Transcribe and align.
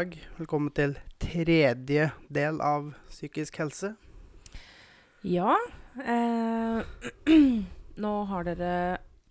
Dag. 0.00 0.14
Velkommen 0.38 0.70
til 0.72 0.94
tredje 1.20 2.06
del 2.32 2.60
av 2.64 2.86
psykisk 3.10 3.58
helse. 3.60 3.90
Ja. 5.28 5.58
Eh, 6.00 6.78
nå 8.04 8.12
har 8.30 8.46
dere 8.46 8.70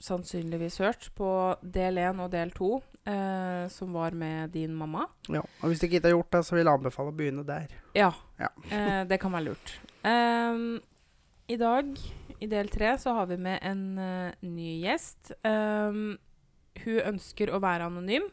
sannsynligvis 0.04 0.78
hørt 0.84 1.08
på 1.18 1.32
del 1.64 1.98
én 2.04 2.22
og 2.22 2.30
del 2.36 2.54
to, 2.54 2.84
eh, 3.02 3.66
som 3.74 3.98
var 3.98 4.14
med 4.14 4.54
din 4.54 4.76
mamma. 4.78 5.08
Ja, 5.26 5.42
og 5.42 5.66
Hvis 5.72 5.82
du 5.82 5.88
ikke 5.88 6.04
har 6.06 6.14
gjort 6.20 6.38
det, 6.38 6.46
så 6.46 6.60
vil 6.60 6.68
jeg 6.68 6.74
anbefale 6.76 7.16
å 7.16 7.18
begynne 7.18 7.48
der. 7.50 7.74
Ja. 7.98 8.14
Ja. 8.38 8.54
eh, 8.70 9.04
det 9.10 9.18
kan 9.24 9.34
være 9.34 9.48
lurt. 9.50 9.74
Ehm, 10.06 10.76
I 11.50 11.58
dag, 11.58 11.96
i 12.38 12.52
del 12.52 12.70
tre, 12.70 12.94
så 13.02 13.18
har 13.18 13.32
vi 13.32 13.42
med 13.42 13.58
en 13.66 13.86
uh, 13.98 14.38
ny 14.46 14.84
gjest. 14.84 15.34
Um, 15.42 16.20
hun 16.84 17.02
ønsker 17.16 17.50
å 17.50 17.64
være 17.64 17.90
anonym. 17.90 18.30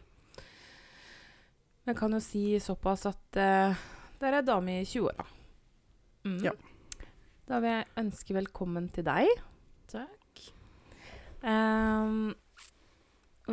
Men 1.86 1.94
jeg 1.94 2.00
kan 2.00 2.16
jo 2.16 2.18
si 2.18 2.40
såpass 2.58 3.06
at 3.06 3.38
uh, 3.38 3.84
det 4.18 4.26
er 4.26 4.40
ei 4.40 4.42
dame 4.42 4.80
i 4.80 4.86
20-åra. 4.90 5.26
Mm. 6.26 6.40
Ja. 6.42 6.52
Da 7.46 7.60
vil 7.62 7.70
jeg 7.70 7.86
ønske 8.02 8.34
velkommen 8.34 8.88
til 8.90 9.06
deg. 9.06 9.30
Takk. 9.92 10.42
Um, 11.46 12.34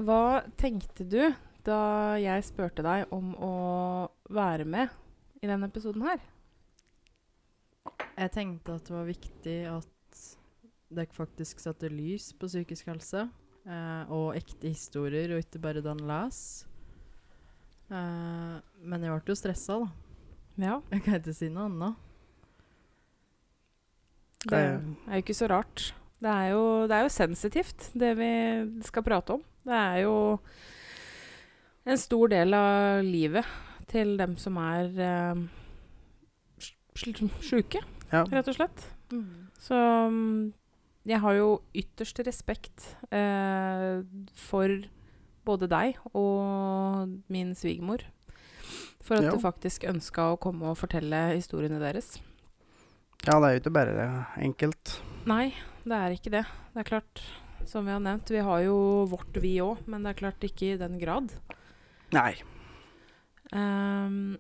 hva 0.02 0.41
tenkte 0.57 1.05
du 1.05 1.22
da 1.61 2.17
jeg 2.17 2.49
spurte 2.49 2.81
deg 2.81 3.13
om 3.13 3.35
å 3.38 3.53
være 4.33 4.66
med 4.66 4.89
i 5.45 5.52
denne 5.53 5.69
episoden 5.69 6.02
her? 6.09 6.25
Jeg 8.17 8.33
tenkte 8.33 8.79
at 8.79 8.89
det 8.89 8.97
var 8.97 9.09
viktig 9.13 9.57
at 9.69 10.25
dere 10.89 11.13
faktisk 11.13 11.61
satte 11.61 11.94
lys 11.94 12.31
på 12.33 12.50
psykisk 12.50 12.89
helse. 12.89 13.27
Eh, 13.63 14.11
og 14.11 14.33
ekte 14.35 14.73
historier, 14.73 15.38
og 15.38 15.45
ikke 15.45 15.61
bare 15.61 15.85
den 15.85 16.02
les. 16.09 16.66
Eh, 17.94 18.55
men 18.89 19.05
jeg 19.05 19.13
ble 19.23 19.33
jo 19.33 19.38
stressa, 19.38 19.80
da. 19.83 19.91
Ja. 20.63 20.77
Jeg 20.94 21.03
kan 21.05 21.19
ikke 21.19 21.33
si 21.38 21.49
noe 21.53 21.67
annet. 21.69 22.00
Det 24.44 24.59
er 24.59 24.73
jo 25.16 25.22
ikke 25.23 25.35
så 25.38 25.47
rart. 25.52 25.91
Det 26.23 26.31
er 26.31 26.50
jo, 26.53 26.63
det 26.88 26.95
er 26.97 27.05
jo 27.05 27.11
sensitivt, 27.11 27.89
det 28.00 28.13
vi 28.19 28.31
skal 28.88 29.03
prate 29.05 29.38
om. 29.38 29.44
Det 29.63 29.75
er 29.75 29.97
jo 30.03 30.16
en 31.88 32.00
stor 32.00 32.31
del 32.31 32.55
av 32.55 33.03
livet 33.03 33.47
til 33.91 34.16
dem 34.19 34.35
som 34.39 34.57
er 34.61 34.91
eh, 35.03 35.44
sjuke, 36.95 37.81
Ja. 38.13 38.23
rett 38.30 38.47
og 38.52 38.55
slett. 38.55 38.83
Så 39.63 39.75
mm, 40.11 40.53
jeg 41.07 41.19
har 41.23 41.33
jo 41.38 41.50
ytterst 41.75 42.19
respekt 42.28 42.88
eh, 43.11 44.03
for 44.35 44.69
både 45.45 45.67
deg 45.72 45.97
og 46.13 47.09
min 47.30 47.53
svigermor. 47.55 48.03
For 49.03 49.16
at 49.19 49.23
Ja. 49.27 49.31
du 49.36 49.39
faktisk 49.44 49.83
ønska 49.89 50.30
å 50.33 50.39
komme 50.39 50.63
og 50.72 50.77
fortelle 50.80 51.33
historiene 51.35 51.80
deres. 51.80 52.19
ja, 53.25 53.39
det 53.39 53.47
er 53.50 53.53
jo 53.58 53.59
ikke 53.63 53.73
bare 53.73 54.25
enkelt. 54.38 55.02
Nei, 55.25 55.53
det 55.85 55.91
er 55.97 56.11
ikke 56.16 56.31
det. 56.31 56.45
Det 56.73 56.80
er 56.80 56.89
klart, 56.89 57.22
som 57.66 57.85
vi 57.85 57.91
har 57.91 58.00
nevnt, 58.00 58.30
vi 58.30 58.39
har 58.44 58.59
jo 58.63 59.05
vårt 59.08 59.33
vi 59.41 59.58
òg, 59.59 59.85
men 59.88 60.03
det 60.03 60.09
er 60.16 60.19
klart 60.22 60.40
ikke 60.44 60.73
i 60.73 60.78
den 60.78 60.97
grad. 61.00 61.31
Nei. 62.12 62.35
Um, 63.53 64.38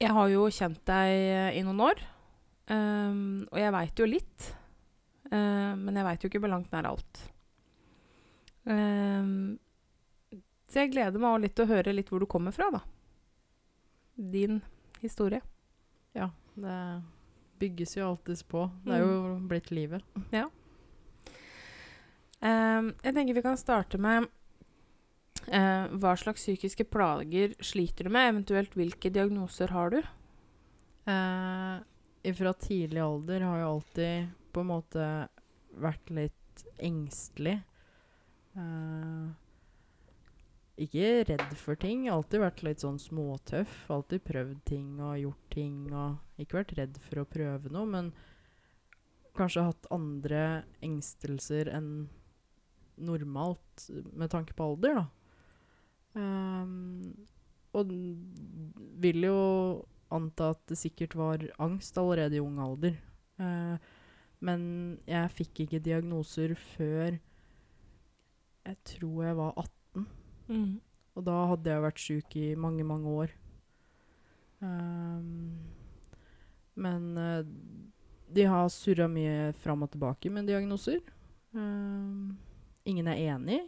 jeg 0.00 0.10
har 0.10 0.28
jo 0.32 0.46
kjent 0.48 0.84
deg 0.88 1.56
i 1.58 1.62
noen 1.62 1.80
år, 1.80 1.98
um, 2.70 3.46
og 3.52 3.58
jeg 3.58 3.72
veit 3.72 3.98
jo 3.98 4.06
litt. 4.06 4.54
ehm, 5.30 5.78
men 5.84 5.94
jeg 5.94 6.04
veit 6.04 6.22
jo 6.22 6.28
ikke 6.28 6.40
på 6.42 6.48
langt 6.50 6.72
nær 6.72 6.86
alt. 6.88 7.20
Ehm, 8.66 9.58
så 10.70 10.84
jeg 10.84 10.92
gleder 10.94 11.22
meg 11.22 11.42
litt 11.42 11.56
til 11.58 11.66
å 11.66 11.72
høre 11.74 11.94
litt 11.94 12.10
hvor 12.12 12.22
du 12.22 12.28
kommer 12.30 12.54
fra, 12.54 12.70
da. 12.70 12.80
Din 14.14 14.60
historie. 15.02 15.40
Ja, 16.14 16.30
det 16.54 16.76
bygges 17.60 17.96
jo 17.96 18.06
alltids 18.08 18.42
på. 18.46 18.68
Det 18.84 18.96
er 18.96 19.04
jo 19.04 19.36
blitt 19.50 19.70
livet. 19.74 20.04
Ehm, 22.40 22.94
jeg 23.02 23.16
tenker 23.16 23.36
vi 23.36 23.44
kan 23.44 23.58
starte 23.60 23.98
med 24.00 24.24
uh, 25.50 25.84
hva 25.92 26.14
slags 26.16 26.40
psykiske 26.40 26.86
plager 26.88 27.52
sliter 27.60 28.08
du 28.08 28.14
med? 28.14 28.30
Eventuelt 28.32 28.76
hvilke 28.78 29.12
diagnoser 29.12 29.74
har 29.76 29.92
du? 29.92 30.00
Uh, 31.10 32.32
fra 32.36 32.54
tidlig 32.60 33.02
alder 33.04 33.44
har 33.44 33.58
jeg 33.58 33.68
alltid 33.68 34.32
på 34.54 34.64
en 34.64 34.70
måte 34.70 35.04
vært 35.80 36.10
litt 36.12 36.64
engstelig. 36.82 37.60
Eh, 38.58 39.28
ikke 40.80 41.24
redd 41.28 41.54
for 41.60 41.78
ting. 41.80 42.06
Alltid 42.10 42.42
vært 42.42 42.62
litt 42.66 42.84
sånn 42.84 42.98
småtøff. 43.00 43.84
Alltid 43.92 44.24
prøvd 44.26 44.58
ting 44.68 44.98
og 44.98 45.18
gjort 45.20 45.46
ting. 45.54 45.76
Og 45.92 46.42
ikke 46.42 46.60
vært 46.60 46.76
redd 46.78 47.00
for 47.06 47.22
å 47.22 47.28
prøve 47.28 47.72
noe, 47.72 47.88
men 47.88 48.12
kanskje 49.36 49.66
hatt 49.68 49.88
andre 49.94 50.64
engstelser 50.84 51.70
enn 51.72 52.08
normalt 53.00 53.86
med 54.12 54.32
tanke 54.32 54.56
på 54.56 54.72
alder, 54.72 55.00
da. 55.00 55.06
Um, 56.10 57.14
og 57.76 57.92
vil 59.00 59.24
jo 59.28 59.40
anta 60.10 60.50
at 60.56 60.62
det 60.68 60.80
sikkert 60.80 61.14
var 61.16 61.44
angst 61.62 61.96
allerede 62.00 62.36
i 62.36 62.42
ung 62.42 62.58
alder. 62.60 62.98
Uh, 63.40 63.78
men 64.44 64.62
jeg 65.08 65.36
fikk 65.36 65.64
ikke 65.64 65.84
diagnoser 65.84 66.56
før 66.74 67.20
jeg 68.70 68.76
tror 68.84 69.24
jeg 69.24 69.36
var 69.36 69.52
18. 69.56 69.79
Og 71.18 71.26
da 71.26 71.36
hadde 71.52 71.72
jeg 71.72 71.84
vært 71.84 72.02
sjuk 72.02 72.36
i 72.38 72.46
mange, 72.58 72.86
mange 72.86 73.14
år. 73.24 73.34
Um, 74.60 75.58
men 76.80 77.06
uh, 77.16 77.40
de 78.30 78.46
har 78.48 78.70
surra 78.72 79.08
mye 79.10 79.50
fram 79.60 79.86
og 79.86 79.92
tilbake 79.94 80.32
med 80.32 80.48
diagnoser. 80.50 81.00
Um, 81.52 82.36
ingen 82.88 83.08
er 83.10 83.22
enig. 83.34 83.62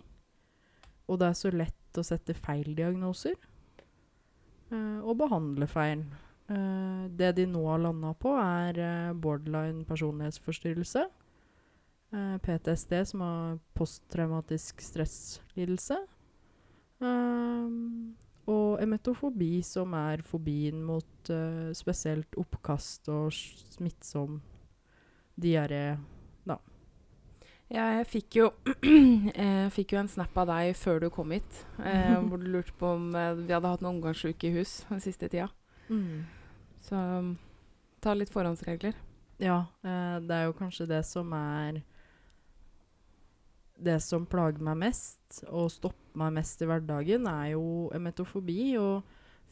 Og 1.10 1.18
det 1.20 1.30
er 1.30 1.38
så 1.38 1.52
lett 1.52 1.98
å 1.98 2.04
sette 2.06 2.36
feil 2.36 2.74
diagnoser. 2.78 3.36
Uh, 4.72 5.00
og 5.02 5.18
behandle 5.20 5.68
feil. 5.68 6.06
Uh, 6.48 7.08
det 7.12 7.34
de 7.40 7.48
nå 7.48 7.64
har 7.68 7.82
landa 7.82 8.14
på, 8.16 8.36
er 8.38 9.12
borderline 9.18 9.84
personlighetsforstyrrelse. 9.88 11.08
PTSD, 12.12 12.90
som 13.08 13.22
har 13.24 13.54
posttraumatisk 13.72 14.82
stresslidelse. 14.84 15.96
Um, 17.02 18.14
og 18.50 18.80
emetofobi, 18.82 19.60
som 19.66 19.94
er 19.98 20.22
fobien 20.26 20.80
mot 20.86 21.30
uh, 21.34 21.70
spesielt 21.74 22.38
oppkast 22.38 23.10
og 23.10 23.34
smittsom 23.34 24.40
diaré. 25.38 25.98
Ja, 27.72 27.86
jeg 27.96 28.08
fikk 28.10 28.36
jo, 28.36 28.48
jeg 28.84 29.70
fikk 29.72 29.94
jo 29.94 30.02
en 30.02 30.10
snap 30.12 30.36
av 30.42 30.50
deg 30.50 30.74
før 30.76 30.98
du 31.00 31.06
kom 31.12 31.30
hit, 31.32 31.62
eh, 31.80 32.18
hvor 32.28 32.40
du 32.40 32.50
lurte 32.52 32.74
på 32.76 32.90
om 32.98 33.06
eh, 33.16 33.32
vi 33.38 33.54
hadde 33.54 33.70
hatt 33.70 33.84
noen 33.84 33.96
omgangssyke 33.96 34.50
i 34.50 34.58
hus 34.58 34.82
den 34.90 35.00
siste 35.00 35.30
tida. 35.32 35.48
Så 36.84 36.98
um, 36.98 37.32
ta 38.04 38.12
litt 38.16 38.32
forhåndsregler. 38.32 38.98
Ja, 39.40 39.62
eh, 39.86 40.18
det 40.20 40.36
er 40.36 40.50
jo 40.50 40.58
kanskje 40.58 40.88
det 40.90 41.00
som 41.08 41.32
er 41.36 41.80
Det 43.82 43.98
som 44.04 44.26
plager 44.30 44.62
meg 44.62 44.78
mest, 44.84 45.42
og 45.48 45.70
stopper 45.74 46.18
meg 46.20 46.36
mest 46.38 46.62
i 46.62 46.68
hverdagen, 46.68 47.26
er 47.26 47.52
jo 47.54 47.88
emetofobi 47.96 48.76
og 48.78 49.02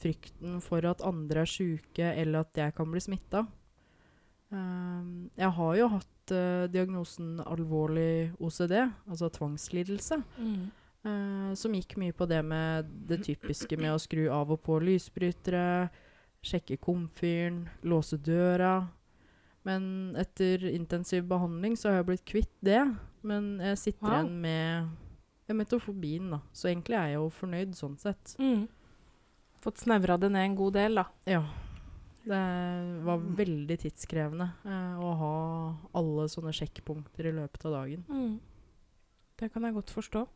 frykten 0.01 0.61
for 0.65 0.87
at 0.89 1.03
andre 1.05 1.45
er 1.45 1.51
sjuke, 1.51 2.13
eller 2.15 2.45
at 2.45 2.61
jeg 2.63 2.77
kan 2.77 2.91
bli 2.91 3.03
smitta. 3.03 3.45
Um, 4.51 5.31
jeg 5.39 5.51
har 5.57 5.75
jo 5.79 5.89
hatt 5.93 6.35
uh, 6.35 6.67
diagnosen 6.71 7.39
alvorlig 7.45 8.31
OCD, 8.43 8.77
altså 9.11 9.31
tvangslidelse. 9.35 10.23
Eh, 11.01 11.53
som 11.57 11.73
gikk 11.73 11.95
mye 11.97 12.13
på 12.13 12.27
det 12.29 12.43
med 12.45 12.89
det 13.09 13.23
typiske 13.25 13.79
med 13.81 13.95
å 13.95 14.01
skru 14.01 14.27
av 14.29 14.51
og 14.53 14.61
på 14.67 14.77
lysbrytere, 14.85 15.89
sjekke 16.45 16.77
komfyren, 16.83 17.63
låse 17.89 18.19
døra. 18.21 18.83
Men 19.65 20.13
etter 20.21 20.67
intensiv 20.69 21.25
behandling 21.29 21.77
så 21.77 21.89
har 21.89 22.01
jeg 22.01 22.09
blitt 22.11 22.27
kvitt 22.29 22.53
det. 22.65 22.83
Men 23.23 23.59
jeg 23.61 23.79
sitter 23.79 24.07
Wow. 24.07 24.13
igjen 24.21 24.41
med 24.41 24.89
emetofobien, 25.51 26.31
da. 26.31 26.39
Så 26.53 26.69
egentlig 26.71 26.97
er 26.97 27.09
jeg 27.11 27.19
jo 27.19 27.31
fornøyd 27.31 27.75
sånn 27.77 27.99
sett. 27.99 28.37
Mm. 28.39 28.69
Fått 29.61 29.79
snevra 29.83 30.17
det 30.19 30.31
ned 30.33 30.45
en 30.45 30.57
god 30.57 30.73
del, 30.75 30.95
da. 30.95 31.05
Ja. 31.27 31.43
Det 32.25 32.41
var 33.05 33.19
veldig 33.19 33.77
tidskrevende 33.81 34.47
eh, 34.65 34.97
å 35.01 35.11
ha 35.17 35.35
alle 35.97 36.29
sånne 36.29 36.53
sjekkpunkter 36.53 37.27
i 37.27 37.33
løpet 37.33 37.65
av 37.67 37.73
dagen. 37.73 38.05
Mm. 38.09 38.41
Det 39.41 39.49
kan 39.53 39.63
jeg 39.65 39.75
godt 39.75 39.91
forstå. 39.91 40.27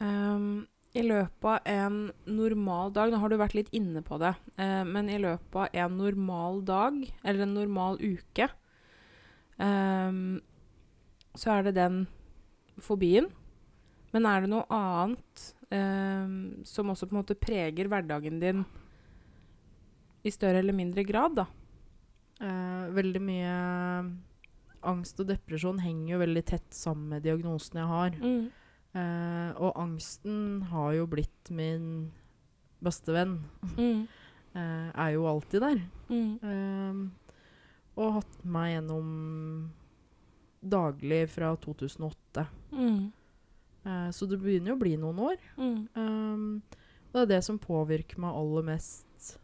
Um, 0.00 0.66
I 0.96 1.00
løpet 1.02 1.44
av 1.48 1.60
en 1.64 1.96
normal 2.28 2.90
dag 2.92 3.10
Nå 3.12 3.16
har 3.22 3.32
du 3.32 3.36
vært 3.40 3.54
litt 3.56 3.70
inne 3.76 4.02
på 4.04 4.18
det. 4.20 4.34
eh, 4.60 4.84
men 4.84 5.08
i 5.08 5.16
løpet 5.18 5.56
av 5.56 5.68
en 5.72 5.96
normal 5.96 6.60
dag, 6.68 6.98
eller 7.24 7.42
en 7.46 7.54
normal 7.56 7.96
uke, 8.00 8.48
ehm, 9.58 10.40
så 11.38 11.56
er 11.56 11.68
det 11.68 11.76
den 11.78 12.04
fobien. 12.82 13.28
Men 14.14 14.28
er 14.28 14.44
det 14.44 14.50
noe 14.52 14.64
annet 14.72 15.46
eh, 15.74 16.34
som 16.68 16.92
også 16.92 17.08
på 17.08 17.16
en 17.16 17.20
måte 17.20 17.38
preger 17.38 17.90
hverdagen 17.90 18.40
din 18.42 18.64
i 20.26 20.32
større 20.34 20.58
eller 20.62 20.74
mindre 20.74 21.04
grad, 21.06 21.36
da. 21.38 21.46
Eh, 22.42 22.86
veldig 22.96 23.22
mye 23.22 23.56
angst 24.86 25.20
og 25.22 25.28
depresjon 25.30 25.80
henger 25.82 26.14
jo 26.14 26.22
veldig 26.22 26.44
tett 26.46 26.68
sammen 26.74 27.14
med 27.14 27.26
diagnosen 27.26 27.80
jeg 27.80 27.90
har. 27.90 28.16
Eh, 28.96 29.50
og 29.60 29.76
angsten 29.80 30.62
har 30.70 30.94
jo 30.96 31.08
blitt 31.10 31.50
min 31.54 32.08
beste 32.84 33.16
venn. 33.16 33.40
Mm. 33.76 34.06
Eh, 34.56 34.88
er 34.88 35.10
jo 35.12 35.26
alltid 35.28 35.60
der. 35.60 35.80
Mm. 36.08 36.30
Eh, 36.40 37.00
og 38.00 38.14
hatt 38.14 38.38
meg 38.48 38.70
gjennom 38.70 39.10
daglig 40.70 41.22
fra 41.32 41.52
2008. 41.62 42.46
Mm. 42.72 43.12
Eh, 43.86 44.10
så 44.10 44.26
det 44.26 44.38
begynner 44.42 44.72
jo 44.72 44.76
å 44.76 44.82
bli 44.82 44.94
noen 45.00 45.22
år. 45.30 45.40
Mm. 45.56 45.80
Um, 45.94 46.46
det 47.12 47.22
er 47.22 47.32
det 47.36 47.42
som 47.46 47.60
påvirker 47.62 48.20
meg 48.22 48.36
aller 48.36 48.70
mest 48.72 49.34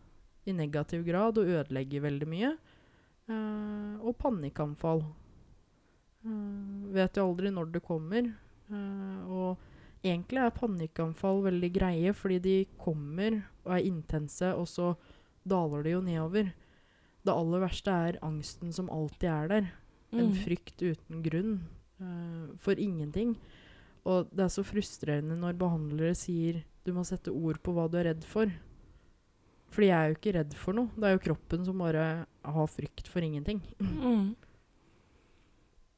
i 0.44 0.54
negativ 0.56 1.04
grad 1.06 1.38
og 1.38 1.50
ødelegger 1.50 2.06
veldig 2.08 2.28
mye. 2.28 2.54
Uh, 3.30 4.00
og 4.02 4.16
panikkanfall. 4.18 5.04
Uh, 6.26 6.88
vet 6.94 7.18
jo 7.18 7.28
aldri 7.28 7.52
når 7.54 7.70
det 7.76 7.84
kommer. 7.86 8.32
Og 8.72 9.60
egentlig 10.00 10.40
er 10.40 10.54
panikkanfall 10.56 11.42
veldig 11.44 11.68
greie, 11.74 12.12
fordi 12.16 12.38
de 12.40 12.54
kommer 12.80 13.42
og 13.66 13.74
er 13.76 13.84
intense, 13.84 14.48
og 14.56 14.64
så 14.70 14.94
daler 15.44 15.84
de 15.84 15.92
jo 15.92 16.00
nedover. 16.06 16.48
Det 17.22 17.34
aller 17.36 17.62
verste 17.62 17.92
er 18.08 18.18
angsten 18.24 18.72
som 18.74 18.88
alltid 18.90 19.28
er 19.28 19.50
der. 19.52 19.68
En 20.12 20.28
Mm. 20.30 20.34
frykt 20.44 20.82
uten 20.82 21.22
grunn. 21.22 21.60
uh, 22.02 22.48
for 22.58 22.74
ingenting. 22.74 23.36
Og 24.04 24.28
det 24.34 24.40
er 24.44 24.48
så 24.50 24.64
frustrerende 24.66 25.36
når 25.38 25.54
behandlere 25.56 26.16
sier 26.18 26.64
du 26.84 26.92
må 26.92 27.04
sette 27.06 27.30
ord 27.30 27.60
på 27.62 27.72
hva 27.72 27.88
du 27.88 27.96
er 27.98 28.08
redd 28.10 28.24
for. 28.24 28.50
Fordi 29.70 29.86
jeg 29.86 29.96
er 29.96 30.08
jo 30.10 30.16
ikke 30.18 30.34
redd 30.34 30.54
for 30.58 30.72
noe. 30.74 30.90
Det 30.98 31.04
er 31.04 31.12
jo 31.14 31.22
kroppen 31.32 31.64
som 31.64 31.78
bare 31.78 32.26
har 32.44 32.66
frykt 32.66 33.06
for 33.08 33.20
ingenting. 33.22 33.62
Mm. 33.80 34.34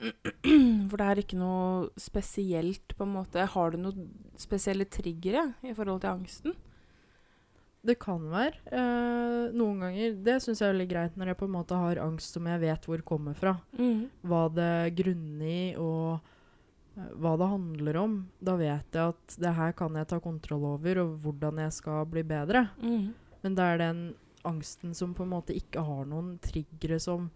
For 0.91 1.01
det 1.01 1.07
er 1.09 1.21
ikke 1.23 1.39
noe 1.39 1.89
spesielt, 1.97 2.93
på 2.99 3.07
en 3.07 3.15
måte. 3.15 3.47
Har 3.49 3.71
du 3.73 3.79
noen 3.81 4.09
spesielle 4.37 4.85
triggere 4.91 5.55
i 5.65 5.73
forhold 5.73 6.03
til 6.03 6.11
angsten? 6.13 6.57
Det 7.85 7.99
kan 8.01 8.23
være. 8.33 8.57
eh, 8.73 9.53
noen 9.53 9.83
ganger 9.83 10.15
Det 10.25 10.39
syns 10.41 10.63
jeg 10.63 10.69
er 10.71 10.73
veldig 10.73 10.89
greit 10.89 11.17
når 11.21 11.31
jeg 11.33 11.39
på 11.43 11.49
en 11.49 11.57
måte 11.59 11.77
har 11.77 12.01
angst 12.01 12.33
som 12.33 12.47
jeg 12.49 12.63
vet 12.63 12.87
hvor 12.89 13.03
kommer 13.05 13.37
fra. 13.37 13.59
Mm. 13.77 14.07
Hva 14.25 14.47
det 14.57 14.95
grunner 14.97 15.51
i, 15.51 15.77
og 15.77 16.21
eh, 16.97 17.13
hva 17.21 17.37
det 17.41 17.51
handler 17.53 18.01
om. 18.01 18.19
Da 18.41 18.57
vet 18.57 18.97
jeg 18.97 19.13
at 19.13 19.37
det 19.45 19.55
her 19.59 19.77
kan 19.77 20.01
jeg 20.01 20.09
ta 20.09 20.21
kontroll 20.25 20.65
over, 20.75 21.03
og 21.05 21.17
hvordan 21.25 21.61
jeg 21.67 21.77
skal 21.77 22.07
bli 22.09 22.25
bedre. 22.25 22.69
Mm. 22.81 23.13
Men 23.45 23.55
det 23.59 23.65
er 23.69 23.83
den 23.83 24.05
angsten 24.45 24.95
som 24.97 25.13
på 25.17 25.25
en 25.25 25.33
måte 25.37 25.57
ikke 25.57 25.85
har 25.85 26.05
noen 26.09 26.39
triggere 26.45 26.99
som 27.01 27.31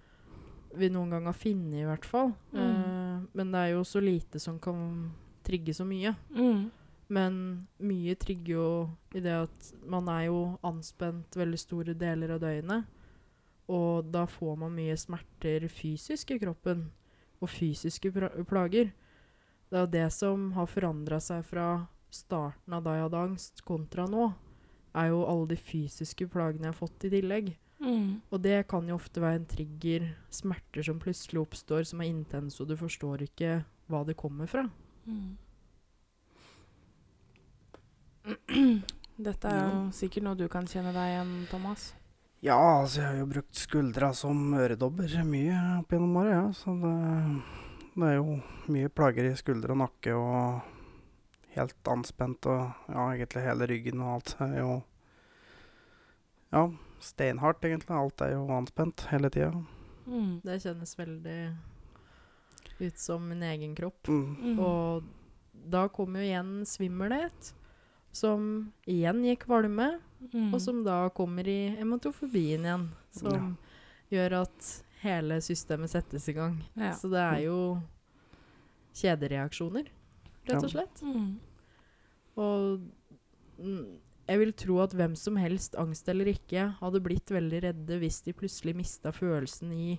vi 0.77 0.91
noen 0.93 1.11
gang 1.12 1.25
har 1.29 1.37
funnet, 1.37 1.81
i 1.81 1.87
hvert 1.89 2.05
fall. 2.05 2.33
Mm. 2.53 2.61
Eh, 2.65 3.21
men 3.37 3.53
det 3.53 3.61
er 3.61 3.71
jo 3.77 3.85
så 3.89 4.00
lite 4.05 4.41
som 4.41 4.59
kan 4.61 5.11
trigge 5.45 5.73
så 5.77 5.85
mye. 5.89 6.15
Mm. 6.33 6.71
Men 7.08 7.66
mye 7.81 8.14
trigger 8.20 8.52
jo 8.52 8.69
i 9.16 9.22
det 9.25 9.34
at 9.46 9.69
man 9.88 10.10
er 10.12 10.26
jo 10.28 10.40
anspent 10.66 11.37
veldig 11.40 11.60
store 11.60 11.96
deler 11.96 12.34
av 12.37 12.43
døgnet. 12.44 12.88
Og 13.69 14.08
da 14.12 14.25
får 14.28 14.56
man 14.60 14.76
mye 14.76 14.96
smerter 14.96 15.66
fysisk 15.72 16.32
i 16.32 16.40
kroppen, 16.40 16.87
og 17.38 17.52
fysiske 17.52 18.10
plager. 18.49 18.93
Det 19.69 19.78
er 19.78 19.90
det 19.93 20.08
som 20.16 20.50
har 20.56 20.69
forandra 20.70 21.20
seg 21.20 21.44
fra 21.46 21.69
starten 22.12 22.72
av 22.72 22.84
da 22.84 22.96
jeg 22.96 23.06
hadde 23.06 23.25
angst, 23.28 23.64
kontra 23.69 24.06
nå. 24.08 24.31
Er 24.96 25.11
jo 25.12 25.25
alle 25.28 25.50
de 25.52 25.58
fysiske 25.61 26.26
plagene 26.32 26.69
jeg 26.69 26.72
har 26.72 26.81
fått 26.81 27.04
i 27.08 27.12
tillegg. 27.12 27.50
Mm. 27.78 28.20
Og 28.32 28.40
det 28.43 28.62
kan 28.70 28.88
jo 28.88 28.96
ofte 28.96 29.22
være 29.22 29.43
en 29.43 29.50
trigger. 29.50 30.08
Smerter 30.34 30.88
som 30.88 31.00
plutselig 31.02 31.44
oppstår, 31.44 31.84
som 31.88 32.00
er 32.02 32.11
intense, 32.11 32.58
og 32.62 32.72
du 32.72 32.76
forstår 32.81 33.28
ikke 33.28 33.61
hva 33.88 34.02
det 34.08 34.16
kommer 34.19 34.49
fra. 34.50 34.64
Mm. 35.04 35.37
Dette 39.28 39.50
er 39.50 39.64
jo 39.64 39.78
sikkert 39.94 40.26
noe 40.26 40.38
du 40.38 40.46
kan 40.52 40.66
kjenne 40.70 40.92
deg 40.94 41.14
igjen, 41.14 41.32
Thomas. 41.50 41.92
Ja, 42.44 42.56
altså 42.56 43.00
jeg 43.02 43.08
har 43.08 43.16
jo 43.19 43.30
brukt 43.32 43.58
skuldra 43.58 44.12
som 44.14 44.52
øredobber 44.54 45.16
mye 45.26 45.62
opp 45.80 45.94
gjennom 45.94 46.19
året, 46.20 46.36
ja. 46.36 46.44
Så 46.54 46.75
det, 46.78 46.92
det 47.96 48.10
er 48.12 48.19
jo 48.20 48.36
mye 48.70 48.90
plager 48.94 49.26
i 49.26 49.38
skuldre 49.38 49.75
og 49.75 49.80
nakke 49.82 50.14
og 50.14 50.76
helt 51.56 51.90
anspent 51.90 52.46
og 52.46 52.92
ja, 52.92 53.08
egentlig 53.08 53.42
hele 53.42 53.66
ryggen 53.72 54.04
og 54.04 54.12
alt 54.19 54.36
er 54.44 54.54
jo 54.60 54.76
Ja, 56.48 56.62
steinhardt 57.04 57.64
egentlig. 57.66 57.92
Alt 57.92 58.22
er 58.25 58.32
jo 58.32 58.46
anspent 58.56 59.02
hele 59.10 59.28
tida. 59.28 59.50
Mm. 60.06 60.38
Det 60.40 60.62
kjennes 60.62 60.94
veldig 60.98 61.40
ut 62.78 62.98
som 62.98 63.26
min 63.28 63.42
egen 63.42 63.75
kropp. 63.76 64.08
Mm. 64.08 64.36
Mm. 64.40 64.58
Og 64.64 65.02
da 65.69 65.88
kommer 65.92 66.22
jo 66.22 66.30
igjen 66.30 66.54
svimmelhet, 66.66 67.52
som 68.12 68.72
igjen 68.87 69.25
gir 69.25 69.37
kvalme, 69.37 70.00
Mm. 70.34 70.52
og 70.52 70.60
som 70.60 70.82
da 70.82 71.08
kommer 71.14 71.46
i 71.46 71.76
hematofobien 71.78 72.64
igjen. 72.66 72.88
Som 73.14 73.56
gjør 74.10 74.40
at 74.43 74.82
hele 75.02 75.37
systemet 75.40 75.90
settes 75.93 76.28
i 76.28 76.32
gang. 76.34 76.64
ja. 76.76 76.90
Så 76.93 77.08
det 77.08 77.20
er 77.22 77.44
jo 77.44 77.81
kjedereaksjoner, 78.94 79.87
rett 80.49 80.56
og 80.64 80.64
Ja. 80.64 80.69
slett. 80.69 81.02
Mm. 81.02 81.38
Og 82.37 82.81
jeg 84.28 84.38
vil 84.38 84.52
tro 84.52 84.81
at 84.82 84.90
hvem 84.93 85.16
som 85.16 85.37
helst, 85.37 85.75
angst 85.78 86.08
eller 86.08 86.26
ikke, 86.26 86.76
hadde 86.81 87.00
blitt 87.02 87.26
veldig 87.26 87.62
redde 87.62 87.99
hvis 88.00 88.22
de 88.25 88.32
plutselig 88.32 88.75
mista 88.75 89.11
følelsen 89.12 89.72
i 89.72 89.99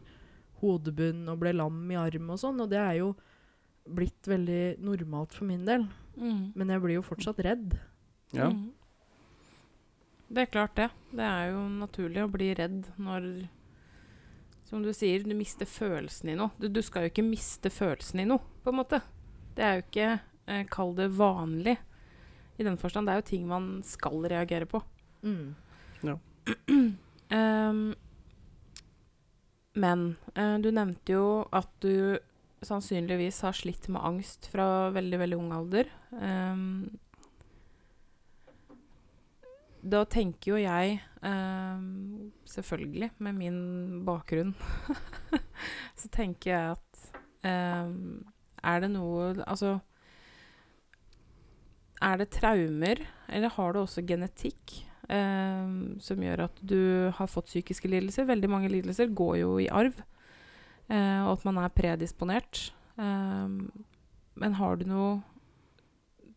hodebunnen 0.62 1.30
og 1.30 1.40
ble 1.40 1.54
lam 1.54 1.90
i 1.92 1.96
arm 1.96 2.30
og 2.30 2.38
sånn. 2.40 2.60
Og 2.62 2.70
det 2.70 2.78
er 2.80 2.98
jo 3.00 3.16
blitt 3.88 4.22
veldig 4.24 4.80
normalt 4.80 5.32
for 5.34 5.46
min 5.46 5.64
del. 5.66 5.88
Mm. 6.18 6.54
Men 6.56 6.68
jeg 6.68 6.82
blir 6.82 6.94
jo 6.96 7.02
fortsatt 7.02 7.38
redd. 7.44 7.80
Ja. 8.36 8.50
Mm. 8.52 8.72
Det 10.30 10.44
er 10.44 10.52
klart, 10.54 10.76
det. 10.78 10.90
Det 11.12 11.26
er 11.26 11.52
jo 11.54 11.64
naturlig 11.80 12.22
å 12.24 12.30
bli 12.30 12.52
redd 12.58 12.84
når 13.02 13.30
Som 14.70 14.84
du 14.86 14.92
sier, 14.94 15.24
du 15.26 15.34
mister 15.34 15.66
følelsen 15.66 16.30
i 16.30 16.36
noe. 16.38 16.54
Du, 16.62 16.68
du 16.70 16.84
skal 16.86 17.08
jo 17.08 17.10
ikke 17.10 17.26
miste 17.26 17.72
følelsen 17.74 18.22
i 18.22 18.28
noe, 18.30 18.44
på 18.62 18.70
en 18.70 18.78
måte. 18.78 19.00
Det 19.58 19.66
er 19.66 19.80
jo 19.80 19.86
ikke 19.88 20.10
eh, 20.14 20.66
Kall 20.70 20.94
det 21.00 21.08
vanlig 21.18 21.74
i 22.60 22.68
den 22.68 22.78
forstand. 22.78 23.10
Det 23.10 23.16
er 23.16 23.24
jo 23.24 23.30
ting 23.32 23.48
man 23.50 23.72
skal 23.88 24.22
reagere 24.30 24.70
på. 24.70 24.84
Mm. 25.26 25.56
Ehm, 27.30 27.94
men 29.78 30.06
eh, 30.34 30.56
du 30.58 30.72
nevnte 30.74 31.14
jo 31.14 31.26
at 31.54 31.70
du 31.84 32.18
sannsynligvis 32.66 33.44
har 33.46 33.54
slitt 33.54 33.86
med 33.94 34.02
angst 34.02 34.50
fra 34.50 34.90
veldig, 34.96 35.20
veldig 35.22 35.38
ung 35.38 35.52
alder. 35.54 35.92
Ehm, 36.18 36.90
da 39.82 40.04
tenker 40.10 40.54
jo 40.54 40.60
jeg, 40.62 41.00
eh, 41.24 41.84
selvfølgelig 42.50 43.12
med 43.18 43.38
min 43.38 43.62
bakgrunn, 44.08 44.56
så 46.00 46.12
tenker 46.12 46.52
jeg 46.52 46.76
at 46.76 47.06
eh, 47.48 47.94
Er 48.60 48.82
det 48.84 48.90
noe 48.92 49.30
Altså 49.48 49.78
Er 52.02 52.18
det 52.20 52.30
traumer, 52.36 53.06
eller 53.30 53.56
har 53.56 53.74
du 53.74 53.80
også 53.80 54.04
genetikk 54.08 54.84
Eh, 55.10 55.70
som 56.06 56.22
gjør 56.22 56.44
at 56.46 56.60
du 56.62 57.10
har 57.18 57.30
fått 57.30 57.50
psykiske 57.50 57.90
lidelser? 57.90 58.28
Veldig 58.30 58.50
mange 58.52 58.70
lidelser 58.70 59.10
går 59.10 59.40
jo 59.42 59.56
i 59.58 59.70
arv, 59.74 59.98
eh, 60.90 61.22
og 61.26 61.32
at 61.34 61.46
man 61.50 61.58
er 61.64 61.74
predisponert. 61.74 62.70
Ehm, 63.02 63.72
men 64.40 64.58
har 64.60 64.78
du 64.78 64.86
noe 64.86 65.10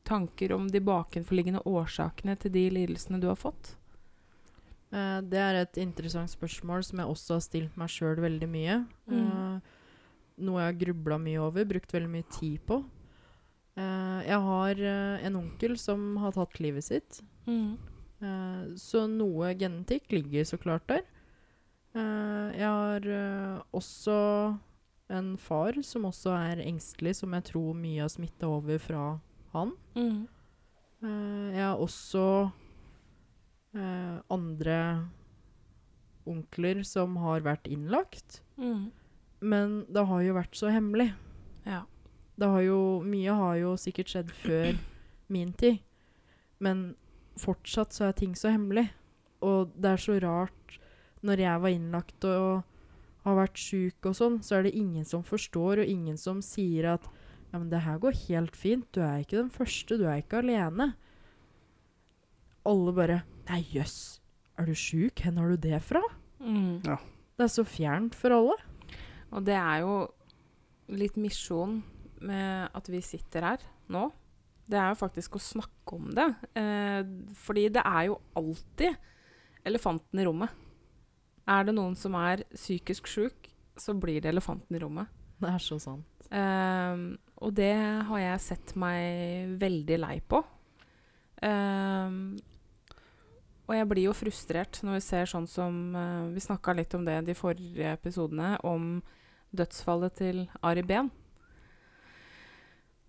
tanker 0.09 0.53
om 0.53 0.67
de 0.71 0.81
bakenforliggende 0.83 1.63
årsakene 1.69 2.37
til 2.41 2.53
de 2.55 2.67
lidelsene 2.75 3.21
du 3.23 3.29
har 3.31 3.39
fått? 3.39 3.77
Eh, 4.93 5.21
det 5.25 5.41
er 5.41 5.59
et 5.63 5.79
interessant 5.81 6.31
spørsmål 6.31 6.85
som 6.85 7.01
jeg 7.01 7.13
også 7.13 7.39
har 7.39 7.45
stilt 7.45 7.79
meg 7.81 7.93
sjøl 7.93 8.21
veldig 8.21 8.49
mye. 8.51 8.81
Mm. 9.09 9.21
Eh, 9.23 9.79
noe 10.45 10.61
jeg 10.61 10.73
har 10.73 10.81
grubla 10.83 11.19
mye 11.23 11.41
over, 11.41 11.69
brukt 11.69 11.95
veldig 11.95 12.11
mye 12.13 12.29
tid 12.35 12.59
på. 12.69 12.83
Eh, 13.81 14.19
jeg 14.29 14.41
har 14.49 14.83
en 15.29 15.41
onkel 15.41 15.79
som 15.81 16.05
har 16.21 16.37
tatt 16.37 16.61
livet 16.61 16.85
sitt. 16.85 17.23
Mm. 17.47 17.79
Så 18.79 19.01
noe 19.11 19.49
genetikk 19.59 20.13
ligger 20.15 20.45
så 20.47 20.55
klart 20.61 20.85
der. 20.87 21.01
Jeg 21.93 22.69
har 22.69 23.07
også 23.75 24.15
en 25.11 25.33
far 25.37 25.81
som 25.83 26.07
også 26.07 26.31
er 26.37 26.63
engstelig, 26.63 27.17
som 27.19 27.35
jeg 27.35 27.49
tror 27.51 27.75
mye 27.75 28.05
har 28.05 28.13
smitta 28.13 28.47
over 28.47 28.79
fra 28.79 29.03
han. 29.57 29.75
Mm. 29.97 30.27
Eh, 31.03 31.49
jeg 31.57 31.65
har 31.67 31.81
også 31.83 32.25
uh, 33.77 34.17
andre 34.33 34.79
onkler 36.29 36.83
som 36.87 37.17
har 37.23 37.43
vært 37.45 37.67
innlagt. 37.71 38.41
Mm. 38.57 38.91
Men 39.43 39.79
det 39.91 40.07
har 40.07 40.23
jo 40.23 40.37
vært 40.39 40.57
så 40.59 40.71
hemmelig. 40.71 41.11
Ja. 41.67 41.83
Det 42.39 42.49
har 42.49 42.63
jo, 42.65 42.81
mye 43.05 43.35
har 43.37 43.57
jo 43.61 43.77
sikkert 43.81 44.13
skjedd 44.13 44.35
før 44.43 44.77
min 45.33 45.53
tid. 45.59 45.83
Men 46.63 46.93
fortsatt 47.41 47.95
så 47.95 48.09
er 48.09 48.19
ting 48.19 48.37
så 48.39 48.53
hemmelig. 48.55 48.87
Og 49.43 49.73
det 49.75 49.97
er 49.97 49.99
så 49.99 50.15
rart 50.23 50.79
Når 51.27 51.41
jeg 51.41 51.63
var 51.63 51.71
innlagt 51.71 52.25
og 52.27 52.63
har 53.23 53.37
vært 53.39 53.59
sjuk 53.59 54.07
og 54.11 54.17
sånn, 54.19 54.39
så 54.43 54.57
er 54.57 54.65
det 54.67 54.73
ingen 54.75 55.05
som 55.07 55.23
forstår, 55.23 55.83
og 55.83 55.91
ingen 55.91 56.17
som 56.19 56.41
sier 56.43 56.89
at 56.97 57.05
ja, 57.53 57.59
men 57.59 57.69
det 57.69 57.83
her 57.85 58.01
går 58.01 58.17
helt 58.27 58.57
fint. 58.57 58.89
Du 58.95 59.03
er 59.05 59.21
ikke 59.21 59.43
den 59.43 59.53
første. 59.53 59.99
Du 60.01 60.07
er 60.09 60.23
ikke 60.23 60.41
alene. 60.41 60.95
Alle 62.69 62.95
bare 62.97 63.21
Nei, 63.51 63.61
jøss. 63.75 64.23
Er 64.57 64.69
du 64.69 64.75
sjuk? 64.79 65.19
Hvor 65.19 65.35
har 65.35 65.51
du 65.51 65.59
det 65.61 65.81
fra? 65.85 66.01
Mm. 66.41 66.81
Det 66.83 67.45
er 67.45 67.51
så 67.51 67.65
fjernt 67.67 68.15
for 68.17 68.33
alle. 68.33 68.55
Og 69.35 69.45
det 69.45 69.57
er 69.59 69.83
jo 69.83 69.97
litt 70.93 71.19
misjon 71.21 71.81
med 72.23 72.71
at 72.73 72.91
vi 72.93 73.01
sitter 73.05 73.49
her 73.49 73.65
nå. 73.93 74.07
Det 74.71 74.79
er 74.79 74.93
jo 74.93 75.01
faktisk 75.01 75.37
å 75.37 75.43
snakke 75.43 75.99
om 75.99 76.13
det. 76.15 76.29
Eh, 76.57 77.03
fordi 77.37 77.67
det 77.75 77.83
er 77.83 78.13
jo 78.13 78.21
alltid 78.39 78.95
elefanten 79.69 80.23
i 80.23 80.27
rommet. 80.29 80.55
Er 81.51 81.67
det 81.67 81.75
noen 81.75 81.99
som 81.99 82.15
er 82.21 82.45
psykisk 82.55 83.11
sjuk, 83.11 83.51
så 83.77 83.95
blir 83.99 84.23
det 84.23 84.31
elefanten 84.31 84.79
i 84.79 84.81
rommet. 84.83 85.11
Det 85.43 85.51
er 85.51 85.63
så 85.63 85.79
sant. 85.83 86.29
Ehm, 86.31 87.17
og 87.43 87.55
det 87.59 87.75
har 88.09 88.23
jeg 88.23 88.45
sett 88.45 88.75
meg 88.79 89.57
veldig 89.61 89.99
lei 89.99 90.17
på. 90.23 90.43
Um, 91.43 92.37
og 93.67 93.75
jeg 93.75 93.89
blir 93.91 94.07
jo 94.07 94.15
frustrert 94.15 94.79
når 94.87 94.99
vi 94.99 95.03
ser 95.03 95.27
sånn 95.27 95.49
som 95.51 95.79
uh, 95.97 96.29
Vi 96.31 96.43
snakka 96.45 96.75
litt 96.77 96.95
om 96.95 97.03
det 97.07 97.17
de 97.27 97.35
forrige 97.35 97.97
episodene, 97.97 98.55
om 98.63 99.01
dødsfallet 99.51 100.15
til 100.21 100.45
Ari 100.63 100.85
Behn. 100.87 101.11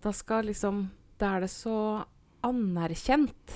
Da 0.02 0.12
skal 0.12 0.50
liksom 0.50 0.88
Da 1.20 1.36
er 1.36 1.46
det 1.46 1.52
så 1.52 2.02
anerkjent. 2.44 3.54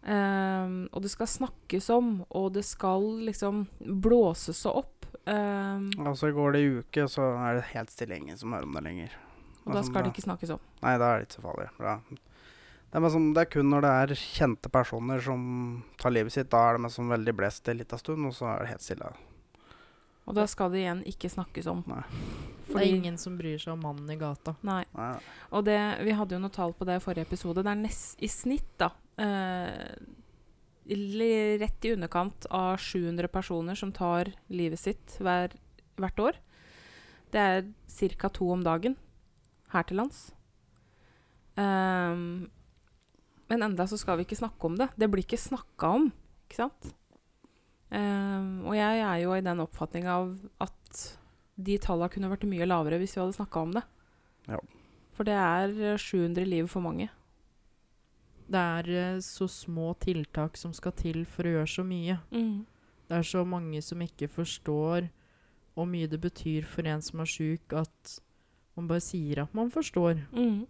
Um, 0.00 0.86
og 0.94 1.02
det 1.04 1.10
skal 1.12 1.28
snakkes 1.28 1.90
om, 1.92 2.22
og 2.30 2.54
det 2.54 2.62
skal 2.64 3.04
liksom 3.26 3.66
blåses 4.00 4.62
opp. 4.70 5.04
Um, 5.26 5.90
Og 6.00 6.16
så 6.16 6.30
går 6.32 6.54
det 6.54 6.62
en 6.62 6.78
uke, 6.80 7.04
så 7.10 7.26
er 7.42 7.58
det 7.58 7.72
helt 7.74 7.92
stille. 7.92 8.16
Ingen 8.16 8.38
som 8.40 8.54
hører 8.54 8.70
om 8.70 8.78
det 8.78 8.86
lenger. 8.86 9.18
Og 9.70 9.76
da 9.76 9.80
Altså, 9.80 9.92
skal 9.92 10.04
det 10.04 10.12
ikke 10.12 10.26
snakkes 10.26 10.52
om. 10.56 10.60
Nei, 10.82 10.98
da 10.98 11.08
er 11.08 11.20
det 11.20 11.28
ikke 11.28 11.38
så 11.38 11.46
farlig. 11.46 11.70
Da. 11.78 11.96
Det, 12.10 12.98
er 12.98 13.04
liksom, 13.06 13.26
det 13.36 13.42
er 13.44 13.50
kun 13.54 13.68
når 13.70 13.86
det 13.86 13.90
er 14.02 14.14
kjente 14.18 14.70
personer 14.74 15.22
som 15.22 15.42
tar 16.00 16.14
livet 16.14 16.34
sitt, 16.34 16.50
da 16.50 16.62
er 16.66 16.80
det 16.80 16.90
som 16.90 17.12
veldig 17.12 17.34
blest 17.38 17.70
en 17.70 17.78
liten 17.78 18.02
stund, 18.02 18.26
og 18.26 18.34
så 18.34 18.50
er 18.50 18.64
det 18.64 18.72
helt 18.72 18.86
stille. 18.86 19.12
Og 20.26 20.36
da 20.36 20.46
skal 20.50 20.70
det 20.72 20.82
igjen 20.82 21.04
ikke 21.10 21.30
snakkes 21.30 21.68
om. 21.70 21.84
Nei. 21.90 22.04
Det 22.70 22.78
er 22.78 22.92
ingen 22.94 23.16
som 23.18 23.34
bryr 23.38 23.58
seg 23.58 23.74
om 23.74 23.80
mannen 23.82 24.10
i 24.12 24.18
gata. 24.18 24.54
Nei. 24.66 24.84
Nei, 24.94 25.12
Og 25.50 25.64
det, 25.66 25.78
vi 26.06 26.14
hadde 26.14 26.36
jo 26.36 26.42
noe 26.42 26.54
tall 26.54 26.74
på 26.76 26.86
det 26.86 27.00
i 27.00 27.02
forrige 27.02 27.26
episode. 27.26 27.64
Det 27.66 27.72
er 27.72 27.80
nest, 27.80 28.14
i 28.22 28.30
snitt, 28.30 28.68
da 28.78 28.92
eh, 29.18 29.94
Rett 30.90 31.86
i 31.86 31.92
underkant 31.94 32.46
av 32.50 32.80
700 32.82 33.28
personer 33.30 33.78
som 33.78 33.92
tar 33.94 34.32
livet 34.50 34.80
sitt 34.80 35.18
hver, 35.22 35.52
hvert 36.00 36.22
år. 36.22 36.38
Det 37.30 37.42
er 37.42 37.68
ca. 38.18 38.30
to 38.34 38.48
om 38.50 38.64
dagen 38.66 38.96
her 39.72 39.86
til 39.86 40.00
lands. 40.00 40.30
Um, 41.58 42.48
men 43.50 43.66
enda 43.66 43.86
så 43.90 43.98
skal 43.98 44.18
vi 44.18 44.26
ikke 44.26 44.38
snakke 44.38 44.68
om 44.68 44.76
det. 44.78 44.90
Det 44.96 45.10
blir 45.10 45.24
ikke 45.26 45.40
snakka 45.40 45.94
om, 45.98 46.10
ikke 46.46 46.60
sant? 46.62 46.92
Um, 47.90 48.68
og 48.70 48.76
jeg 48.78 49.00
er 49.02 49.16
jo 49.24 49.34
i 49.34 49.42
den 49.42 49.62
oppfatning 49.64 50.06
av 50.06 50.36
at 50.62 51.06
de 51.60 51.78
tallene 51.82 52.10
kunne 52.12 52.30
vært 52.30 52.46
mye 52.48 52.68
lavere 52.68 53.00
hvis 53.00 53.16
vi 53.16 53.22
hadde 53.24 53.38
snakka 53.38 53.64
om 53.66 53.72
det. 53.76 53.82
Ja. 54.50 54.60
For 55.16 55.28
det 55.28 55.36
er 55.36 55.74
eh, 55.92 56.00
700 56.00 56.46
liv 56.48 56.68
for 56.70 56.84
mange. 56.84 57.10
Det 58.50 58.60
er 58.60 58.90
eh, 58.94 59.18
så 59.24 59.48
små 59.50 59.92
tiltak 60.00 60.56
som 60.56 60.72
skal 60.76 60.94
til 60.96 61.24
for 61.28 61.46
å 61.46 61.58
gjøre 61.58 61.72
så 61.74 61.84
mye. 61.86 62.16
Det 63.10 63.18
er 63.18 63.26
så 63.26 63.44
mange 63.44 63.82
som 63.84 64.00
ikke 64.06 64.30
forstår 64.30 65.10
hvor 65.74 65.86
mye 65.90 66.08
det 66.10 66.20
betyr 66.22 66.66
for 66.66 66.86
en 66.88 67.02
som 67.02 67.22
er 67.22 67.30
sjuk, 67.30 67.74
at 67.74 68.16
man 68.80 68.88
bare 68.90 69.04
sier 69.04 69.42
at 69.44 69.54
man 69.56 69.70
forstår. 69.72 70.20
Mm. 70.32 70.66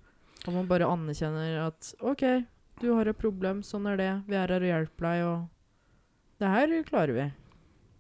Og 0.48 0.54
man 0.56 0.68
bare 0.70 0.88
anerkjenner 0.88 1.58
at 1.66 1.94
OK, 2.00 2.24
du 2.80 2.90
har 2.96 3.08
et 3.10 3.18
problem, 3.20 3.60
sånn 3.66 3.86
er 3.90 3.98
det. 4.00 4.10
Vi 4.28 4.36
er 4.40 4.48
her 4.54 4.64
og 4.64 4.70
hjelper 4.70 5.06
deg, 5.08 5.24
og 5.28 6.40
det 6.40 6.48
her 6.54 6.76
klarer 6.88 7.16
vi. 7.18 7.26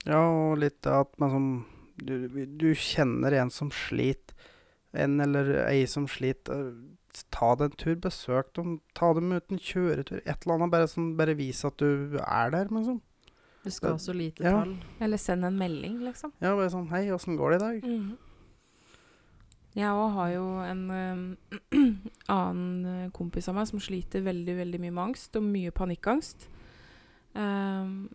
Ja, 0.08 0.22
og 0.24 0.56
litt 0.62 0.86
at 0.88 1.12
man 1.20 1.30
som 1.34 1.48
du, 2.00 2.14
du 2.56 2.70
kjenner 2.72 3.34
en 3.42 3.50
som 3.52 3.68
sliter, 3.70 4.32
en 4.96 5.20
eller 5.20 5.50
ei 5.68 5.84
som 5.86 6.08
sliter. 6.10 6.70
eh, 6.72 6.96
Ta 7.34 7.50
deg 7.58 7.72
en 7.72 7.76
tur, 7.76 7.96
besøk 8.06 8.52
dem, 8.54 8.76
ta 8.94 9.08
dem 9.18 9.32
ut 9.34 9.50
en 9.50 9.58
kjøretur, 9.58 10.20
et 10.24 10.44
eller 10.46 10.54
annet. 10.56 10.70
Bare, 10.72 10.86
sånn, 10.88 11.08
bare 11.18 11.34
vis 11.36 11.64
at 11.66 11.76
du 11.82 12.16
er 12.22 12.52
der, 12.54 12.70
liksom. 12.70 13.00
Du 13.64 13.68
skal 13.74 13.98
så 14.00 14.14
lite 14.16 14.40
Ja. 14.46 14.52
tall. 14.62 14.76
Eller 15.02 15.18
send 15.20 15.44
en 15.44 15.58
melding, 15.58 15.98
liksom. 16.06 16.32
Ja, 16.40 16.54
bare 16.56 16.70
sånn 16.72 16.88
Hei, 16.88 17.10
åssen 17.12 17.36
går 17.36 17.50
det 17.50 17.58
i 17.60 17.64
dag? 17.66 17.82
Mm. 17.84 18.16
Jeg 19.78 19.90
òg 19.94 20.14
har 20.16 20.30
jo 20.34 20.46
en 20.66 20.80
eh, 20.90 21.58
annen 22.34 22.86
eh, 22.90 23.10
kompis 23.14 23.46
av 23.50 23.58
meg 23.58 23.68
som 23.70 23.82
sliter 23.82 24.24
veldig 24.26 24.56
veldig 24.58 24.80
mye 24.82 24.94
med 24.96 25.04
angst, 25.04 25.36
og 25.38 25.46
mye 25.46 25.70
panikkangst. 25.74 26.48
Ehm, 27.38 28.08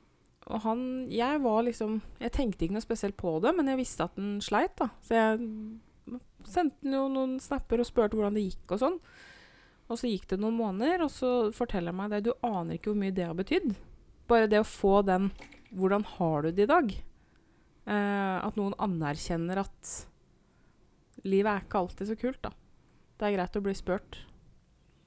og 0.51 0.59
han 0.65 0.81
Jeg 1.07 1.39
var 1.39 1.63
liksom 1.63 2.01
Jeg 2.19 2.33
tenkte 2.35 2.65
ikke 2.65 2.75
noe 2.75 2.83
spesielt 2.83 3.15
på 3.17 3.37
det, 3.39 3.53
men 3.55 3.71
jeg 3.71 3.79
visste 3.79 4.03
at 4.03 4.17
han 4.19 4.41
sleit, 4.43 4.75
da. 4.77 4.89
Så 5.01 5.15
jeg 5.15 6.19
sendte 6.45 6.91
jo 6.91 7.07
noen 7.09 7.39
snapper 7.41 7.81
og 7.81 7.87
spurte 7.87 8.19
hvordan 8.19 8.35
det 8.35 8.45
gikk 8.49 8.75
og 8.75 8.83
sånn. 8.83 8.99
Og 9.85 9.99
så 10.01 10.09
gikk 10.09 10.27
det 10.31 10.41
noen 10.41 10.57
måneder, 10.57 11.05
og 11.05 11.11
så 11.13 11.31
forteller 11.55 11.93
han 11.93 11.99
meg 12.01 12.13
det. 12.13 12.25
Du 12.27 12.33
aner 12.45 12.75
ikke 12.75 12.91
hvor 12.91 12.99
mye 12.99 13.15
det 13.15 13.27
har 13.29 13.37
betydd. 13.37 13.71
Bare 14.29 14.49
det 14.49 14.61
å 14.61 14.67
få 14.67 15.01
den 15.05 15.31
'Hvordan 15.75 16.05
har 16.17 16.41
du 16.41 16.51
det 16.51 16.63
i 16.63 16.73
dag?' 16.73 16.95
Uh, 17.85 18.41
at 18.41 18.55
noen 18.57 18.73
anerkjenner 18.81 19.59
at 19.61 20.07
livet 21.25 21.51
er 21.51 21.65
ikke 21.65 21.81
alltid 21.81 22.11
så 22.11 22.17
kult, 22.19 22.41
da. 22.45 22.53
Det 23.15 23.27
er 23.27 23.35
greit 23.37 23.57
å 23.57 23.63
bli 23.63 23.75
spurt. 23.77 24.19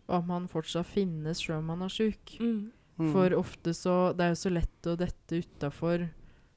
At 0.09 0.25
man 0.29 0.49
fortsatt 0.49 0.89
finnes 0.89 1.43
sjøl 1.45 1.61
om 1.61 1.73
man 1.73 1.85
er 1.85 1.93
sjuk. 1.93 2.37
Mm. 2.41 2.71
For 3.13 3.31
ofte 3.37 3.71
så 3.77 4.13
Det 4.17 4.25
er 4.25 4.33
jo 4.33 4.39
så 4.41 4.51
lett 4.51 4.87
å 4.91 4.97
dette 4.99 5.39
utafor 5.39 6.09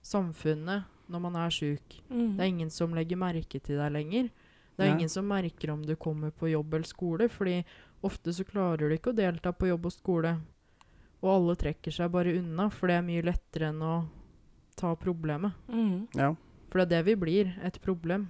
samfunnet 0.02 0.88
når 1.12 1.22
man 1.22 1.36
er 1.38 1.54
sjuk. 1.54 2.00
Mm. 2.10 2.38
Det 2.38 2.42
er 2.42 2.50
ingen 2.50 2.72
som 2.74 2.96
legger 2.96 3.20
merke 3.20 3.60
til 3.60 3.78
deg 3.78 3.92
lenger. 3.94 4.32
Det 4.76 4.86
er 4.86 4.90
ja. 4.90 4.96
ingen 4.96 5.12
som 5.12 5.28
merker 5.28 5.74
om 5.74 5.84
du 5.86 5.94
kommer 6.00 6.32
på 6.32 6.50
jobb 6.50 6.74
eller 6.74 6.88
skole, 6.88 7.28
fordi 7.30 7.60
ofte 8.02 8.34
så 8.34 8.46
klarer 8.48 8.90
du 8.90 8.96
ikke 8.96 9.12
å 9.12 9.18
delta 9.18 9.52
på 9.54 9.70
jobb 9.70 9.90
og 9.92 9.94
skole. 9.94 10.32
Og 11.22 11.30
alle 11.36 11.58
trekker 11.60 11.94
seg 11.94 12.10
bare 12.16 12.34
unna, 12.40 12.70
for 12.74 12.90
det 12.90 12.98
er 12.98 13.06
mye 13.06 13.26
lettere 13.28 13.70
enn 13.70 13.84
å 13.86 13.96
ta 14.80 14.96
problemet. 14.98 15.54
Mm. 15.70 16.08
Ja. 16.18 16.32
For 16.72 16.80
det 16.80 16.88
er 16.88 16.94
det 16.96 17.04
vi 17.12 17.18
blir, 17.20 17.52
et 17.62 17.78
problem. 17.84 18.30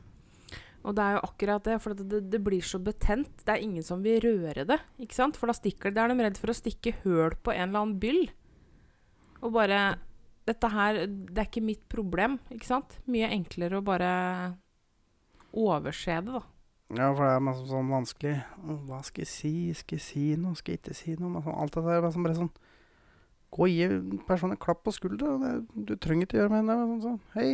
Og 0.81 0.95
det 0.97 1.03
er 1.03 1.17
jo 1.17 1.25
akkurat 1.27 1.65
det, 1.67 1.75
for 1.83 1.97
det, 1.97 2.21
det, 2.31 2.39
blir 2.41 2.63
så 2.65 2.79
betent. 2.81 3.43
Det 3.45 3.53
er 3.53 3.61
ingen 3.61 3.85
som 3.85 4.01
vil 4.01 4.21
røre 4.23 4.65
det, 4.65 4.79
ikke 5.01 5.17
sant? 5.17 5.37
For 5.37 5.51
da 5.51 5.55
stikker 5.57 5.93
det. 5.93 6.01
er 6.01 6.09
de 6.09 6.25
redd 6.25 6.39
for 6.41 6.53
å 6.53 6.57
stikke 6.57 6.95
høl 7.03 7.35
på 7.37 7.53
en 7.53 7.67
eller 7.67 7.83
annen 7.83 7.99
byll. 8.01 8.23
Og 9.41 9.53
bare 9.57 9.81
Dette 10.41 10.71
her, 10.73 11.03
det 11.05 11.37
er 11.37 11.45
ikke 11.45 11.61
mitt 11.61 11.83
problem, 11.85 12.39
ikke 12.49 12.65
sant? 12.65 12.95
Mye 13.05 13.27
enklere 13.29 13.77
å 13.77 13.83
bare 13.85 14.09
overse 15.53 16.15
det, 16.25 16.33
da. 16.33 16.41
Ja, 16.97 17.11
for 17.13 17.21
det 17.21 17.35
er 17.35 17.43
masse 17.45 17.67
sånn 17.69 17.87
vanskelig 17.87 18.33
Hva 18.89 18.97
skal 19.07 19.21
jeg 19.23 19.29
si? 19.31 19.51
Skal 19.79 19.95
jeg 19.95 20.03
si 20.03 20.23
noe? 20.35 20.57
Skal 20.59 20.73
jeg 20.73 20.81
ikke 20.81 20.95
si 20.97 21.13
noe? 21.15 21.39
Sånn, 21.45 21.55
alt 21.61 21.77
det 21.77 21.85
der 21.85 22.01
er 22.01 22.03
bare 22.09 22.35
sånn, 22.35 22.49
Gå 23.53 23.67
og 23.67 23.71
gi 23.71 23.87
personen 24.27 24.57
en 24.57 24.63
klapp 24.65 24.81
på 24.83 24.95
skuldra. 24.95 25.37
Du 25.75 25.93
trenger 25.99 26.25
ikke 26.25 26.41
gjøre 26.41 26.51
mer 26.55 26.63
enn 26.63 26.71
det. 26.71 26.77
Sånn, 26.81 27.01
sånn, 27.05 27.21
Hei. 27.37 27.49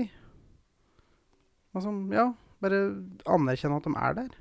Sånn, 1.78 2.02
ja, 2.16 2.32
bare 2.64 2.82
anerkjenne 3.30 3.78
at 3.78 3.88
de 3.88 3.94
er 3.96 4.18
der. 4.18 4.36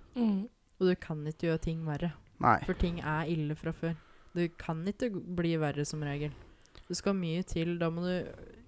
Og 0.76 0.90
du 0.90 0.94
kan 1.00 1.22
ikke 1.26 1.48
gjøre 1.50 1.62
ting 1.66 1.84
verre. 1.86 2.12
Nei. 2.40 2.58
For 2.66 2.76
ting 2.76 3.00
er 3.00 3.28
ille 3.32 3.56
fra 3.56 3.72
før. 3.72 3.94
Du 4.36 4.42
kan 4.60 4.82
ikke 4.88 5.08
bli 5.10 5.54
verre 5.60 5.84
som 5.88 6.02
regel. 6.04 6.34
Det 6.86 6.96
skal 6.98 7.16
mye 7.16 7.42
til. 7.48 7.78
Da 7.80 7.88
må 7.90 8.04
du 8.04 8.26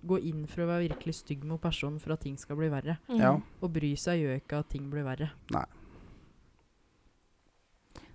gå 0.08 0.18
inn 0.30 0.46
for 0.48 0.64
å 0.64 0.68
være 0.70 0.86
virkelig 0.88 1.18
stygg 1.20 1.44
mot 1.48 1.60
personen 1.60 1.98
for 2.00 2.14
at 2.14 2.22
ting 2.24 2.38
skal 2.40 2.56
bli 2.56 2.70
verre. 2.72 2.96
Mm. 3.10 3.18
Ja. 3.20 3.34
Og 3.60 3.72
bry 3.74 3.92
seg 4.00 4.22
gjør 4.22 4.40
ikke 4.40 4.62
at 4.62 4.70
ting 4.72 4.88
blir 4.92 5.04
verre. 5.06 5.30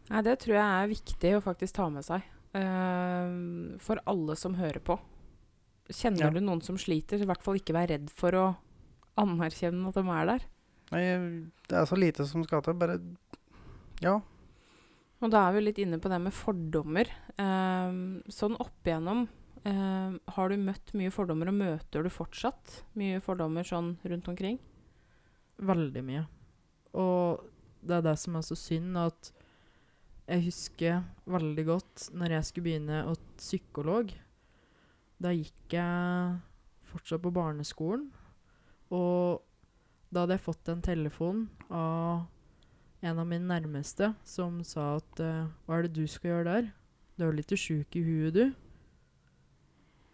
Nei, 0.09 0.21
det 0.25 0.35
tror 0.43 0.57
jeg 0.57 0.67
er 0.67 0.91
viktig 0.91 1.33
å 1.37 1.43
faktisk 1.43 1.77
ta 1.77 1.87
med 1.91 2.05
seg. 2.05 2.25
Uh, 2.53 3.73
for 3.81 4.01
alle 4.09 4.35
som 4.37 4.57
hører 4.59 4.81
på. 4.83 4.97
Kjenner 5.89 6.27
Ja. 6.27 6.29
du 6.29 6.39
noen 6.41 6.61
som 6.63 6.77
sliter, 6.77 7.21
i 7.21 7.25
hvert 7.27 7.41
fall 7.43 7.57
ikke 7.59 7.73
vær 7.75 7.89
redd 7.89 8.09
for 8.13 8.31
å 8.37 8.45
anerkjenne 9.19 9.87
at 9.89 9.95
de 9.97 10.03
er 10.09 10.25
der. 10.29 10.45
Nei, 10.93 11.50
det 11.69 11.77
er 11.79 11.88
så 11.89 11.97
lite 11.97 12.25
som 12.29 12.43
skal 12.45 12.63
til. 12.65 12.77
Bare 12.77 13.00
Ja. 14.03 14.19
Og 15.23 15.31
da 15.31 15.47
er 15.47 15.53
vi 15.55 15.62
litt 15.63 15.79
inne 15.79 16.00
på 16.03 16.09
det 16.12 16.19
med 16.21 16.35
fordommer. 16.35 17.07
Eh, 17.39 17.93
sånn 18.29 18.57
opp 18.59 18.83
igjennom 18.83 19.23
eh, 19.63 20.17
Har 20.35 20.50
du 20.50 20.57
møtt 20.59 20.91
mye 20.93 21.13
fordommer, 21.15 21.47
og 21.47 21.55
møter 21.55 22.03
du 22.03 22.09
fortsatt 22.12 22.83
mye 23.00 23.21
fordommer 23.23 23.63
sånn 23.63 23.95
rundt 24.03 24.27
omkring? 24.27 24.59
Veldig 25.63 26.03
mye. 26.03 26.25
Og 26.93 27.45
det 27.83 27.97
er 27.97 28.05
det 28.05 28.17
som 28.19 28.35
er 28.35 28.45
så 28.45 28.57
synd, 28.59 28.97
at 29.00 29.31
jeg 30.27 30.45
husker 30.45 31.01
veldig 31.27 31.65
godt 31.67 32.09
når 32.15 32.38
jeg 32.38 32.47
skulle 32.47 32.67
begynne 32.69 33.00
å 33.09 33.15
psykolog. 33.38 34.12
Da 35.23 35.31
gikk 35.35 35.75
jeg 35.75 36.38
fortsatt 36.91 37.23
på 37.23 37.31
barneskolen. 37.33 38.09
Og 38.93 39.41
da 40.13 40.24
hadde 40.24 40.38
jeg 40.38 40.46
fått 40.46 40.70
en 40.72 40.84
telefon 40.86 41.48
av 41.74 42.27
en 43.03 43.20
av 43.20 43.27
mine 43.27 43.43
nærmeste 43.50 44.13
som 44.24 44.62
sa 44.63 44.93
at 45.01 45.20
uh, 45.20 45.50
Hva 45.65 45.77
er 45.77 45.88
det 45.88 45.98
du 45.98 46.05
skal 46.08 46.29
gjøre 46.29 46.46
der? 46.48 46.70
Du 47.15 47.25
er 47.25 47.32
jo 47.32 47.38
litt 47.38 47.55
sjuk 47.60 47.98
i 48.00 48.03
huet, 48.05 48.38
du. 48.38 48.46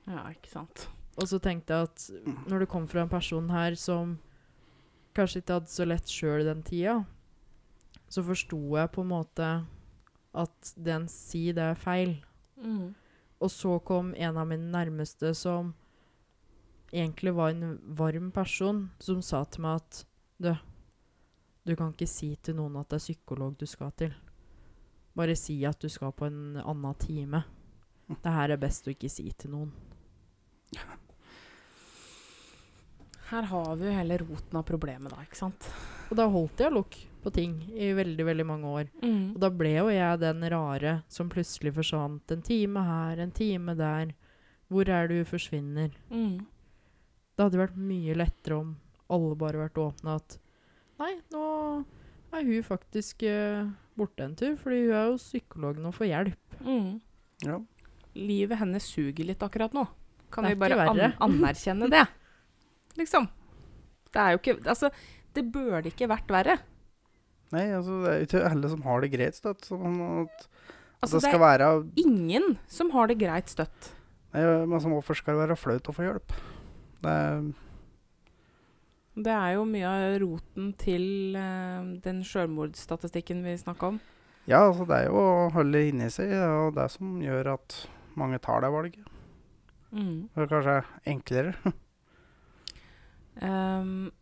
Ja, 0.10 0.24
ikke 0.34 0.50
sant. 0.50 0.88
Og 1.20 1.28
så 1.30 1.38
tenkte 1.44 1.76
jeg 1.76 1.90
at 1.90 2.48
når 2.50 2.64
det 2.64 2.72
kom 2.72 2.88
fra 2.90 3.04
en 3.04 3.12
person 3.12 3.52
her 3.54 3.76
som 3.78 4.18
kanskje 5.16 5.44
ikke 5.44 5.60
hadde 5.60 5.72
så 5.72 5.88
lett 5.88 6.12
sjøl 6.12 6.48
den 6.48 6.64
tida, 6.66 7.02
så 8.10 8.24
forsto 8.26 8.60
jeg 8.78 8.92
på 8.96 9.04
en 9.06 9.12
måte 9.12 9.50
at 10.40 10.74
den 10.76 11.08
sier 11.12 11.56
det 11.58 11.68
er 11.72 11.80
feil. 11.80 12.16
Mm. 12.58 12.96
Og 13.40 13.52
så 13.54 13.78
kom 13.86 14.14
en 14.18 14.40
av 14.40 14.48
mine 14.50 14.72
nærmeste 14.74 15.34
som 15.38 15.74
egentlig 16.92 17.34
var 17.34 17.54
en 17.54 17.78
varm 17.96 18.32
person, 18.32 18.90
som 19.00 19.22
sa 19.22 19.44
til 19.46 19.66
meg 19.66 19.82
at 19.82 20.02
du, 20.40 20.54
du 21.68 21.76
kan 21.76 21.94
ikke 21.94 22.10
si 22.10 22.34
til 22.42 22.58
noen 22.60 22.80
at 22.80 22.90
det 22.90 23.00
er 23.00 23.06
psykolog 23.08 23.58
du 23.60 23.68
skal 23.70 23.94
til. 24.00 24.16
Bare 25.18 25.36
si 25.36 25.58
at 25.68 25.80
du 25.82 25.90
skal 25.92 26.14
på 26.16 26.30
en 26.30 26.60
annen 26.62 27.00
time. 27.02 27.44
Det 28.10 28.34
her 28.34 28.56
er 28.56 28.62
best 28.62 28.88
å 28.88 28.94
ikke 28.94 29.12
si 29.12 29.28
til 29.38 29.54
noen. 29.54 29.74
Her 33.30 33.46
har 33.46 33.76
vi 33.78 33.86
jo 33.86 33.94
hele 33.94 34.18
roten 34.24 34.58
av 34.58 34.64
problemet, 34.66 35.12
da, 35.14 35.22
ikke 35.22 35.38
sant? 35.38 35.68
Og 36.10 36.18
da 36.18 36.26
holdt 36.34 36.64
jeg 36.64 36.74
lukk 36.74 36.96
på 37.22 37.32
ting 37.36 37.60
i 37.78 37.92
veldig, 37.94 38.26
veldig 38.26 38.46
mange 38.48 38.72
år. 38.80 38.88
Mm. 39.04 39.36
Og 39.36 39.44
da 39.44 39.52
ble 39.54 39.76
jo 39.76 39.92
jeg 39.94 40.22
den 40.24 40.46
rare 40.50 40.96
som 41.14 41.30
plutselig 41.30 41.76
forsvant 41.76 42.34
en 42.34 42.42
time 42.46 42.86
her, 42.88 43.22
en 43.22 43.36
time 43.36 43.76
der. 43.78 44.16
Hvor 44.70 44.90
er 44.90 45.12
du 45.12 45.20
forsvinner? 45.30 45.94
Mm. 46.10 46.42
Det 47.40 47.46
hadde 47.48 47.60
vært 47.62 47.76
mye 47.80 48.18
lettere 48.20 48.58
om 48.60 48.72
alle 49.16 49.36
bare 49.40 49.62
vært 49.62 49.78
åpne 49.80 50.18
at 50.20 50.34
Nei, 51.00 51.14
nå 51.32 51.44
er 52.36 52.42
hun 52.44 52.66
faktisk 52.68 53.24
uh, 53.24 53.70
borte 53.96 54.26
en 54.26 54.34
tur, 54.36 54.58
fordi 54.60 54.82
hun 54.82 54.92
er 54.92 55.06
jo 55.08 55.14
psykolog 55.22 55.80
nå 55.80 55.94
og 55.94 55.96
får 55.96 56.10
hjelp. 56.10 56.58
Mm. 56.60 56.90
Ja. 57.48 57.56
Livet 58.20 58.60
hennes 58.60 58.90
suger 58.92 59.30
litt 59.30 59.46
akkurat 59.48 59.72
nå. 59.72 59.86
Kan 60.36 60.50
vi 60.50 60.60
bare 60.60 60.82
an 60.84 61.00
anerkjenne 61.30 61.88
det? 61.96 62.04
Liksom. 63.00 63.30
Det 64.12 64.20
er 64.20 64.36
jo 64.36 64.42
ikke 64.42 64.58
Altså, 64.66 64.92
det 65.32 65.46
burde 65.48 65.94
ikke 65.94 66.12
vært 66.12 66.36
verre. 66.36 66.60
Nei, 67.56 67.70
altså, 67.72 68.02
det 68.04 68.12
er 68.12 68.20
jo 68.20 68.28
ikke 68.28 68.46
alle 68.52 68.76
som 68.76 68.84
har 68.84 69.08
det 69.08 69.14
greit. 69.16 69.40
støtt. 69.40 69.72
sånn 69.72 70.04
at, 70.10 70.44
at 70.44 71.08
Altså, 71.08 71.24
det 71.24 71.30
det 71.32 71.40
er 71.40 71.46
være 71.48 71.74
ingen 72.04 72.58
som 72.68 72.92
har 73.00 73.08
det 73.08 73.22
greit 73.24 73.56
støtt. 73.56 73.94
Nei, 74.36 74.44
men 74.44 74.76
altså, 74.76 74.92
hvorfor 74.92 75.18
skal 75.24 75.40
det 75.40 75.48
være 75.48 75.64
flaut 75.64 75.88
å 75.88 75.96
få 75.96 76.10
hjelp? 76.12 76.36
Det 77.04 77.12
er 77.12 77.52
Det 79.20 79.34
er 79.34 79.54
jo 79.58 79.66
mye 79.68 79.90
av 79.90 80.18
roten 80.24 80.74
til 80.80 81.36
uh, 81.36 81.84
den 82.04 82.24
sjølmordsstatistikken 82.24 83.44
vi 83.44 83.58
snakker 83.60 83.96
om. 83.96 84.00
Ja, 84.48 84.64
altså, 84.66 84.86
det 84.88 84.96
er 84.96 85.10
jo 85.10 85.20
å 85.20 85.50
holde 85.54 85.82
inni 85.90 86.08
seg, 86.14 86.32
og 86.34 86.76
det 86.78 86.88
som 86.94 87.20
gjør 87.22 87.54
at 87.58 87.76
mange 88.20 88.40
tar 88.42 88.64
det 88.64 88.72
valget. 88.74 89.10
Mm. 89.92 90.30
Det 90.34 90.46
er 90.46 90.50
kanskje 90.50 90.78
enklere. 91.12 91.54
um, 93.42 94.10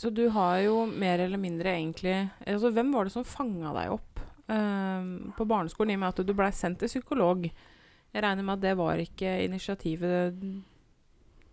så 0.00 0.10
du 0.10 0.28
har 0.34 0.58
jo 0.64 0.86
mer 0.86 1.22
eller 1.22 1.38
mindre 1.38 1.74
egentlig 1.76 2.14
altså 2.46 2.70
Hvem 2.74 2.92
var 2.94 3.04
det 3.04 3.12
som 3.14 3.26
fanga 3.26 3.70
deg 3.76 3.92
opp 3.94 4.22
um, 4.48 5.32
på 5.36 5.46
barneskolen, 5.46 5.92
i 5.92 5.98
og 5.98 6.02
med 6.02 6.12
at 6.14 6.26
du 6.26 6.34
blei 6.34 6.50
sendt 6.54 6.80
til 6.82 6.90
psykolog? 6.90 7.46
Jeg 8.12 8.22
regner 8.22 8.44
med 8.44 8.58
at 8.58 8.64
det 8.66 8.76
var 8.76 9.00
ikke 9.00 9.30
initiativet 9.46 10.36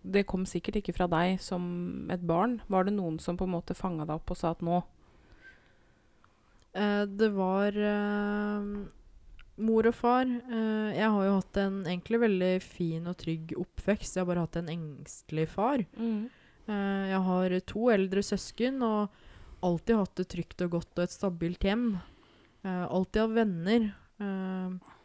Det 0.04 0.26
kom 0.28 0.46
sikkert 0.48 0.82
ikke 0.82 0.96
fra 0.96 1.08
deg 1.12 1.40
som 1.44 2.10
et 2.12 2.22
barn. 2.24 2.62
Var 2.68 2.88
det 2.88 2.94
noen 2.96 3.20
som 3.20 3.38
på 3.40 3.48
en 3.48 3.56
måte 3.56 3.76
fanga 3.76 4.06
deg 4.08 4.20
opp 4.20 4.32
og 4.32 4.40
sa 4.40 4.52
at 4.56 4.64
nå 4.66 4.82
Eh, 6.78 7.06
det 7.06 7.30
var 7.34 7.74
eh, 7.74 8.68
mor 9.66 9.90
og 9.90 9.96
far. 9.98 10.28
Eh, 10.30 10.92
jeg 10.98 11.10
har 11.16 11.26
jo 11.26 11.38
hatt 11.40 11.60
en 11.64 11.80
egentlig 11.86 12.22
veldig 12.26 12.52
fin 12.64 13.10
og 13.10 13.18
trygg 13.24 13.56
oppvekst. 13.58 14.16
Jeg 14.16 14.24
har 14.24 14.30
bare 14.30 14.46
hatt 14.46 14.60
en 14.62 14.72
engstelig 14.76 15.48
far. 15.56 15.84
Eh, 16.70 17.04
jeg 17.14 17.24
har 17.30 17.58
to 17.74 17.90
eldre 17.94 18.24
søsken 18.26 18.84
og 18.86 19.26
alltid 19.66 20.00
hatt 20.00 20.22
det 20.22 20.30
trygt 20.32 20.64
og 20.68 20.78
godt 20.78 20.94
og 21.02 21.08
et 21.08 21.16
stabilt 21.16 21.66
hjem. 21.68 21.90
Eh, 22.64 22.86
alltid 22.86 23.26
hatt 23.26 23.38
venner. 23.40 23.90
Eh, 24.22 24.96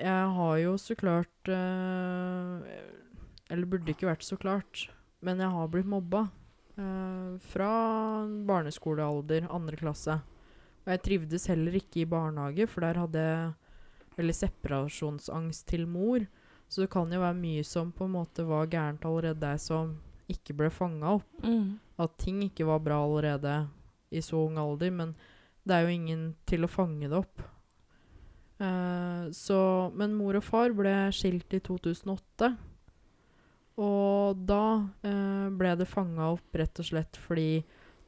jeg 0.00 0.28
har 0.36 0.56
jo 0.58 0.74
så 0.80 0.94
klart 0.98 1.48
eh, 1.48 2.78
Eller 3.52 3.68
burde 3.70 3.92
ikke 3.92 4.08
vært 4.08 4.24
så 4.26 4.36
klart, 4.40 4.88
men 5.24 5.38
jeg 5.42 5.50
har 5.54 5.68
blitt 5.70 5.86
mobba. 5.88 6.28
eh, 6.76 7.34
fra 7.38 7.72
barneskolealder, 8.48 9.46
andre 9.50 9.76
klasse. 9.78 10.16
Og 10.84 10.90
jeg 10.92 11.02
trivdes 11.06 11.46
heller 11.48 11.76
ikke 11.78 12.02
i 12.02 12.08
barnehage, 12.08 12.66
for 12.68 12.84
der 12.84 12.98
hadde 13.00 13.20
jeg 13.22 13.52
veldig 14.18 14.34
separasjonsangst 14.36 15.66
til 15.70 15.86
mor. 15.86 16.26
Så 16.68 16.82
det 16.84 16.90
kan 16.90 17.12
jo 17.12 17.20
være 17.22 17.38
mye 17.38 17.62
som 17.64 17.92
på 17.92 18.04
en 18.08 18.16
måte 18.16 18.44
var 18.48 18.66
gærent 18.72 19.04
allerede 19.06 19.40
der, 19.40 19.56
som 19.60 19.94
ikke 20.28 20.56
ble 20.58 20.70
fanga 20.72 21.14
opp. 21.20 21.44
Mm. 21.44 21.78
At 22.00 22.16
ting 22.18 22.42
ikke 22.42 22.66
var 22.66 22.82
bra 22.82 22.98
allerede 23.04 23.68
i 24.10 24.20
så 24.24 24.40
ung 24.48 24.58
alder. 24.58 24.90
Men 24.90 25.14
det 25.64 25.76
er 25.76 25.86
jo 25.86 25.94
ingen 25.94 26.24
til 26.48 26.64
å 26.66 26.70
fange 26.72 27.08
det 27.08 27.16
opp. 27.20 27.44
Eh, 28.64 29.30
så, 29.32 29.58
men 29.94 30.14
mor 30.16 30.38
og 30.38 30.44
far 30.46 30.74
ble 30.76 30.94
skilt 31.14 31.56
i 31.56 31.60
2008. 31.64 32.52
Og 33.82 34.42
da 34.46 34.64
uh, 34.86 35.46
ble 35.50 35.72
det 35.80 35.88
fanga 35.90 36.28
opp 36.36 36.54
rett 36.54 36.78
og 36.78 36.86
slett 36.86 37.16
fordi 37.18 37.64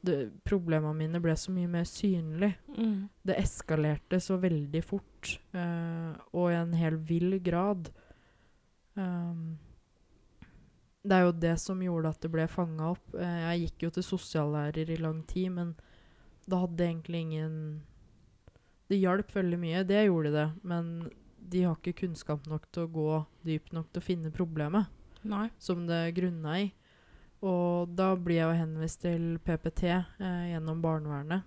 det, 0.07 0.29
problemene 0.47 0.95
mine 0.95 1.19
ble 1.19 1.33
så 1.35 1.51
mye 1.51 1.67
mer 1.67 1.83
synlige 1.89 2.55
Mm. 2.77 3.09
det 3.25 3.35
eskalerte 3.41 4.19
så 4.21 4.37
veldig 4.37 4.83
fort, 4.85 5.31
uh, 5.57 6.13
og 6.31 6.51
i 6.51 6.55
en 6.55 6.73
hel 6.77 6.95
vill 6.95 7.39
grad. 7.43 7.89
Um, 8.95 9.57
det 11.03 11.17
er 11.17 11.25
jo 11.25 11.35
det 11.35 11.55
som 11.59 11.81
gjorde 11.83 12.13
at 12.13 12.21
det 12.21 12.31
ble 12.31 12.47
fanga 12.47 12.93
opp. 12.93 13.15
Jeg 13.17 13.61
gikk 13.65 13.87
jo 13.87 13.91
til 13.95 14.03
sosiallærer 14.03 14.91
i 14.91 15.01
lang 15.01 15.21
tid, 15.27 15.49
men 15.51 15.75
da 16.47 16.63
hadde 16.63 16.83
egentlig 16.85 17.21
ingen 17.25 17.57
Det 18.87 18.99
hjalp 18.99 19.33
veldig 19.35 19.59
mye, 19.59 19.83
det 19.87 20.05
gjorde 20.05 20.31
det, 20.31 20.47
men 20.63 20.91
de 21.47 21.63
har 21.63 21.75
ikke 21.77 22.05
kunnskap 22.05 22.47
nok 22.47 22.67
til 22.71 22.85
å 22.85 22.91
gå 22.91 23.09
dypt 23.47 23.73
nok 23.75 23.89
til 23.91 24.03
å 24.03 24.05
finne 24.05 24.31
problemet 24.35 24.87
Nei. 25.27 25.47
som 25.59 25.85
det 25.87 26.15
grunna 26.17 26.59
i. 26.61 26.69
Og 27.45 27.91
da 27.93 28.13
blir 28.15 28.39
jeg 28.39 28.47
jo 28.47 28.61
henvist 28.63 29.03
til 29.03 29.27
PPT 29.45 29.83
eh, 29.91 30.47
gjennom 30.53 30.81
barnevernet. 30.83 31.45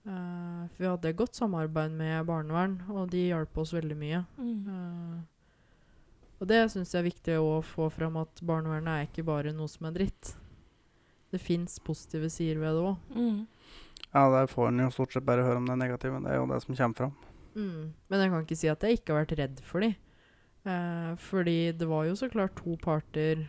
Uh, 0.00 0.64
for 0.72 0.80
vi 0.80 0.88
hadde 0.88 1.12
godt 1.18 1.36
samarbeid 1.36 1.92
med 1.92 2.24
barnevern, 2.24 2.78
og 2.88 3.10
de 3.12 3.26
hjalp 3.28 3.58
oss 3.60 3.74
veldig 3.76 3.96
mye. 4.00 4.22
Mm. 4.40 4.62
Uh, 4.64 5.18
og 6.40 6.48
det 6.48 6.62
syns 6.72 6.94
jeg 6.94 7.02
er 7.02 7.10
viktig 7.10 7.36
å 7.36 7.58
få 7.60 7.90
fram, 7.92 8.16
at 8.16 8.40
barnevernet 8.40 8.94
er 8.94 9.10
ikke 9.10 9.26
bare 9.28 9.52
noe 9.52 9.68
som 9.68 9.90
er 9.90 9.98
dritt. 9.98 10.32
Det 11.30 11.38
fins 11.38 11.76
positive 11.84 12.30
sider 12.32 12.62
ved 12.62 12.78
det 12.78 12.86
òg. 12.88 13.12
Mm. 13.12 13.42
Ja, 14.10 14.26
der 14.32 14.48
får 14.50 14.70
en 14.70 14.84
jo 14.84 14.92
stort 14.94 15.14
sett 15.14 15.26
bare 15.26 15.44
høre 15.46 15.60
om 15.60 15.68
det 15.68 15.78
negative. 15.78 16.20
Det 16.24 16.32
er 16.32 16.40
jo 16.40 16.48
det 16.50 16.60
som 16.64 16.76
kommer 16.76 16.98
fram. 16.98 17.12
Mm. 17.54 17.92
Men 18.08 18.22
jeg 18.22 18.32
kan 18.32 18.46
ikke 18.46 18.58
si 18.58 18.70
at 18.70 18.86
jeg 18.86 18.98
ikke 18.98 19.14
har 19.14 19.24
vært 19.24 19.38
redd 19.38 19.62
for 19.66 19.84
de. 19.84 19.92
Eh, 20.64 21.12
fordi 21.16 21.72
det 21.72 21.88
var 21.88 22.04
jo 22.08 22.16
så 22.18 22.28
klart 22.30 22.58
to 22.58 22.76
parter 22.80 23.46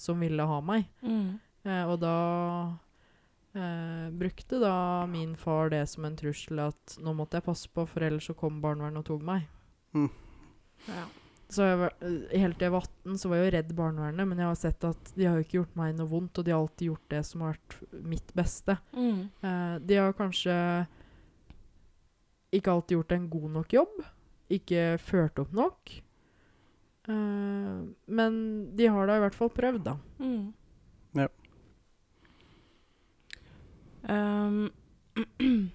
som 0.00 0.22
ville 0.22 0.46
ha 0.48 0.60
meg. 0.64 0.86
Mm. 1.02 1.40
Eh, 1.64 1.84
og 1.90 1.98
da 2.02 2.16
eh, 3.56 4.06
brukte 4.14 4.60
da 4.62 4.76
min 5.10 5.34
far 5.36 5.72
det 5.74 5.84
som 5.90 6.06
en 6.08 6.16
trussel 6.18 6.62
at 6.68 6.96
nå 7.02 7.14
måtte 7.16 7.40
jeg 7.40 7.48
passe 7.48 7.70
på, 7.70 7.86
for 7.90 8.06
ellers 8.06 8.30
så 8.30 8.36
kom 8.38 8.62
barnevernet 8.64 9.04
og 9.04 9.10
tok 9.12 9.26
meg. 9.26 9.50
Ja. 10.88 11.06
Så 11.54 11.66
jeg 11.68 11.78
var, 11.78 11.92
eh, 12.02 12.38
helt 12.40 12.58
til 12.58 12.66
jeg 12.66 12.74
var 12.74 12.86
18 12.88 13.18
så 13.20 13.30
var 13.30 13.38
jeg 13.38 13.46
jo 13.46 13.54
redd 13.54 13.74
barnevernet, 13.78 14.28
men 14.28 14.40
jeg 14.42 14.48
har 14.48 14.58
sett 14.58 14.86
at 14.88 15.12
de 15.14 15.28
har 15.28 15.36
jo 15.38 15.44
ikke 15.44 15.58
gjort 15.60 15.76
meg 15.78 15.94
noe 15.98 16.10
vondt, 16.10 16.38
og 16.38 16.46
de 16.46 16.54
har 16.54 16.62
alltid 16.62 16.88
gjort 16.88 17.12
det 17.14 17.22
som 17.28 17.44
har 17.44 17.54
vært 17.54 17.76
mitt 18.14 18.34
beste. 18.34 18.76
Mm. 18.96 19.20
Eh, 19.44 19.76
de 19.86 20.00
har 20.00 20.16
kanskje 20.18 20.56
ikke 22.54 22.74
alltid 22.74 22.98
gjort 22.98 23.14
en 23.14 23.30
god 23.30 23.54
nok 23.60 23.78
jobb, 23.78 24.02
ikke 24.58 24.82
ført 25.02 25.38
opp 25.42 25.54
nok. 25.54 25.94
Eh, 27.08 27.78
men 28.18 28.42
de 28.76 28.90
har 28.90 29.06
da 29.06 29.18
i 29.18 29.24
hvert 29.24 29.38
fall 29.38 29.54
prøvd, 29.54 29.82
da. 29.86 29.96
Mm. 30.18 30.52
Ja. 31.14 31.28
Um, 34.04 34.70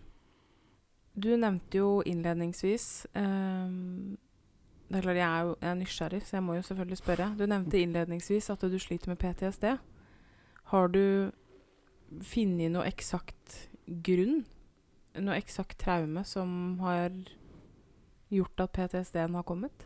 du 1.24 1.30
nevnte 1.36 1.80
jo 1.80 2.00
innledningsvis 2.06 3.08
ehm, 3.18 4.18
Det 4.90 4.98
er 4.98 5.06
klart 5.06 5.20
jeg 5.20 5.30
er 5.30 5.44
jo 5.46 5.56
jeg 5.62 5.70
er 5.70 5.76
nysgjerrig, 5.78 6.22
så 6.26 6.36
jeg 6.38 6.44
må 6.44 6.56
jo 6.58 6.62
selvfølgelig 6.66 6.98
spørre. 6.98 7.28
Du 7.38 7.46
nevnte 7.46 7.78
innledningsvis 7.78 8.50
at 8.50 8.62
du 8.62 8.80
sliter 8.82 9.12
med 9.12 9.20
PTSD. 9.22 9.76
Har 10.72 10.88
du 10.88 11.32
funnet 12.26 12.74
noe 12.74 12.88
eksakt 12.90 13.70
grunn? 13.86 14.42
Noe 15.20 15.38
eksakt 15.38 15.78
traume 15.82 16.24
som 16.26 16.80
har 16.82 17.14
gjort 18.34 18.66
at 18.66 18.74
PTSD-en 18.74 19.38
har 19.38 19.46
kommet? 19.46 19.86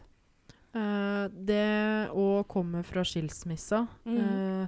Uh, 0.74 1.28
det 1.30 2.10
å 2.18 2.44
komme 2.50 2.82
fra 2.88 3.04
skilsmissa 3.06 3.86
Mm. 4.06 4.18
uh, 4.18 4.68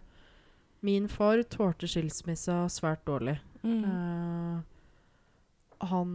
Min 0.85 1.07
far 1.09 1.41
tålte 1.49 1.87
skilsmissa 1.89 2.67
svært 2.69 3.01
dårlig. 3.07 3.39
Mm. 3.63 3.83
Uh, 3.83 4.61
han 5.81 6.11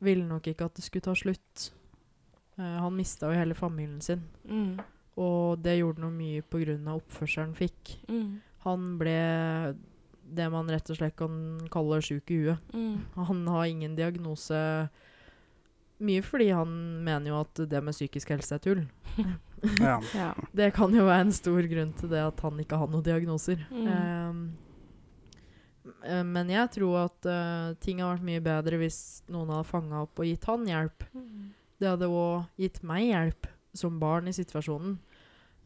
ville 0.00 0.24
nok 0.24 0.46
ikke 0.48 0.64
at 0.64 0.74
det 0.76 0.84
skulle 0.86 1.04
ta 1.04 1.12
slutt. 1.14 1.72
Eh, 2.58 2.78
han 2.84 2.96
mista 2.96 3.26
jo 3.30 3.38
hele 3.38 3.54
familien 3.54 4.00
sin, 4.04 4.22
Mm. 4.48 4.78
og 5.16 5.62
det 5.62 5.78
gjorde 5.78 5.98
noe 6.00 6.10
mye 6.10 6.42
pga. 6.42 6.94
oppførselen 6.96 7.46
han 7.46 7.54
fikk. 7.54 7.96
Mm. 8.08 8.40
Han 8.64 8.98
ble 8.98 9.74
det 10.34 10.50
man 10.50 10.68
rett 10.68 10.90
og 10.90 10.96
slett 10.96 11.16
kan 11.16 11.60
kalle 11.70 12.00
sjuk 12.00 12.30
i 12.30 12.34
huet. 12.44 12.58
Mm. 12.72 12.98
Han 13.16 13.46
har 13.46 13.64
ingen 13.66 13.96
diagnose. 13.96 14.88
Mye 16.00 16.22
fordi 16.22 16.50
han 16.52 17.04
mener 17.04 17.26
jo 17.30 17.40
at 17.40 17.54
det 17.68 17.82
med 17.82 17.94
psykisk 17.94 18.28
helse 18.30 18.54
er 18.54 18.58
tull. 18.58 18.86
Ja. 19.78 20.00
Ja. 20.12 20.34
Det 20.52 20.72
kan 20.74 20.90
jo 20.92 21.04
være 21.06 21.20
en 21.20 21.30
stor 21.32 21.62
grunn 21.70 21.92
til 21.94 22.08
det 22.10 22.18
at 22.18 22.40
han 22.42 22.58
ikke 22.58 22.76
har 22.80 22.88
noen 22.90 23.02
diagnoser. 23.06 23.60
Eh, 23.70 24.32
men 26.26 26.48
jeg 26.50 26.70
tror 26.74 26.96
at 27.04 27.26
uh, 27.30 27.70
ting 27.82 28.00
har 28.02 28.16
vært 28.16 28.26
mye 28.26 28.42
bedre 28.42 28.78
hvis 28.82 28.98
noen 29.30 29.52
hadde 29.54 29.68
fanga 29.70 30.00
opp 30.02 30.18
og 30.18 30.26
gitt 30.26 30.42
han 30.50 30.66
hjelp. 30.66 31.06
Mm. 31.14 31.52
Det 31.82 31.90
hadde 31.90 32.06
òg 32.06 32.44
gitt 32.62 32.78
meg 32.86 33.08
hjelp 33.08 33.48
som 33.74 33.96
barn 33.98 34.30
i 34.30 34.34
situasjonen. 34.36 34.94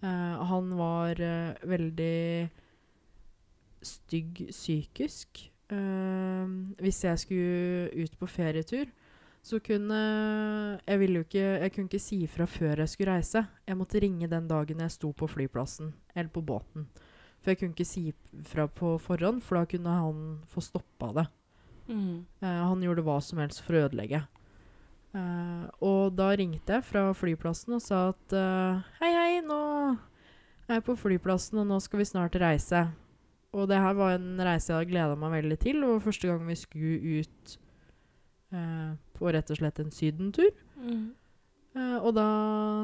Uh, 0.01 0.45
han 0.49 0.71
var 0.79 1.21
uh, 1.21 1.67
veldig 1.69 2.49
stygg 3.85 4.47
psykisk. 4.49 5.43
Uh, 5.69 6.73
hvis 6.81 7.03
jeg 7.05 7.21
skulle 7.21 8.05
ut 8.07 8.15
på 8.17 8.29
ferietur, 8.31 8.87
så 9.47 9.61
kunne 9.63 9.99
Jeg 10.87 10.99
ville 10.99 11.21
jo 11.21 11.25
ikke 11.27 11.39
Jeg 11.39 11.73
kunne 11.73 11.87
ikke 11.87 12.03
si 12.03 12.17
ifra 12.25 12.47
før 12.51 12.81
jeg 12.83 12.89
skulle 12.89 13.13
reise. 13.13 13.45
Jeg 13.67 13.77
måtte 13.77 14.01
ringe 14.01 14.31
den 14.31 14.49
dagen 14.49 14.81
jeg 14.81 14.95
sto 14.95 15.13
på 15.13 15.29
flyplassen, 15.29 15.93
eller 16.15 16.31
på 16.33 16.41
båten. 16.41 16.89
For 17.43 17.53
jeg 17.53 17.61
kunne 17.61 17.77
ikke 17.77 17.87
si 17.87 18.15
fra 18.43 18.67
på 18.67 18.97
forhånd, 18.99 19.43
for 19.43 19.61
da 19.61 19.69
kunne 19.71 20.01
han 20.01 20.25
få 20.49 20.65
stoppa 20.65 21.13
det. 21.21 21.27
Mm. 21.87 22.27
Han 22.41 22.83
gjorde 22.83 23.05
hva 23.07 23.21
som 23.23 23.39
helst 23.39 23.63
for 23.63 23.77
å 23.77 23.85
ødelegge. 23.87 24.25
Eh, 25.17 25.65
og 25.87 26.15
da 26.19 26.31
ringte 26.37 26.77
jeg 26.77 26.85
fra 26.85 27.09
flyplassen 27.17 27.79
og 27.79 27.83
sa 27.85 28.11
at 28.13 28.37
uh, 28.37 28.85
hei, 29.01 29.11
hei, 29.15 29.41
nå 29.47 29.61
er 30.67 30.81
jeg 30.81 30.87
på 30.89 30.97
flyplassen, 30.99 31.61
og 31.63 31.69
nå 31.71 31.79
skal 31.81 32.03
vi 32.03 32.09
snart 32.09 32.37
reise. 32.43 32.87
Og 33.57 33.69
det 33.71 33.79
her 33.81 33.95
var 33.97 34.17
en 34.17 34.35
reise 34.45 34.73
jeg 34.73 34.81
hadde 34.81 34.91
gleda 34.91 35.17
meg 35.19 35.39
veldig 35.39 35.59
til. 35.63 35.81
Det 35.81 35.93
var 35.93 36.03
første 36.05 36.29
gang 36.29 36.43
vi 36.45 36.59
skulle 36.59 37.21
ut 37.23 37.55
uh, 38.53 38.91
på 39.17 39.31
rett 39.33 39.53
og 39.55 39.61
slett 39.61 39.81
en 39.81 39.95
sydentur. 39.95 40.53
Mm. 40.77 41.15
Eh, 41.77 41.97
og 42.01 42.15
da 42.17 42.29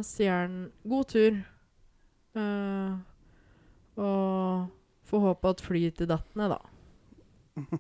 sier 0.04 0.44
han 0.44 0.56
'god 0.84 1.04
tur'. 1.12 1.40
Eh, 2.36 2.92
og 3.96 4.68
får 5.04 5.20
håpe 5.20 5.48
at 5.48 5.60
flyet 5.60 5.96
til 5.96 6.08
datt 6.08 6.36
ned, 6.36 6.52
da. 6.52 6.60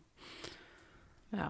Ja. 1.32 1.48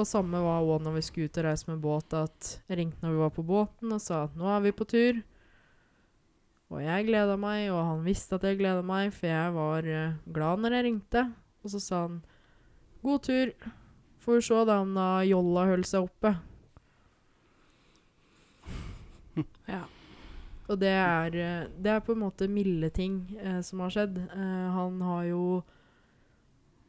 Og 0.00 0.08
samme 0.08 0.38
var 0.40 0.64
òg 0.64 0.80
når 0.80 0.94
vi 0.96 1.02
skulle 1.04 1.28
ut 1.28 1.38
og 1.42 1.44
reise 1.44 1.68
med 1.68 1.82
båt, 1.84 2.14
at 2.16 2.54
jeg 2.70 2.78
ringte 2.78 3.04
når 3.04 3.12
vi 3.12 3.20
var 3.20 3.32
på 3.36 3.44
båten 3.44 3.92
og 3.92 4.00
sa 4.00 4.22
at 4.24 4.38
nå 4.38 4.48
er 4.48 4.62
vi 4.64 4.72
på 4.72 4.86
tur. 4.88 5.20
Og 6.70 6.80
jeg 6.80 7.08
gleda 7.08 7.34
meg, 7.40 7.66
og 7.74 7.82
han 7.82 8.04
visste 8.06 8.38
at 8.38 8.46
jeg 8.46 8.60
gleda 8.60 8.80
meg, 8.86 9.10
for 9.12 9.28
jeg 9.28 9.54
var 9.56 9.88
eh, 9.90 10.16
glad 10.32 10.62
når 10.62 10.76
jeg 10.76 10.86
ringte. 10.86 11.24
Og 11.60 11.72
så 11.74 11.80
sa 11.82 12.02
han 12.06 12.20
god 13.02 13.24
tur. 13.26 13.52
Får 14.24 14.38
vi 14.38 14.44
se 14.46 14.60
da 14.68 14.78
om 14.84 14.94
da 14.96 15.08
jolla 15.26 15.66
holder 15.72 15.90
seg 15.90 16.06
oppe. 16.06 16.32
ja. 19.74 19.82
Og 20.70 20.78
det 20.78 20.94
er, 20.94 21.34
eh, 21.34 21.68
det 21.82 21.90
er 21.92 22.04
på 22.06 22.14
en 22.14 22.22
måte 22.22 22.48
milde 22.48 22.92
ting 22.94 23.24
eh, 23.42 23.60
som 23.66 23.82
har 23.82 23.90
skjedd. 23.96 24.22
Eh, 24.30 24.66
han 24.76 25.00
har 25.02 25.24
jo 25.32 25.44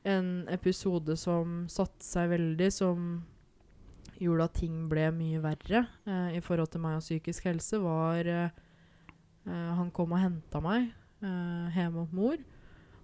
en 0.08 0.48
episode 0.50 1.16
som 1.20 1.66
satte 1.70 2.06
seg 2.06 2.32
veldig, 2.34 2.70
som 2.74 3.12
gjorde 4.22 4.48
at 4.48 4.58
ting 4.60 4.86
ble 4.90 5.08
mye 5.16 5.42
verre 5.42 5.86
eh, 6.06 6.38
i 6.38 6.42
forhold 6.46 6.72
til 6.74 6.84
meg 6.84 7.00
og 7.00 7.06
psykisk 7.06 7.48
helse, 7.50 7.80
var 7.82 8.28
eh, 8.30 8.50
Han 9.48 9.90
kom 9.94 10.14
og 10.14 10.22
henta 10.22 10.62
meg 10.62 10.92
eh, 11.26 11.78
hjemme 11.78 12.04
hos 12.04 12.14
mor. 12.16 12.42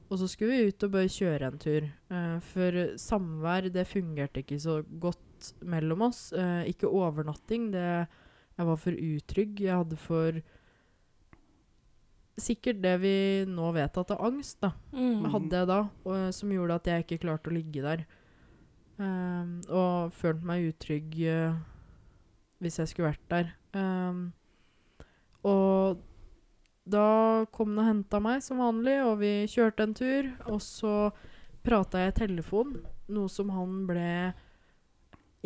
Og 0.07 0.21
så 0.21 0.27
skulle 0.31 0.55
vi 0.55 0.69
ut 0.71 0.86
og 0.88 0.93
bare 0.93 1.12
kjøre 1.12 1.49
en 1.49 1.60
tur. 1.60 1.88
Eh, 1.88 2.38
for 2.51 2.77
samvær, 3.01 3.67
det 3.73 3.88
fungerte 3.89 4.43
ikke 4.43 4.60
så 4.62 4.79
godt 4.88 5.51
mellom 5.67 6.05
oss. 6.07 6.29
Eh, 6.33 6.69
ikke 6.71 6.91
overnatting. 6.91 7.71
Det, 7.73 7.89
jeg 8.57 8.69
var 8.69 8.79
for 8.81 9.01
utrygg. 9.10 9.60
Jeg 9.65 9.81
hadde 9.81 9.99
for 9.99 10.39
Sikkert 12.38 12.84
det 12.84 12.93
vi 13.02 13.15
nå 13.50 13.71
vet 13.73 13.97
at 13.97 14.12
det 14.12 14.15
er 14.17 14.28
angst, 14.28 14.60
da. 14.62 14.73
Mm. 14.93 15.26
Hadde 15.34 15.62
jeg 15.62 15.69
da, 15.71 15.80
og, 16.06 16.17
som 16.38 16.54
gjorde 16.54 16.78
at 16.78 16.89
jeg 16.91 17.06
ikke 17.06 17.21
klarte 17.26 17.50
å 17.50 17.56
ligge 17.56 17.86
der. 17.86 18.04
Um, 18.97 19.60
og 19.69 20.13
følte 20.17 20.50
meg 20.50 20.71
utrygg 20.71 21.17
uh, 21.30 21.58
hvis 22.62 22.80
jeg 22.82 22.91
skulle 22.91 23.12
vært 23.12 23.26
der. 23.30 23.52
Um, 23.78 24.21
og 25.45 26.02
da 26.88 27.45
kom 27.54 27.76
han 27.76 27.82
og 27.82 27.89
henta 27.89 28.19
meg 28.23 28.43
som 28.45 28.62
vanlig, 28.63 28.97
og 29.04 29.19
vi 29.21 29.32
kjørte 29.52 29.86
en 29.86 29.95
tur. 29.97 30.30
Og 30.52 30.62
så 30.63 30.95
prata 31.65 32.06
jeg 32.06 32.13
i 32.13 32.19
telefon, 32.21 32.78
noe 33.12 33.32
som 33.32 33.52
han 33.54 33.82
ble 33.89 34.12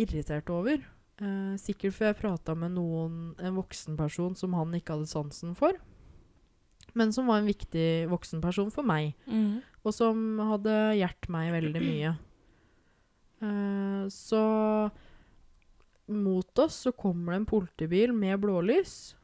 irritert 0.02 0.50
over. 0.54 0.84
Eh, 1.22 1.54
sikkert 1.62 1.96
for 1.98 2.10
jeg 2.10 2.20
prata 2.22 2.56
med 2.58 2.76
noen, 2.78 3.34
en 3.38 3.58
voksen 3.58 3.98
person 4.00 4.38
som 4.38 4.56
han 4.58 4.74
ikke 4.78 4.98
hadde 4.98 5.10
sansen 5.12 5.56
for. 5.58 5.78
Men 6.98 7.14
som 7.16 7.28
var 7.30 7.40
en 7.42 7.48
viktig 7.48 8.10
voksenperson 8.12 8.72
for 8.74 8.84
meg 8.84 9.14
Mm. 9.28 9.62
og 9.86 9.94
som 9.96 10.40
hadde 10.40 10.74
hjulpet 11.00 11.30
meg 11.30 11.52
veldig 11.56 11.82
mye. 11.82 12.12
Uh, 13.42 14.06
så 14.12 14.92
mot 16.12 16.60
oss 16.60 16.76
så 16.86 16.92
kommer 16.92 17.34
det 17.34 17.40
en 17.42 17.50
politibil 17.50 18.14
med 18.14 18.40
blålys, 18.44 19.16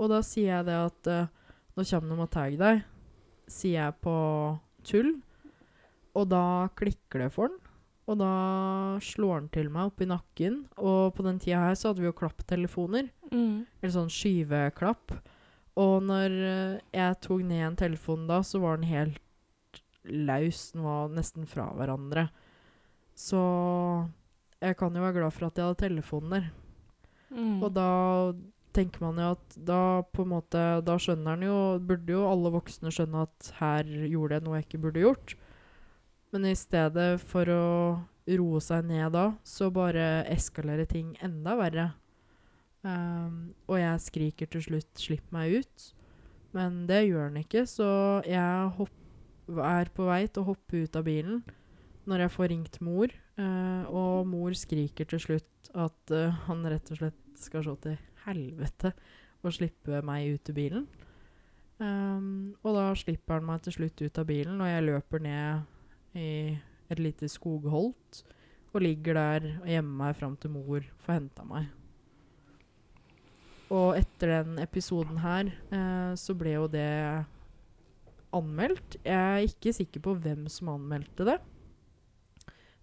og 0.00 0.10
da 0.12 0.18
sier 0.26 0.56
jeg 0.58 0.66
det 0.66 0.78
at 0.88 1.10
uh, 1.12 1.30
nå 1.76 1.84
kommer 1.88 2.16
de 2.16 2.24
og 2.26 2.30
tar 2.34 2.56
deg, 2.58 2.82
sier 3.48 3.78
jeg 3.78 3.98
på 4.02 4.16
tull, 4.84 5.14
og 6.18 6.28
da 6.28 6.68
klikker 6.76 7.24
det 7.24 7.30
for 7.32 7.48
den. 7.48 7.58
Og 8.10 8.18
da 8.18 8.98
slår 9.00 9.36
han 9.38 9.48
til 9.54 9.68
meg 9.72 9.92
oppi 9.92 10.04
nakken. 10.10 10.56
Og 10.82 11.14
på 11.14 11.22
den 11.24 11.38
tida 11.40 11.60
her 11.62 11.76
så 11.78 11.88
hadde 11.92 12.02
vi 12.02 12.08
jo 12.10 12.16
klapptelefoner. 12.18 13.06
Mm. 13.30 13.62
Eller 13.80 13.92
sånn 13.94 14.10
skyveklapp. 14.12 15.14
Og 15.80 16.02
når 16.04 16.34
eh, 16.46 16.80
jeg 16.92 17.20
tok 17.24 17.44
ned 17.48 17.66
en 17.66 17.78
telefon 17.80 18.26
da, 18.28 18.42
så 18.44 18.60
var 18.60 18.80
den 18.80 18.90
helt 18.90 19.20
laus. 20.04 20.70
Den 20.74 20.84
var 20.84 21.12
nesten 21.14 21.46
fra 21.48 21.70
hverandre. 21.76 22.26
Så 23.16 23.40
jeg 24.62 24.76
kan 24.78 24.94
jo 24.94 25.04
være 25.04 25.20
glad 25.20 25.34
for 25.34 25.48
at 25.48 25.58
jeg 25.58 25.68
hadde 25.68 25.84
telefonen 25.84 26.36
der. 26.36 26.50
Mm. 27.32 27.62
Og 27.62 27.70
da 27.72 27.88
tenker 28.76 29.04
man 29.04 29.20
jo 29.20 29.30
at 29.34 29.56
da 29.68 29.80
på 30.12 30.24
en 30.24 30.32
måte 30.34 30.60
Da 30.84 30.98
skjønner 31.00 31.32
han 31.32 31.44
jo 31.46 31.56
Burde 31.80 32.12
jo 32.12 32.26
alle 32.28 32.50
voksne 32.52 32.90
skjønne 32.92 33.22
at 33.24 33.48
her 33.56 33.88
gjorde 33.88 34.36
jeg 34.36 34.44
noe 34.44 34.58
jeg 34.58 34.66
ikke 34.66 34.80
burde 34.84 35.04
gjort. 35.04 35.34
Men 36.32 36.48
i 36.48 36.56
stedet 36.56 37.08
for 37.20 37.48
å 37.52 37.64
roe 38.38 38.60
seg 38.64 38.86
ned 38.88 39.12
da, 39.16 39.24
så 39.44 39.68
bare 39.74 40.22
eskalerer 40.30 40.88
ting 40.88 41.16
enda 41.24 41.56
verre. 41.58 41.86
Ehm, 42.82 43.54
og 43.70 43.78
jeg 43.78 44.00
skriker 44.02 44.50
til 44.50 44.62
slutt 44.62 44.98
'slipp 44.98 45.26
meg 45.30 45.62
ut', 45.62 45.92
men 46.52 46.86
det 46.86 47.06
gjør 47.06 47.30
han 47.30 47.36
ikke, 47.38 47.66
så 47.66 48.22
jeg 48.26 48.68
hopp, 48.76 48.98
er 49.48 49.90
på 49.94 50.06
vei 50.06 50.26
til 50.26 50.42
å 50.42 50.50
hoppe 50.52 50.84
ut 50.84 50.96
av 50.96 51.04
bilen 51.04 51.42
når 52.06 52.24
jeg 52.24 52.32
får 52.34 52.48
ringt 52.50 52.80
mor, 52.80 53.12
uh, 53.38 53.84
og 53.90 54.26
mor 54.26 54.54
skriker 54.58 55.06
til 55.06 55.20
slutt 55.22 55.70
at 55.74 56.12
uh, 56.14 56.34
han 56.48 56.64
rett 56.66 56.90
og 56.90 56.98
slett 56.98 57.38
skal 57.38 57.64
se 57.66 57.74
til 57.84 57.98
helvete 58.24 58.92
og 59.42 59.54
slippe 59.54 60.02
meg 60.06 60.34
ut 60.34 60.50
av 60.50 60.56
bilen. 60.56 60.86
Um, 61.78 62.54
og 62.62 62.74
da 62.78 62.88
slipper 62.98 63.38
han 63.38 63.46
meg 63.46 63.62
til 63.62 63.76
slutt 63.78 64.02
ut 64.02 64.18
av 64.18 64.26
bilen, 64.26 64.60
og 64.62 64.70
jeg 64.70 64.86
løper 64.86 65.22
ned 65.22 66.18
i 66.18 66.58
et 66.90 67.02
lite 67.02 67.30
skogholt 67.30 68.22
og 68.72 68.82
ligger 68.82 69.18
der 69.18 69.48
og 69.60 69.70
gjemmer 69.70 69.98
meg 70.06 70.18
fram 70.18 70.36
til 70.40 70.54
mor 70.54 70.84
får 71.04 71.18
henta 71.18 71.46
meg. 71.46 71.70
Og 73.72 73.96
etter 73.96 74.34
den 74.34 74.58
episoden 74.60 75.22
her, 75.22 75.48
eh, 75.72 76.12
så 76.20 76.36
ble 76.36 76.56
jo 76.58 76.66
det 76.68 77.24
anmeldt. 78.36 78.98
Jeg 79.04 79.16
er 79.16 79.46
ikke 79.48 79.72
sikker 79.76 80.04
på 80.04 80.16
hvem 80.20 80.44
som 80.52 80.74
anmeldte 80.74 81.26
det. 81.28 81.38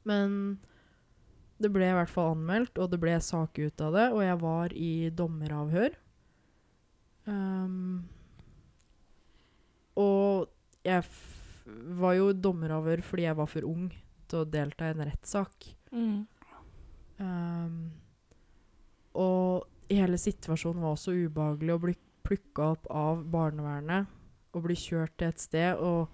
Men 0.10 0.58
det 1.62 1.72
ble 1.74 1.90
i 1.90 1.96
hvert 1.98 2.12
fall 2.12 2.34
anmeldt, 2.34 2.80
og 2.80 2.90
det 2.94 3.02
ble 3.02 3.18
sak 3.22 3.60
ut 3.60 3.84
av 3.86 3.98
det. 3.98 4.08
Og 4.16 4.24
jeg 4.24 4.42
var 4.42 4.74
i 4.74 4.94
dommeravhør. 5.14 5.98
Um, 7.30 8.08
og 10.00 10.50
jeg 10.88 11.04
var 12.00 12.16
jo 12.18 12.32
dommeravhør 12.34 13.04
fordi 13.06 13.28
jeg 13.28 13.38
var 13.38 13.50
for 13.52 13.68
ung 13.68 13.90
til 14.30 14.42
å 14.42 14.48
delta 14.50 14.88
i 14.88 14.96
en 14.96 15.04
rettssak. 15.10 15.68
Mm. 15.94 16.22
Um, 17.20 17.76
og 19.20 19.69
hele 19.90 20.18
situasjonen 20.22 20.84
var 20.86 20.96
så 21.00 21.16
ubehagelig 21.16 21.74
å 21.74 21.82
bli 21.84 21.96
plukka 22.26 22.74
opp 22.76 22.88
av 22.94 23.24
barnevernet 23.32 24.10
og 24.54 24.66
bli 24.66 24.78
kjørt 24.78 25.16
til 25.18 25.32
et 25.32 25.42
sted. 25.42 25.82
Og 25.82 26.10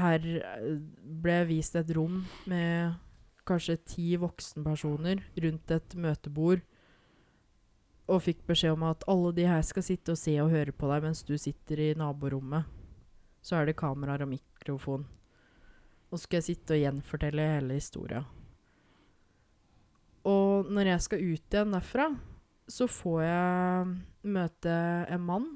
her 0.00 0.26
eh, 0.40 0.74
ble 1.02 1.38
jeg 1.40 1.50
vist 1.50 1.78
et 1.78 1.92
rom 1.96 2.22
med 2.50 2.98
kanskje 3.48 3.80
ti 3.94 4.08
voksenpersoner 4.20 5.22
rundt 5.44 5.74
et 5.74 5.96
møtebord. 5.98 6.64
Og 8.10 8.24
fikk 8.24 8.42
beskjed 8.48 8.74
om 8.74 8.88
at 8.88 9.06
alle 9.10 9.32
de 9.36 9.46
her 9.46 9.62
skal 9.66 9.86
sitte 9.86 10.14
og 10.14 10.20
se 10.20 10.34
og 10.42 10.50
høre 10.54 10.74
på 10.74 10.90
deg 10.90 11.06
mens 11.06 11.22
du 11.26 11.36
sitter 11.38 11.82
i 11.82 11.94
naborommet. 11.98 12.66
Så 13.40 13.56
er 13.56 13.68
det 13.68 13.78
kameraer 13.80 14.26
og 14.26 14.32
mikrofon. 14.32 15.06
Og 16.10 16.18
så 16.18 16.24
skal 16.24 16.40
jeg 16.40 16.48
sitte 16.50 16.76
og 16.76 16.82
gjenfortelle 16.82 17.46
hele 17.54 17.78
historia. 17.78 18.24
Og 20.26 20.68
når 20.68 20.92
jeg 20.92 21.04
skal 21.06 21.22
ut 21.22 21.54
igjen 21.54 21.72
derfra, 21.72 22.10
så 22.70 22.86
får 22.90 23.22
jeg 23.26 23.86
møte 24.30 24.74
en 25.10 25.24
mann 25.26 25.48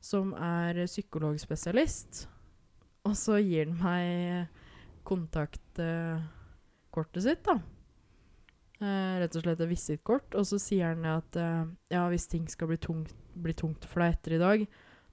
som 0.00 0.32
er 0.34 0.86
psykologspesialist. 0.88 2.28
Og 3.08 3.16
så 3.16 3.38
gir 3.44 3.66
han 3.68 3.76
meg 3.80 4.48
kontaktkortet 5.08 7.22
sitt, 7.24 7.44
da. 7.46 7.54
Eh, 8.80 9.14
rett 9.20 9.36
og 9.36 9.42
slett 9.44 9.60
et 9.60 9.68
visittkort. 9.70 10.34
Og 10.40 10.44
så 10.48 10.56
sier 10.62 10.86
han 10.94 11.04
at 11.08 11.36
eh, 11.40 11.64
ja, 11.92 12.02
hvis 12.12 12.28
ting 12.32 12.44
skal 12.50 12.70
bli 12.72 12.78
tungt, 12.80 13.12
bli 13.36 13.54
tungt 13.56 13.84
for 13.88 13.98
deg 14.04 14.10
etter 14.16 14.30
i 14.36 14.40
dag, 14.42 14.58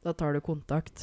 da 0.06 0.10
tar 0.16 0.32
du 0.38 0.42
kontakt. 0.46 0.98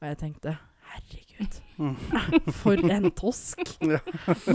Og 0.00 0.04
jeg 0.10 0.16
tenkte 0.26 0.50
herregud, 0.94 1.54
Mm. 1.74 1.96
for 2.60 2.78
en 2.86 3.08
tosk! 3.18 3.58
Nå 3.82 3.98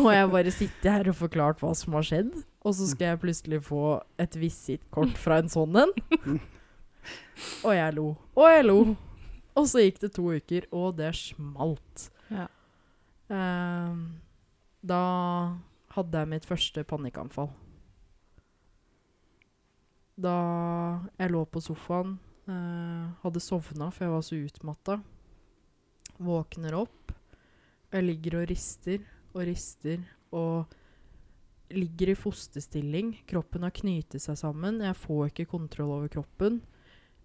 har 0.05 0.13
jeg 0.15 0.27
bare 0.31 0.51
sittet 0.55 0.87
her 0.87 1.09
og 1.11 1.17
forklart 1.19 1.59
hva 1.59 1.73
som 1.75 1.91
har 1.97 2.05
skjedd, 2.07 2.31
og 2.69 2.75
så 2.77 2.87
skal 2.91 3.13
jeg 3.13 3.21
plutselig 3.23 3.59
få 3.65 3.83
et 4.21 4.35
visittkort 4.37 5.17
fra 5.17 5.39
en 5.41 5.49
sånn 5.49 5.79
en. 5.81 5.93
Og 7.65 7.73
jeg 7.73 7.95
lo. 7.95 8.09
Og 8.37 8.45
jeg 8.51 8.65
lo. 8.67 8.79
Og 9.57 9.67
så 9.67 9.81
gikk 9.81 10.01
det 10.03 10.11
to 10.15 10.27
uker, 10.29 10.67
og 10.75 10.97
det 10.99 11.09
smalt. 11.17 12.09
Ja. 12.29 12.45
Ehm, 13.33 14.03
da 14.85 15.01
hadde 15.95 16.21
jeg 16.21 16.31
mitt 16.35 16.47
første 16.47 16.83
panikkanfall. 16.87 17.49
Da 20.19 20.35
jeg 21.17 21.31
lå 21.33 21.45
på 21.47 21.63
sofaen, 21.63 22.17
eh, 22.47 23.05
hadde 23.23 23.43
sovna 23.43 23.89
for 23.89 24.05
jeg 24.05 24.13
var 24.13 24.25
så 24.27 24.39
utmatta. 24.45 24.99
Våkner 26.19 26.75
opp. 26.83 27.13
Jeg 27.89 28.05
ligger 28.05 28.41
og 28.41 28.49
rister 28.51 28.99
og 29.33 29.45
rister 29.47 30.03
og 30.35 30.69
ligger 31.69 32.09
i 32.09 32.17
fosterstilling. 32.17 33.13
Kroppen 33.29 33.65
har 33.65 33.73
knyttet 33.75 34.23
seg 34.23 34.37
sammen. 34.39 34.81
Jeg 34.83 34.97
får 34.97 35.29
ikke 35.29 35.49
kontroll 35.53 35.95
over 35.99 36.11
kroppen. 36.11 36.61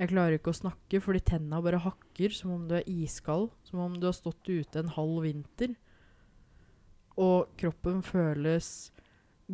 Jeg 0.00 0.11
klarer 0.11 0.38
ikke 0.38 0.50
å 0.50 0.59
snakke 0.59 0.98
fordi 1.02 1.22
tenna 1.22 1.61
bare 1.62 1.83
hakker 1.83 2.35
som 2.35 2.54
om 2.57 2.64
du 2.68 2.76
er 2.78 2.88
iskald. 2.90 3.52
Som 3.66 3.83
om 3.85 3.96
du 3.98 4.09
har 4.09 4.16
stått 4.16 4.48
ute 4.48 4.83
en 4.83 4.92
halv 4.96 5.22
vinter. 5.26 5.76
Og 7.20 7.52
kroppen 7.61 8.02
føles 8.02 8.90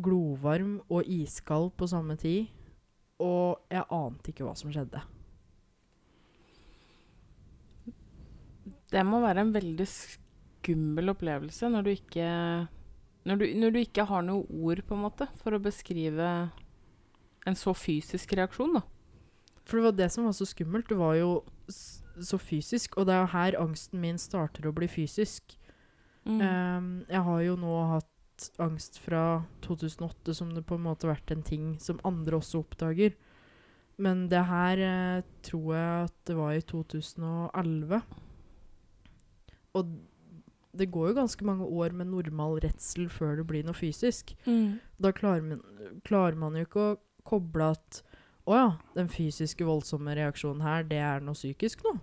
glovarm 0.01 0.79
og 0.89 1.07
iskald 1.09 1.71
på 1.77 1.89
samme 1.91 2.17
tid. 2.19 2.49
Og 3.21 3.61
jeg 3.69 3.85
ante 3.93 4.31
ikke 4.31 4.47
hva 4.47 4.55
som 4.57 4.73
skjedde. 4.73 5.03
Det 8.91 9.03
må 9.07 9.21
være 9.23 9.45
en 9.45 9.53
veldig 9.55 9.87
skummel 9.87 11.13
opplevelse 11.13 11.69
når 11.71 11.85
du 11.85 11.91
ikke 11.93 12.27
når 13.27 13.37
du, 13.37 13.45
når 13.61 13.73
du 13.73 13.79
ikke 13.81 14.07
har 14.09 14.25
noe 14.25 14.45
ord 14.49 14.81
på 14.87 14.97
en 14.97 15.03
måte 15.05 15.27
for 15.41 15.53
å 15.53 15.61
beskrive 15.61 16.29
en 17.47 17.57
så 17.57 17.73
fysisk 17.77 18.33
reaksjon, 18.37 18.79
da. 18.79 18.83
For 19.65 19.77
det 19.77 19.85
var 19.85 19.97
det 19.97 20.09
som 20.13 20.25
var 20.25 20.33
så 20.35 20.47
skummelt. 20.49 20.89
Det 20.89 20.97
var 20.97 21.15
jo 21.19 21.31
så 21.71 22.37
fysisk. 22.41 22.97
Og 22.97 23.07
det 23.07 23.15
er 23.15 23.23
jo 23.23 23.33
her 23.35 23.57
angsten 23.61 24.01
min 24.01 24.17
starter 24.21 24.67
å 24.67 24.73
bli 24.75 24.89
fysisk. 24.89 25.55
Mm. 26.25 26.41
Um, 26.41 26.89
jeg 27.09 27.21
har 27.27 27.43
jo 27.45 27.57
nå 27.61 27.75
hatt 27.95 28.49
angst 28.61 28.97
fra 29.01 29.43
2008, 29.65 30.33
som 30.37 30.53
det 30.55 30.65
på 30.65 30.77
en 30.77 30.85
måte 30.87 31.05
har 31.05 31.15
vært 31.15 31.33
en 31.33 31.45
ting 31.45 31.75
som 31.81 32.01
andre 32.07 32.39
også 32.41 32.63
oppdager. 32.63 33.13
Men 34.01 34.25
det 34.31 34.41
her 34.49 34.81
eh, 34.81 35.23
tror 35.45 35.75
jeg 35.75 36.05
at 36.07 36.15
det 36.25 36.37
var 36.37 36.55
i 36.57 36.63
2011. 36.65 37.99
Og 39.77 39.91
det 40.77 40.87
går 40.91 41.11
jo 41.11 41.17
ganske 41.19 41.45
mange 41.45 41.65
år 41.67 41.95
med 41.95 42.11
normal 42.11 42.59
redsel 42.63 43.09
før 43.11 43.35
det 43.39 43.47
blir 43.49 43.65
noe 43.67 43.75
fysisk. 43.77 44.33
Mm. 44.45 44.79
Da 45.01 45.11
klarer 45.15 45.43
man, 45.45 45.63
klarer 46.07 46.37
man 46.39 46.55
jo 46.55 46.67
ikke 46.67 46.85
å 46.85 46.99
koble 47.27 47.71
at 47.75 48.01
å 48.49 48.55
ja, 48.57 48.69
den 48.95 49.09
fysiske 49.11 49.65
voldsomme 49.67 50.15
reaksjonen 50.17 50.63
her, 50.65 50.85
det 50.87 51.01
er 51.03 51.21
noe 51.23 51.37
psykisk 51.37 51.83
nå. 51.85 51.97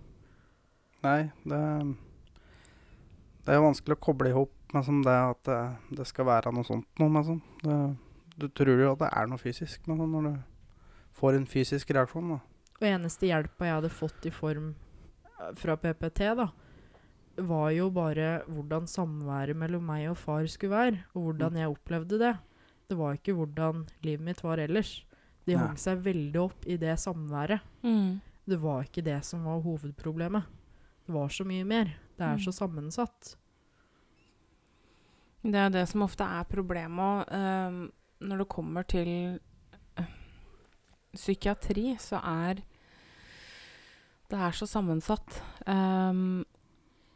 Nei, 1.03 1.31
det 1.47 1.63
Det 3.45 3.55
er 3.55 3.59
jo 3.59 3.65
vanskelig 3.65 3.97
å 3.97 4.05
koble 4.05 4.29
i 4.29 4.37
hop 4.37 4.53
med 4.75 4.85
som 4.85 5.01
det 5.01 5.15
at 5.15 5.43
det, 5.49 5.61
det 5.97 6.07
skal 6.07 6.27
være 6.29 6.53
noe 6.53 6.67
sånt 6.69 7.01
noe. 7.01 7.23
Sånn. 7.25 7.41
det, 7.63 7.79
du 8.37 8.47
tror 8.53 8.83
jo 8.83 8.93
at 8.93 9.01
det 9.01 9.09
er 9.09 9.31
noe 9.31 9.41
fysisk 9.41 9.87
med 9.89 10.03
sånn 10.03 10.13
når 10.13 10.27
du 10.29 10.35
får 11.19 11.39
en 11.39 11.47
fysisk 11.49 11.91
reaksjon. 11.97 12.35
da. 12.35 12.39
Og 12.79 12.87
eneste 12.87 13.31
hjelpa 13.31 13.67
jeg 13.67 13.79
hadde 13.79 13.91
fått 13.91 14.29
i 14.29 14.35
form 14.35 14.75
eh, 14.75 15.55
fra 15.59 15.79
PPT, 15.81 16.29
da, 16.39 16.51
var 17.47 17.71
jo 17.71 17.89
bare 17.95 18.43
hvordan 18.49 18.87
samværet 18.91 19.57
mellom 19.57 19.85
meg 19.87 20.09
og 20.11 20.17
far 20.19 20.47
skulle 20.51 20.75
være, 20.75 20.99
og 21.15 21.23
hvordan 21.23 21.57
jeg 21.61 21.69
opplevde 21.71 22.19
det. 22.19 22.35
Det 22.89 22.97
var 22.99 23.15
ikke 23.19 23.35
hvordan 23.37 23.87
livet 24.03 24.25
mitt 24.25 24.43
var 24.43 24.59
ellers. 24.59 25.05
De 25.47 25.55
Nei. 25.55 25.61
hang 25.63 25.77
seg 25.81 26.01
veldig 26.05 26.41
opp 26.41 26.67
i 26.67 26.77
det 26.81 26.97
samværet. 27.01 27.61
Mm. 27.85 28.21
Det 28.49 28.59
var 28.63 28.83
ikke 28.85 29.05
det 29.05 29.21
som 29.25 29.45
var 29.45 29.61
hovedproblemet. 29.61 30.45
Det 31.07 31.15
var 31.15 31.29
så 31.29 31.45
mye 31.45 31.65
mer. 31.65 31.95
Det 32.19 32.25
er 32.25 32.37
Mm. 32.37 32.43
så 32.45 32.53
sammensatt. 32.53 33.37
Det 35.45 35.55
er 35.55 35.71
det 35.71 35.87
som 35.89 36.03
ofte 36.03 36.25
er 36.25 36.45
problemet 36.51 37.29
um, 37.33 37.93
når 38.21 38.39
det 38.43 38.49
kommer 38.49 38.83
til 38.83 39.39
eh, 39.97 40.09
psykiatri, 41.15 41.93
så 42.03 42.19
er 42.25 42.63
det 44.29 44.37
er 44.39 44.53
så 44.53 44.67
sammensatt. 44.69 45.39
Ehm, 45.67 46.45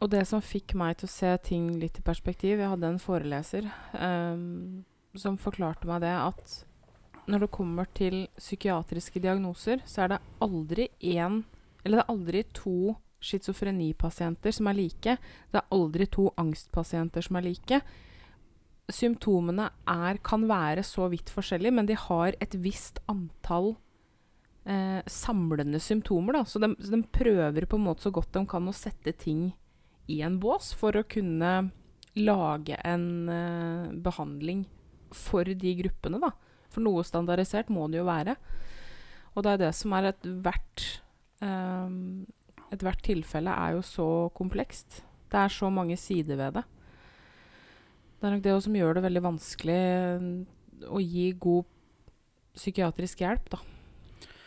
og 0.03 0.11
det 0.11 0.25
som 0.27 0.43
fikk 0.43 0.75
meg 0.79 0.97
til 0.99 1.07
å 1.07 1.13
se 1.13 1.31
ting 1.47 1.69
litt 1.79 2.01
i 2.01 2.03
perspektiv 2.03 2.59
Jeg 2.59 2.71
hadde 2.73 2.89
en 2.91 2.99
foreleser 2.99 3.69
um, 3.95 4.83
som 5.15 5.39
forklarte 5.39 5.87
meg 5.87 6.03
det 6.03 6.13
at 6.17 6.59
når 7.31 7.45
det 7.45 7.53
kommer 7.55 7.87
til 7.95 8.25
psykiatriske 8.35 9.21
diagnoser, 9.23 9.79
så 9.87 10.03
er 10.03 10.09
det 10.11 10.23
aldri 10.43 10.89
én 10.99 11.45
Eller 11.85 12.01
det 12.01 12.03
er 12.03 12.11
aldri 12.11 12.41
to 12.51 12.97
schizofrenipasienter 13.23 14.51
som 14.51 14.67
er 14.67 14.75
like. 14.75 15.13
Det 15.47 15.61
er 15.61 15.71
aldri 15.71 16.09
to 16.11 16.25
angstpasienter 16.35 17.23
som 17.23 17.39
er 17.39 17.45
like 17.47 17.79
symptomene 18.91 19.69
er, 19.87 20.19
kan 20.25 20.43
være 20.49 20.83
så 20.85 21.07
vidt 21.11 21.31
forskjellige, 21.31 21.75
men 21.75 21.87
de 21.87 21.95
har 21.97 22.35
et 22.43 22.55
visst 22.59 22.99
antall 23.11 23.73
eh, 24.67 25.01
samlende 25.07 25.79
symptomer. 25.79 26.39
Da. 26.39 26.43
Så 26.47 26.59
de, 26.59 26.73
så 26.79 26.95
de 26.95 27.03
prøver 27.03 27.67
på 27.69 27.79
en 27.79 27.87
måte 27.87 28.05
så 28.05 28.13
godt 28.13 28.33
de 28.35 28.43
kan 28.49 28.67
å 28.67 28.75
sette 28.75 29.15
ting 29.15 29.51
i 30.11 30.19
en 30.25 30.39
bås 30.41 30.73
for 30.77 30.97
å 30.97 31.05
kunne 31.07 31.53
lage 32.19 32.77
en 32.85 33.05
uh, 33.29 33.93
behandling 34.05 34.65
for 35.13 35.47
de 35.47 35.73
gruppene. 35.79 36.19
Da. 36.21 36.33
For 36.73 36.85
noe 36.85 37.05
standardisert 37.05 37.71
må 37.73 37.87
det 37.91 38.01
jo 38.01 38.09
være. 38.09 38.35
Og 39.33 39.45
det 39.45 39.53
er 39.53 39.61
det 39.63 39.73
som 39.77 39.95
er 39.97 40.11
ethvert 40.11 40.87
um, 41.41 42.25
Ethvert 42.73 43.03
tilfelle 43.05 43.53
er 43.53 43.75
jo 43.75 43.83
så 43.85 44.05
komplekst. 44.33 45.03
Det 45.29 45.37
er 45.37 45.51
så 45.53 45.67
mange 45.69 45.93
sider 46.01 46.39
ved 46.39 46.55
det. 46.57 46.63
Det 48.17 48.25
er 48.25 48.33
nok 48.33 48.45
det 48.47 48.55
som 48.65 48.77
gjør 48.79 48.97
det 48.97 49.03
veldig 49.03 49.21
vanskelig 49.21 49.75
eh, 49.77 50.25
å 50.89 51.01
gi 51.03 51.27
god 51.37 51.67
psykiatrisk 52.57 53.21
hjelp, 53.21 53.51
da. 53.53 53.59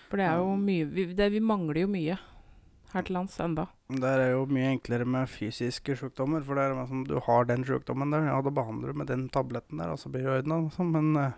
For 0.08 0.18
det 0.18 0.26
er 0.26 0.42
jo 0.42 0.56
mye 0.58 0.88
Vi, 0.90 1.04
det, 1.18 1.28
vi 1.34 1.42
mangler 1.42 1.84
jo 1.84 1.92
mye 1.92 2.18
her 2.96 3.06
til 3.06 3.16
lands 3.18 3.36
enda. 3.42 3.66
Det 3.92 4.10
er 4.10 4.30
jo 4.32 4.44
mye 4.50 4.72
enklere 4.74 5.06
med 5.06 5.28
fysiske 5.30 5.94
sykdommer. 6.00 6.42
For 6.46 6.58
det 6.58 6.64
er 6.66 6.74
liksom, 6.80 7.04
du 7.08 7.18
har 7.28 7.46
den 7.48 7.64
sykdommen 7.68 8.10
der, 8.14 8.26
ja, 8.30 8.40
da 8.42 8.52
behandler 8.56 8.92
du 8.94 9.00
med 9.02 9.10
den 9.12 9.28
tabletten 9.32 9.78
der, 9.82 9.92
og 9.94 10.00
så 10.02 10.10
blir 10.12 10.26
det 10.26 10.34
ordna. 10.40 10.58
Liksom. 10.66 10.90
Men 10.96 11.12
eh, 11.22 11.36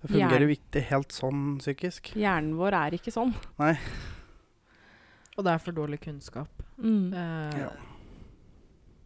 det 0.00 0.10
fungerer 0.14 0.46
jo 0.46 0.54
ikke 0.56 0.84
helt 0.88 1.12
sånn 1.12 1.44
psykisk. 1.60 2.14
Hjernen 2.16 2.54
vår 2.58 2.78
er 2.78 2.96
ikke 2.96 3.12
sånn. 3.14 3.34
Nei. 3.60 3.74
Og 5.36 5.44
det 5.46 5.52
er 5.54 5.62
for 5.62 5.76
dårlig 5.76 6.00
kunnskap. 6.06 6.64
Mm. 6.80 7.12
Eh, 7.12 7.60
Ja. 7.66 7.70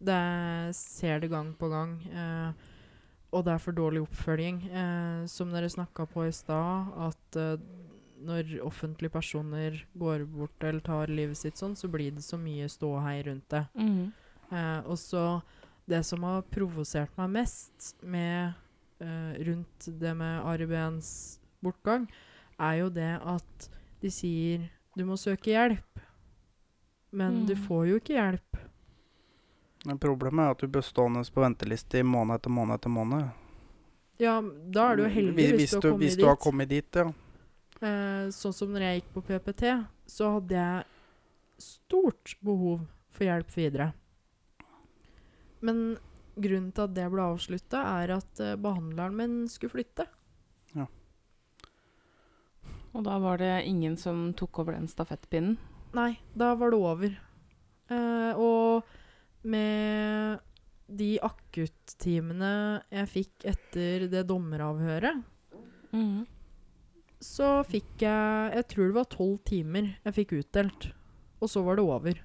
Det 0.05 0.75
ser 0.75 1.19
det 1.23 1.29
gang 1.31 1.53
på 1.57 1.69
gang. 1.71 1.95
Eh, 2.13 2.51
og 3.33 3.45
det 3.47 3.53
er 3.55 3.61
for 3.63 3.73
dårlig 3.75 4.03
oppfølging. 4.03 4.59
Eh, 4.69 5.25
som 5.31 5.49
dere 5.51 5.69
snakka 5.71 6.05
på 6.11 6.27
i 6.27 6.33
stad, 6.35 6.91
at 7.07 7.39
eh, 7.41 7.55
når 8.21 8.59
offentlige 8.63 9.11
personer 9.11 9.85
går 9.97 10.25
bort 10.25 10.63
eller 10.63 10.79
tar 10.79 11.07
livet 11.07 11.37
sitt 11.37 11.55
sånn, 11.57 11.75
så 11.75 11.87
blir 11.91 12.11
det 12.15 12.23
så 12.23 12.37
mye 12.37 12.67
ståhei 12.69 13.23
rundt 13.27 13.49
det. 13.49 13.65
Mm. 13.75 14.11
Eh, 14.51 14.79
og 14.85 14.97
så 14.97 15.41
det 15.87 16.03
som 16.05 16.23
har 16.23 16.41
provosert 16.43 17.11
meg 17.17 17.29
mest 17.29 17.95
med 18.03 18.53
eh, 19.01 19.33
rundt 19.43 19.89
det 19.99 20.13
med 20.15 20.45
Ari 20.45 20.65
Behns 20.65 21.39
bortgang, 21.61 22.07
er 22.59 22.77
jo 22.79 22.89
det 22.89 23.19
at 23.21 23.69
de 24.01 24.09
sier 24.09 24.69
du 24.95 25.03
må 25.05 25.17
søke 25.19 25.51
hjelp. 25.51 25.99
Men 27.11 27.45
du 27.45 27.53
Mm. 27.55 27.61
får 27.67 27.87
jo 27.89 27.95
ikke 27.99 28.15
hjelp. 28.15 28.57
Problemet 30.01 30.39
er 30.47 30.51
at 30.55 30.57
du 30.63 30.67
blir 30.67 30.81
stående 30.81 31.21
på 31.31 31.41
venteliste 31.43 31.99
i 31.99 32.03
måned 32.03 32.35
etter 32.39 32.49
måned 32.49 32.75
etter 32.79 32.89
måned. 32.89 33.27
Ja, 34.19 34.39
da 34.41 34.91
er 34.91 34.95
du 34.95 35.03
jo 35.03 35.09
heldig 35.09 35.35
Hvis- 35.35 35.59
hvis, 35.59 35.71
du 35.71 35.75
har 35.75 35.81
kommet 35.91 35.99
hvis 35.99 36.15
dit. 36.15 36.19
du 36.19 36.25
har 36.27 36.35
kommet 36.37 36.69
dit, 36.69 36.95
ja. 36.95 37.11
Eh, 37.83 38.27
sånn 38.31 38.55
som 38.55 38.71
når 38.71 38.85
jeg 38.85 38.99
gikk 39.01 39.13
på 39.15 39.23
PPT, 39.27 39.63
så 40.07 40.35
hadde 40.37 40.55
jeg 40.55 40.85
stort 41.61 42.35
behov 42.45 42.85
for 43.15 43.27
hjelp 43.27 43.51
videre. 43.55 43.89
Men 45.65 45.97
grunnen 46.35 46.71
til 46.75 46.85
at 46.85 46.95
det 46.95 47.07
ble 47.11 47.25
avslutta, 47.33 47.81
er 48.03 48.15
at 48.17 48.41
eh, 48.43 48.55
behandleren 48.59 49.15
min 49.19 49.35
skulle 49.51 49.75
flytte. 49.75 50.07
Ja. 50.75 50.87
Og 52.95 53.03
da 53.07 53.19
var 53.19 53.39
det 53.41 53.53
ingen 53.67 53.97
som 53.99 54.29
tok 54.37 54.63
over 54.63 54.77
den 54.77 54.87
stafettpinnen. 54.91 55.57
Nei, 55.95 56.17
da 56.35 56.53
var 56.59 56.71
det 56.71 56.79
over. 56.79 57.15
Eh, 57.91 58.39
og 58.39 58.83
med 59.45 60.39
de 60.85 61.15
akuttimene 61.23 62.51
jeg 62.93 63.11
fikk 63.11 63.47
etter 63.55 64.07
det 64.11 64.25
dommeravhøret, 64.31 65.23
Mm. 65.95 66.25
Så 67.25 67.49
fikk 67.67 68.05
jeg 68.05 68.53
Jeg 68.55 68.67
tror 68.71 68.87
det 68.89 68.97
var 68.99 69.09
tolv 69.11 69.39
timer 69.47 69.89
jeg 70.05 70.17
fikk 70.19 70.37
utdelt. 70.39 70.89
Og 71.41 71.51
så 71.51 71.63
var 71.65 71.77
det 71.77 71.85
over. 71.85 72.21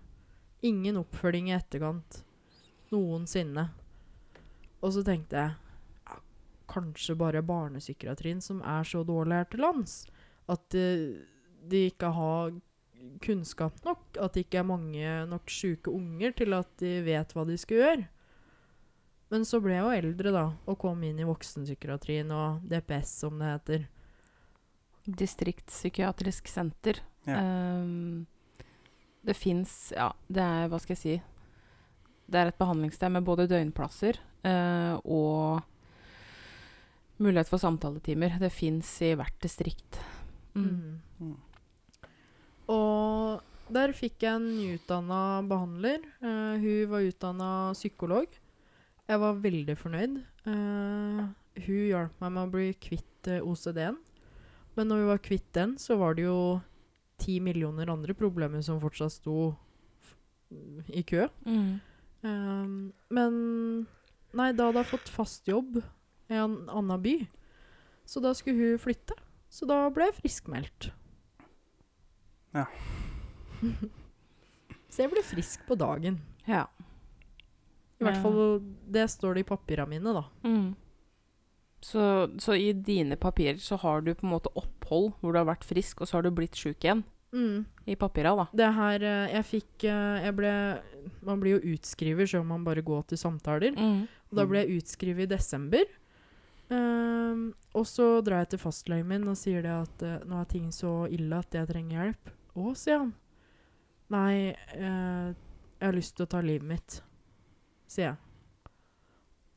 Ingen 0.66 1.00
oppfølging 1.00 1.50
i 1.50 1.56
etterkant. 1.56 2.22
Noensinne. 2.92 3.70
Og 4.80 4.94
så 4.94 5.04
tenkte 5.04 5.36
jeg 5.36 5.56
ja, 6.08 6.18
kanskje 6.70 7.16
bare 7.18 7.42
barnepsykiatrien 7.44 8.40
som 8.44 8.62
er 8.62 8.86
så 8.86 9.02
dårlig 9.06 9.40
her 9.40 9.50
til 9.50 9.64
lands. 9.64 9.96
At 10.50 10.62
de, 10.72 10.86
de 11.68 11.86
ikke 11.90 12.12
har 12.16 12.54
kunnskap 13.24 13.80
nok. 13.84 14.04
At 14.20 14.36
det 14.36 14.46
ikke 14.46 14.62
er 14.62 14.70
mange 14.70 15.12
nok 15.30 15.52
sjuke 15.52 15.92
unger 15.92 16.34
til 16.36 16.56
at 16.56 16.72
de 16.82 16.98
vet 17.06 17.36
hva 17.36 17.46
de 17.48 17.58
skal 17.60 17.82
gjøre. 17.82 18.08
Men 19.30 19.46
så 19.46 19.60
ble 19.62 19.76
jeg 19.76 19.84
jo 19.84 19.94
eldre, 19.94 20.30
da, 20.34 20.44
og 20.66 20.78
kom 20.82 21.02
inn 21.06 21.20
i 21.22 21.26
voksenpsykiatrien 21.28 22.32
og 22.34 22.64
DPS, 22.66 23.12
som 23.22 23.38
det 23.38 23.52
heter. 23.52 23.84
Distriktspsykiatrisk 25.06 26.48
senter. 26.50 27.00
Ja. 27.24 27.40
Um, 27.40 28.26
det 29.26 29.36
fins 29.36 29.92
Ja, 29.92 30.06
det 30.32 30.40
er 30.40 30.70
Hva 30.72 30.78
skal 30.80 30.94
jeg 30.94 31.00
si 31.00 31.14
Det 32.32 32.38
er 32.40 32.48
et 32.48 32.56
behandlingssted 32.56 33.12
med 33.12 33.26
både 33.26 33.44
døgnplasser 33.50 34.16
uh, 34.48 34.96
og 35.04 35.60
mulighet 37.20 37.50
for 37.50 37.60
samtaletimer. 37.60 38.38
Det 38.40 38.48
fins 38.48 38.88
i 39.04 39.10
hvert 39.18 39.34
distrikt. 39.44 39.98
Mm. 40.54 40.64
Mm. 41.20 41.26
Mm. 41.26 41.34
Og 42.72 43.74
der 43.74 43.92
fikk 43.92 44.24
jeg 44.24 44.38
en 44.38 44.46
nyutdanna 44.54 45.42
behandler. 45.50 46.06
Uh, 46.22 46.56
hun 46.62 46.88
var 46.94 47.04
utdanna 47.10 47.50
psykolog. 47.76 48.38
Jeg 49.10 49.20
var 49.20 49.42
veldig 49.42 49.76
fornøyd. 49.76 50.16
Uh, 50.46 51.28
hun 51.66 51.84
hjalp 51.90 52.24
meg 52.24 52.32
med 52.38 52.46
å 52.46 52.54
bli 52.54 52.70
kvitt 52.88 53.34
OCD-en. 53.42 54.00
Men 54.80 54.88
når 54.88 55.02
vi 55.02 55.08
var 55.10 55.18
kvitt 55.20 55.48
den, 55.52 55.74
så 55.76 55.98
var 56.00 56.14
det 56.16 56.24
jo 56.24 56.38
ti 57.20 57.34
millioner 57.44 57.90
andre 57.92 58.14
problemer 58.16 58.62
som 58.64 58.78
fortsatt 58.80 59.12
sto 59.12 59.50
f 60.00 60.14
i 60.88 61.02
kø. 61.04 61.26
Mm. 61.44 61.74
Um, 62.24 62.78
men 63.12 63.34
nei, 64.32 64.48
da 64.56 64.70
hadde 64.70 64.80
jeg 64.80 64.88
fått 64.94 65.12
fast 65.12 65.50
jobb 65.52 65.82
i 66.32 66.38
en 66.40 66.56
annen 66.72 67.04
by. 67.04 67.12
Så 68.08 68.24
da 68.24 68.32
skulle 68.32 68.72
hun 68.72 68.80
flytte. 68.80 69.18
Så 69.52 69.68
da 69.68 69.82
ble 69.92 70.08
jeg 70.08 70.16
friskmeldt. 70.22 70.88
Ja. 72.56 72.64
så 74.90 75.04
jeg 75.04 75.12
ble 75.12 75.28
frisk 75.28 75.68
på 75.68 75.76
dagen. 75.76 76.22
Ja. 76.48 76.64
I 78.00 78.08
hvert 78.08 78.24
fall 78.24 78.62
det 78.88 79.10
står 79.12 79.36
det 79.36 79.44
i 79.44 79.50
papirene 79.52 79.92
mine, 79.92 80.16
da. 80.16 80.24
Mm. 80.48 80.72
Så, 81.80 82.02
så 82.42 82.54
i 82.60 82.72
dine 82.76 83.16
papirer 83.16 83.56
så 83.62 83.78
har 83.80 84.02
du 84.04 84.12
på 84.12 84.26
en 84.26 84.34
måte 84.34 84.52
opphold 84.58 85.14
hvor 85.20 85.32
du 85.32 85.40
har 85.40 85.48
vært 85.48 85.64
frisk, 85.64 86.02
og 86.02 86.10
så 86.10 86.18
har 86.18 86.26
du 86.26 86.34
blitt 86.34 86.58
sjuk 86.58 86.84
igjen. 86.84 87.04
I 87.86 87.94
papira, 87.96 88.34
da. 88.34 88.46
Det 88.52 88.68
her 88.74 89.04
eh, 89.06 89.32
Jeg 89.36 89.46
fikk 89.46 89.84
eh, 89.86 90.16
Jeg 90.24 90.34
ble 90.34 90.50
Man 91.22 91.38
blir 91.38 91.60
jo 91.60 91.76
utskriver 91.76 92.26
så 92.26 92.40
man 92.42 92.64
bare 92.66 92.82
går 92.82 93.04
til 93.12 93.20
samtaler. 93.20 93.76
Mm. 93.78 94.08
Da 94.34 94.46
ble 94.50 94.64
jeg 94.64 94.80
utskrevet 94.80 95.28
i 95.28 95.30
desember. 95.30 95.86
Um, 96.70 97.48
og 97.74 97.82
så 97.90 98.20
drar 98.22 98.44
jeg 98.44 98.52
til 98.52 98.60
fastlegen 98.62 99.08
min 99.10 99.26
og 99.26 99.34
sier 99.38 99.64
det 99.64 99.72
at 99.74 100.04
uh, 100.06 100.20
nå 100.30 100.36
er 100.38 100.50
ting 100.52 100.68
så 100.70 100.92
ille 101.10 101.40
at 101.42 101.56
jeg 101.56 101.66
trenger 101.66 101.96
hjelp. 101.96 102.30
Å, 102.54 102.74
sier 102.78 103.00
han. 103.00 103.10
Nei, 104.14 104.52
uh, 104.78 105.32
jeg 105.80 105.88
har 105.88 105.96
lyst 105.96 106.14
til 106.14 106.28
å 106.28 106.30
ta 106.30 106.42
livet 106.46 106.68
mitt, 106.70 107.00
sier 107.90 108.12
jeg. 108.12 108.70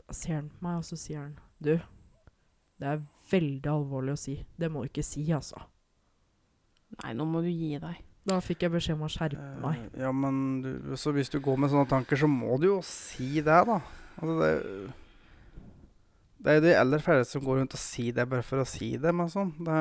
Da 0.02 0.18
ser 0.18 0.40
han 0.40 0.50
på 0.50 0.66
meg, 0.66 0.82
og 0.82 0.88
så 0.90 0.98
sier 0.98 1.22
han 1.22 1.38
Du, 1.62 1.76
det 2.84 2.90
er 2.92 3.04
veldig 3.32 3.70
alvorlig 3.72 4.18
å 4.18 4.20
si. 4.20 4.34
Det 4.60 4.68
må 4.72 4.84
du 4.84 4.90
ikke 4.90 5.06
si, 5.08 5.24
altså. 5.32 5.62
Nei, 7.00 7.14
nå 7.16 7.24
må 7.26 7.40
du 7.42 7.48
gi 7.48 7.78
deg. 7.80 8.02
Da 8.28 8.40
fikk 8.44 8.66
jeg 8.66 8.74
beskjed 8.74 8.98
om 8.98 9.06
å 9.08 9.12
skjerpe 9.12 9.46
meg. 9.64 9.86
Eh, 9.88 10.02
Ja, 10.04 10.12
men 10.16 10.36
du, 10.64 10.70
så 11.00 11.14
hvis 11.16 11.32
du 11.32 11.40
går 11.44 11.62
med 11.64 11.72
sånne 11.72 11.88
tanker, 11.88 12.20
så 12.20 12.28
må 12.28 12.58
du 12.60 12.68
jo 12.70 12.82
si 12.88 13.38
det, 13.40 13.60
da. 13.70 13.78
Altså, 14.20 14.36
det, 14.42 14.52
det 16.44 16.52
er 16.52 16.60
jo 16.60 16.66
de 16.66 16.74
aller 16.82 17.04
færreste 17.04 17.38
som 17.38 17.46
går 17.46 17.62
rundt 17.62 17.78
og 17.78 17.82
sier 17.82 18.16
det 18.18 18.26
bare 18.34 18.44
for 18.48 18.64
å 18.64 18.68
si 18.68 18.94
det, 19.00 19.14
men 19.16 19.32
sånn. 19.32 19.54
Det, 19.64 19.78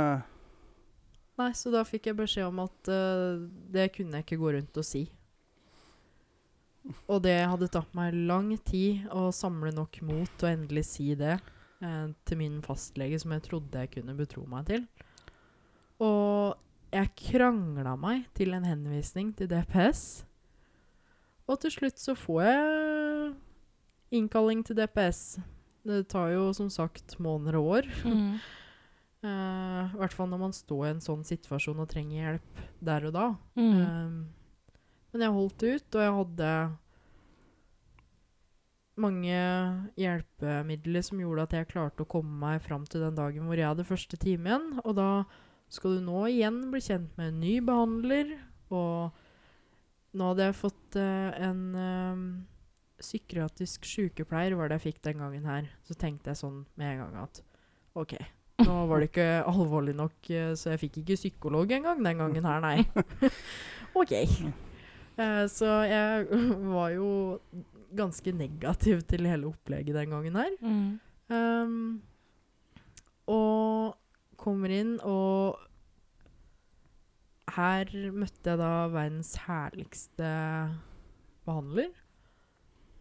Nei, 1.43 1.49
så 1.59 1.73
da 1.75 1.83
fikk 1.89 2.07
jeg 2.11 2.19
beskjed 2.21 2.47
om 2.47 2.61
at 2.63 2.93
uh, 2.93 3.43
det 3.73 3.89
kunne 3.97 4.21
jeg 4.21 4.29
ikke 4.29 4.39
gå 4.45 4.53
rundt 4.55 4.79
og 4.79 4.87
si. 4.87 5.09
Og 7.11 7.19
det 7.27 7.41
hadde 7.51 7.71
tatt 7.73 7.91
meg 7.99 8.15
lang 8.31 8.53
tid 8.67 9.09
å 9.11 9.33
samle 9.35 9.75
nok 9.75 9.99
mot 10.07 10.39
til 10.39 10.55
endelig 10.55 10.87
si 10.93 11.13
det 11.19 11.41
eh, 11.83 12.11
til 12.29 12.41
min 12.41 12.61
fastlege, 12.65 13.19
som 13.23 13.35
jeg 13.35 13.47
trodde 13.49 13.85
jeg 13.85 13.93
kunne 13.97 14.17
betro 14.19 14.45
meg 14.49 14.69
til. 14.71 14.87
Og 16.03 16.59
jeg 16.93 17.13
krangla 17.17 17.95
meg 17.97 18.27
til 18.37 18.55
en 18.57 18.67
henvisning 18.67 19.33
til 19.37 19.51
DPS. 19.51 20.25
Og 21.49 21.61
til 21.63 21.75
slutt 21.75 22.01
så 22.01 22.15
får 22.17 22.43
jeg 22.47 23.33
innkalling 24.19 24.63
til 24.67 24.79
DPS. 24.79 25.41
Det 25.83 26.05
tar 26.13 26.35
jo 26.35 26.51
som 26.55 26.69
sagt 26.71 27.17
måneder 27.23 27.59
og 27.59 27.71
år. 27.79 27.89
Mm. 28.05 28.37
Uh, 29.23 29.91
I 29.95 29.99
hvert 30.03 30.15
fall 30.15 30.31
når 30.31 30.43
man 30.45 30.55
står 30.57 30.85
i 30.87 30.93
en 30.95 31.03
sånn 31.03 31.25
situasjon 31.27 31.83
og 31.83 31.91
trenger 31.91 32.19
hjelp 32.21 32.63
der 32.85 33.09
og 33.09 33.17
da. 33.17 33.27
Mm. 33.59 33.75
Uh, 33.81 34.79
men 35.13 35.27
jeg 35.27 35.37
holdt 35.37 35.65
ut, 35.67 35.89
og 35.97 36.01
jeg 36.03 36.17
hadde 36.19 36.53
mange 39.01 39.37
hjelpemidler 39.97 41.05
som 41.05 41.21
gjorde 41.23 41.47
at 41.47 41.57
jeg 41.57 41.71
klarte 41.71 42.05
å 42.05 42.11
komme 42.11 42.35
meg 42.43 42.63
fram 42.65 42.85
til 42.89 43.05
den 43.07 43.17
dagen 43.17 43.47
hvor 43.49 43.57
jeg 43.57 43.71
hadde 43.71 43.89
første 43.89 44.19
time 44.21 44.51
igjen. 44.51 44.69
Og 44.85 44.97
da 44.99 45.11
skal 45.73 45.97
du 45.97 46.05
nå 46.05 46.27
igjen 46.29 46.67
bli 46.73 46.83
kjent 46.85 47.15
med 47.17 47.31
en 47.31 47.41
ny 47.41 47.55
behandler, 47.65 48.35
og 48.73 49.15
nå 50.13 50.33
hadde 50.33 50.49
jeg 50.51 50.59
fått 50.59 50.99
uh, 51.01 51.31
en 51.41 51.63
uh, 51.73 52.27
psykiatrisk 53.01 53.89
sykepleier, 53.89 54.57
var 54.59 54.69
det 54.69 54.81
jeg 54.81 54.91
fikk 54.91 55.01
den 55.09 55.25
gangen 55.25 55.49
her. 55.49 55.71
Så 55.89 55.97
tenkte 55.97 56.33
jeg 56.33 56.43
sånn 56.43 56.63
med 56.77 56.93
en 56.93 57.03
gang 57.07 57.17
at 57.25 57.41
OK, 57.97 58.17
nå 58.61 58.77
var 58.91 59.01
det 59.01 59.09
ikke 59.11 59.31
alvorlig 59.53 59.97
nok, 59.97 60.19
eh, 60.33 60.53
så 60.57 60.75
jeg 60.75 60.85
fikk 60.87 61.01
ikke 61.03 61.19
psykolog 61.19 61.73
engang 61.77 62.05
den 62.05 62.21
gangen 62.21 62.47
her, 62.49 62.61
nei. 62.65 62.85
OK. 64.01 64.15
Så 65.53 65.69
jeg 65.85 66.39
var 66.77 66.95
jo 66.95 67.09
ganske 67.97 68.33
negativ 68.37 69.03
til 69.09 69.29
hele 69.29 69.51
opplegget 69.51 69.97
den 69.97 70.15
gangen 70.15 70.39
her. 70.39 70.55
Mm. 70.61 71.01
Um, 71.33 72.03
og 73.31 73.95
kommer 74.41 74.73
inn, 74.75 74.97
og 75.07 75.61
her 77.53 77.93
møtte 78.15 78.55
jeg 78.55 78.61
da 78.61 78.73
verdens 78.93 79.35
herligste 79.47 80.33
behandler. 81.47 81.93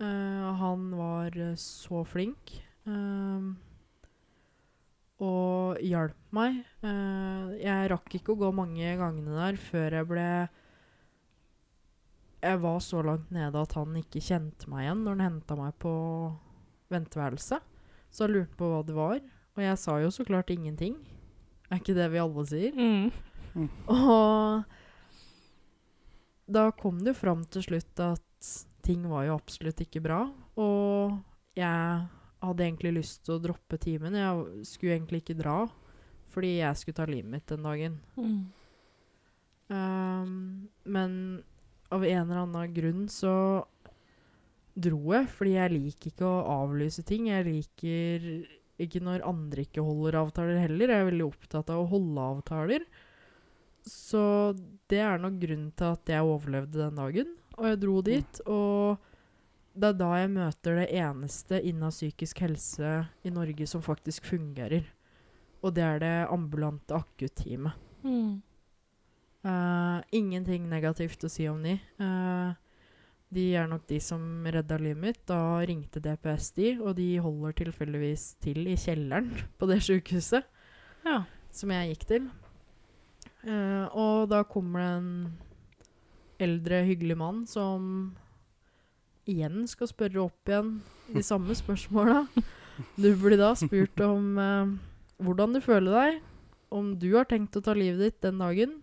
Uh, 0.02 0.52
han 0.58 0.88
var 0.98 1.36
så 1.62 2.04
flink. 2.08 2.56
ehm, 2.90 3.52
og 5.22 5.78
hjalp 5.86 6.18
meg. 6.34 6.64
Uh, 6.82 7.54
jeg 7.62 7.92
rakk 7.92 8.18
ikke 8.18 8.34
å 8.34 8.40
gå 8.42 8.50
mange 8.58 8.96
gangene 8.98 9.38
der 9.38 9.60
før 9.62 10.00
jeg 10.00 10.10
ble 10.10 10.30
Jeg 12.42 12.62
var 12.64 12.80
så 12.82 13.02
langt 13.06 13.30
nede 13.34 13.62
at 13.62 13.74
han 13.78 13.98
ikke 14.00 14.24
kjente 14.24 14.70
meg 14.72 14.88
igjen 14.88 15.04
når 15.06 15.18
han 15.18 15.26
henta 15.28 15.58
meg 15.60 15.76
på 15.82 15.94
venteværelset. 16.92 17.62
Så 18.12 18.26
han 18.26 18.34
lurte 18.36 18.58
på 18.60 18.70
hva 18.72 18.82
det 18.86 18.96
var. 18.98 19.20
Og 19.56 19.64
jeg 19.64 19.80
sa 19.80 19.98
jo 20.02 20.10
så 20.14 20.26
klart 20.28 20.50
ingenting. 20.54 20.96
Er 21.70 21.80
ikke 21.80 21.96
det 21.96 22.08
vi 22.12 22.20
alle 22.20 22.46
sier? 22.50 22.76
Mm. 22.76 23.68
Og 23.92 24.64
da 26.52 26.66
kom 26.76 27.00
det 27.00 27.14
jo 27.14 27.20
fram 27.22 27.46
til 27.52 27.64
slutt 27.68 28.02
at 28.04 28.50
ting 28.84 29.06
var 29.08 29.28
jo 29.28 29.38
absolutt 29.38 29.84
ikke 29.86 30.02
bra. 30.04 30.24
Og 30.60 31.20
jeg 31.56 32.08
hadde 32.42 32.66
egentlig 32.66 32.96
lyst 32.98 33.22
til 33.26 33.38
å 33.38 33.44
droppe 33.44 33.78
timen. 33.82 34.18
Jeg 34.18 34.66
skulle 34.68 34.98
egentlig 34.98 35.22
ikke 35.24 35.38
dra, 35.40 35.60
fordi 36.34 36.58
jeg 36.58 36.80
skulle 36.80 36.98
ta 36.98 37.08
livet 37.08 37.32
mitt 37.32 37.48
den 37.52 37.68
dagen. 37.68 38.00
Mm. 38.18 38.42
Um, 39.72 40.34
men 40.84 41.14
av 41.92 42.06
en 42.08 42.24
eller 42.24 42.42
annen 42.46 42.74
grunn 42.74 43.06
så 43.12 43.36
dro 44.82 45.02
jeg, 45.12 45.28
fordi 45.36 45.56
jeg 45.58 45.74
liker 45.76 46.12
ikke 46.14 46.28
å 46.28 46.58
avlyse 46.64 47.04
ting. 47.08 47.28
Jeg 47.32 47.48
liker 47.48 48.28
ikke 48.82 49.02
når 49.04 49.26
andre 49.28 49.66
ikke 49.66 49.84
holder 49.86 50.18
avtaler 50.22 50.62
heller. 50.64 50.92
Jeg 50.94 51.04
er 51.04 51.10
veldig 51.12 51.28
opptatt 51.28 51.72
av 51.74 51.84
å 51.84 51.90
holde 51.92 52.28
avtaler. 52.38 52.86
Så 53.88 54.24
det 54.92 55.02
er 55.02 55.22
nok 55.22 55.40
grunnen 55.42 55.72
til 55.78 55.96
at 55.96 56.12
jeg 56.14 56.28
overlevde 56.28 56.84
den 56.84 57.00
dagen. 57.02 57.34
Og 57.58 57.68
jeg 57.68 57.82
dro 57.82 57.96
dit, 58.06 58.42
og 58.48 59.02
det 59.74 59.92
er 59.92 60.00
da 60.00 60.12
jeg 60.20 60.32
møter 60.34 60.80
det 60.82 60.88
eneste 61.02 61.60
innen 61.68 61.94
psykisk 61.94 62.42
helse 62.46 62.94
i 63.28 63.34
Norge 63.34 63.68
som 63.70 63.84
faktisk 63.84 64.30
fungerer. 64.32 64.88
Og 65.62 65.76
det 65.76 65.86
er 65.86 66.02
det 66.02 66.16
ambulante 66.32 66.98
akutteamet. 66.98 67.78
Mm. 68.02 68.42
Eh, 69.42 70.02
ingenting 70.14 70.68
negativt 70.70 71.24
å 71.26 71.30
si 71.32 71.48
om 71.50 71.62
de. 71.66 71.74
Uh, 71.98 72.54
de 73.34 73.46
er 73.58 73.66
nok 73.72 73.88
de 73.90 73.98
som 74.04 74.22
redda 74.46 74.78
livet 74.78 75.02
mitt. 75.02 75.22
Da 75.30 75.64
ringte 75.66 76.02
DPS 76.04 76.52
de, 76.58 76.76
og 76.78 76.94
de 77.00 77.16
holder 77.24 77.56
tilfeldigvis 77.64 78.36
til 78.44 78.68
i 78.70 78.78
kjelleren 78.78 79.32
på 79.58 79.70
det 79.72 79.80
sykehuset 79.88 80.46
Ja. 81.08 81.24
som 81.50 81.74
jeg 81.74 81.96
gikk 81.96 82.06
til. 82.12 82.28
Uh, 83.42 83.88
og 83.98 84.30
da 84.30 84.44
kommer 84.46 84.84
det 84.84 84.92
en 85.00 85.14
eldre, 86.42 86.84
hyggelig 86.86 87.18
mann 87.18 87.42
som 87.50 88.14
igjen 89.30 89.66
skal 89.70 89.90
spørre 89.90 90.22
opp 90.28 90.50
igjen 90.50 90.76
de 91.10 91.22
samme 91.26 91.54
spørsmåla. 91.58 92.28
Du 92.98 93.10
blir 93.22 93.38
da 93.38 93.52
spurt 93.58 94.02
om 94.02 94.40
hvordan 95.22 95.54
du 95.54 95.60
føler 95.62 95.94
deg, 95.94 96.22
om 96.74 96.96
du 96.98 97.12
har 97.14 97.28
tenkt 97.30 97.58
å 97.60 97.62
ta 97.62 97.76
livet 97.78 98.02
ditt 98.02 98.26
den 98.26 98.42
dagen, 98.42 98.81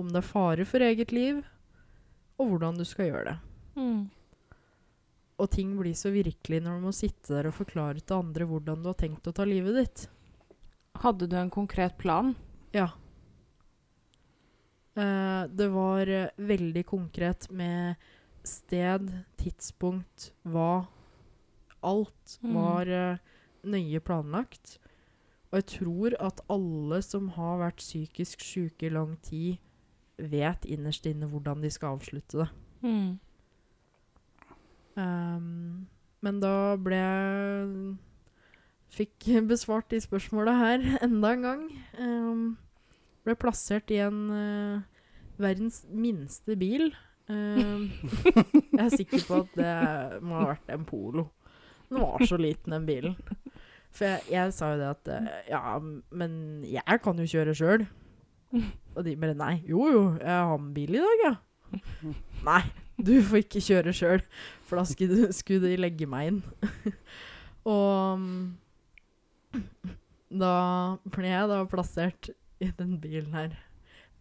om 0.00 0.10
det 0.10 0.20
er 0.20 0.26
fare 0.26 0.66
for 0.68 0.84
eget 0.84 1.12
liv, 1.14 1.42
og 2.38 2.50
hvordan 2.50 2.78
du 2.78 2.84
skal 2.88 3.10
gjøre 3.10 3.24
det. 3.30 3.36
Mm. 3.78 4.02
Og 5.42 5.50
ting 5.50 5.72
blir 5.78 5.94
så 5.98 6.12
virkelig 6.14 6.60
når 6.62 6.78
du 6.78 6.86
må 6.86 6.92
sitte 6.94 7.34
der 7.34 7.48
og 7.50 7.56
forklare 7.56 8.02
til 8.02 8.20
andre 8.20 8.46
hvordan 8.48 8.82
du 8.82 8.90
har 8.92 8.98
tenkt 8.98 9.26
å 9.26 9.34
ta 9.34 9.46
livet 9.46 9.78
ditt. 9.80 10.04
Hadde 11.02 11.26
du 11.30 11.34
en 11.38 11.50
konkret 11.50 11.96
plan? 11.98 12.34
Ja. 12.74 12.92
Uh, 14.94 15.50
det 15.50 15.66
var 15.74 16.06
uh, 16.06 16.30
veldig 16.38 16.84
konkret 16.86 17.48
med 17.50 17.98
sted, 18.46 19.10
tidspunkt, 19.40 20.30
hva. 20.46 20.86
Alt 21.84 22.38
Mm. 22.42 22.54
var 22.54 22.88
uh, 22.88 23.18
nøye 23.64 24.00
planlagt. 24.00 24.78
Og 25.50 25.60
jeg 25.60 25.66
tror 25.78 26.14
at 26.20 26.40
alle 26.50 27.02
som 27.02 27.28
har 27.36 27.58
vært 27.60 27.82
psykisk 27.82 28.40
syke 28.42 28.86
i 28.86 28.94
lang 28.94 29.16
tid, 29.22 29.58
vet 30.18 30.66
innerst 30.68 31.06
inne 31.10 31.28
hvordan 31.30 31.62
de 31.64 31.70
skal 31.72 31.96
avslutte 31.96 32.44
det. 32.44 32.48
Mm. 32.84 33.14
Um, 34.94 35.86
men 36.22 36.40
da 36.42 36.56
ble 36.78 36.98
jeg 37.00 37.70
Fikk 38.94 39.26
besvart 39.50 39.90
de 39.90 39.98
spørsmåla 40.02 40.52
her 40.60 40.84
enda 41.06 41.32
en 41.34 41.46
gang. 41.48 41.64
Um, 41.98 42.44
ble 43.26 43.34
plassert 43.40 43.90
i 43.90 43.98
en 44.04 44.20
uh, 44.30 45.08
verdens 45.40 45.82
minste 45.90 46.56
bil. 46.60 46.92
Um, 47.26 47.88
jeg 48.76 48.84
er 48.84 48.92
sikker 48.94 49.24
på 49.26 49.40
at 49.42 49.56
det 49.58 50.22
må 50.22 50.38
ha 50.38 50.52
vært 50.52 50.70
en 50.74 50.86
Polo. 50.86 51.30
Den 51.88 52.04
var 52.04 52.22
så 52.26 52.38
liten, 52.40 52.74
den 52.74 52.86
bilen. 52.86 53.16
For 53.94 54.08
jeg, 54.08 54.22
jeg 54.32 54.54
sa 54.54 54.72
jo 54.72 54.80
det 54.80 54.86
at 54.90 55.10
eh, 55.14 55.26
Ja, 55.52 55.76
men 55.78 56.32
jeg 56.66 57.00
kan 57.04 57.20
jo 57.20 57.26
kjøre 57.30 57.54
sjøl. 57.54 57.84
Og 58.94 59.04
de 59.06 59.16
bare 59.18 59.36
Nei. 59.38 59.54
Jo, 59.68 59.86
jo, 59.90 60.02
jeg 60.20 60.30
har 60.30 60.54
en 60.56 60.72
bil 60.76 60.96
i 60.98 61.02
dag, 61.02 61.24
ja. 61.24 61.34
Nei, 62.48 62.60
du 63.00 63.14
får 63.26 63.42
ikke 63.42 63.62
kjøre 63.64 63.94
sjøl, 63.96 64.24
for 64.66 64.78
da 64.78 64.84
skulle, 64.88 65.30
skulle 65.34 65.72
de 65.72 65.80
legge 65.80 66.08
meg 66.10 66.30
inn. 66.30 66.40
og 67.74 68.22
mm, 68.22 68.40
da 70.34 70.54
ble 71.14 71.30
jeg 71.30 71.50
da 71.50 71.60
plassert 71.70 72.32
i 72.62 72.70
den 72.78 72.98
bilen 73.02 73.34
her. 73.34 73.54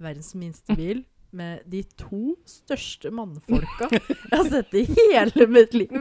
Verdens 0.02 0.34
minste 0.38 0.78
bil. 0.78 1.04
Med 1.34 1.64
de 1.66 1.80
to 1.98 2.36
største 2.46 3.10
mannfolka 3.10 3.88
jeg 3.90 4.28
har 4.30 4.50
sett 4.54 4.76
i 4.78 4.84
hele 4.86 5.48
mitt 5.50 5.74
liv. 5.74 5.96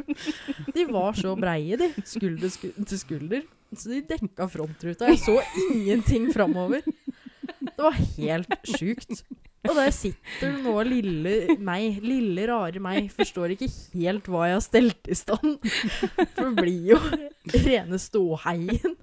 De 0.77 0.85
var 0.91 1.17
så 1.17 1.33
breie, 1.41 1.79
de. 1.81 1.89
Skulder 2.05 2.53
sku 2.53 2.67
til 2.77 3.01
skulder. 3.01 3.47
Så 3.73 3.95
de 3.95 4.03
dekka 4.05 4.45
frontruta. 4.53 5.09
Jeg 5.09 5.23
så 5.23 5.39
ingenting 5.71 6.29
framover. 6.35 6.85
Det 7.61 7.83
var 7.83 7.97
helt 7.97 8.69
sjukt. 8.79 9.25
Og 9.63 9.77
der 9.79 9.93
sitter 9.95 10.57
nå 10.65 10.75
lille 10.89 11.55
meg, 11.63 12.01
lille 12.03 12.47
rare 12.51 12.81
meg, 12.83 13.07
forstår 13.15 13.55
ikke 13.55 13.69
helt 13.95 14.27
hva 14.31 14.49
jeg 14.49 14.57
har 14.57 14.65
stelt 14.65 15.11
i 15.11 15.19
stand. 15.19 15.69
For 16.35 16.49
det 16.49 16.53
blir 16.59 16.89
jo 16.95 16.99
rene 17.69 18.01
ståheien. 18.03 18.97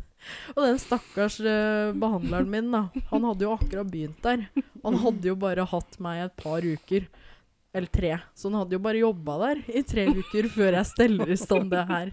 Og 0.51 0.59
den 0.65 0.81
stakkars 0.81 1.39
eh, 1.39 1.93
behandleren 1.95 2.51
min, 2.51 2.67
da, 2.73 2.81
han 3.07 3.27
hadde 3.29 3.47
jo 3.47 3.53
akkurat 3.55 3.87
begynt 3.87 4.19
der. 4.25 4.43
Han 4.83 4.99
hadde 4.99 5.31
jo 5.31 5.37
bare 5.39 5.63
hatt 5.71 5.95
meg 6.03 6.25
et 6.25 6.35
par 6.43 6.65
uker. 6.67 7.07
Eller 7.71 7.91
tre. 7.93 8.11
Så 8.35 8.49
han 8.49 8.59
hadde 8.59 8.75
jo 8.75 8.81
bare 8.83 8.99
jobba 9.03 9.37
der 9.45 9.63
i 9.71 9.85
tre 9.87 10.09
uker 10.11 10.49
før 10.51 10.79
jeg 10.81 10.91
steller 10.91 11.31
i 11.31 11.39
stand 11.39 11.71
det 11.71 11.85
her. 11.87 12.11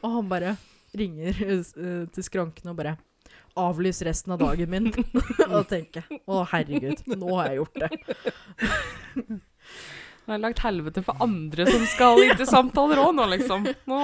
Og 0.00 0.08
han 0.16 0.30
bare 0.30 0.56
ringer 0.96 1.36
eh, 1.44 2.04
til 2.14 2.26
skranken 2.26 2.72
og 2.72 2.80
bare 2.80 2.96
Avlys 3.58 4.02
resten 4.06 4.34
av 4.34 4.42
dagen 4.42 4.70
min. 4.70 4.90
og 5.50 5.66
tenke 5.70 6.04
å 6.26 6.44
herregud, 6.50 7.02
nå 7.10 7.34
har 7.36 7.50
jeg 7.50 7.60
gjort 7.60 7.80
det. 7.82 7.90
Nå 10.20 10.34
har 10.34 10.36
jeg 10.36 10.44
lagt 10.44 10.62
helvete 10.62 11.02
for 11.02 11.22
andre 11.24 11.66
som 11.66 11.84
skal 11.90 12.20
inn 12.22 12.36
til 12.38 12.46
samtaler 12.46 13.00
òg 13.02 13.14
nå, 13.16 13.26
liksom. 13.32 13.64
Nå. 13.90 14.00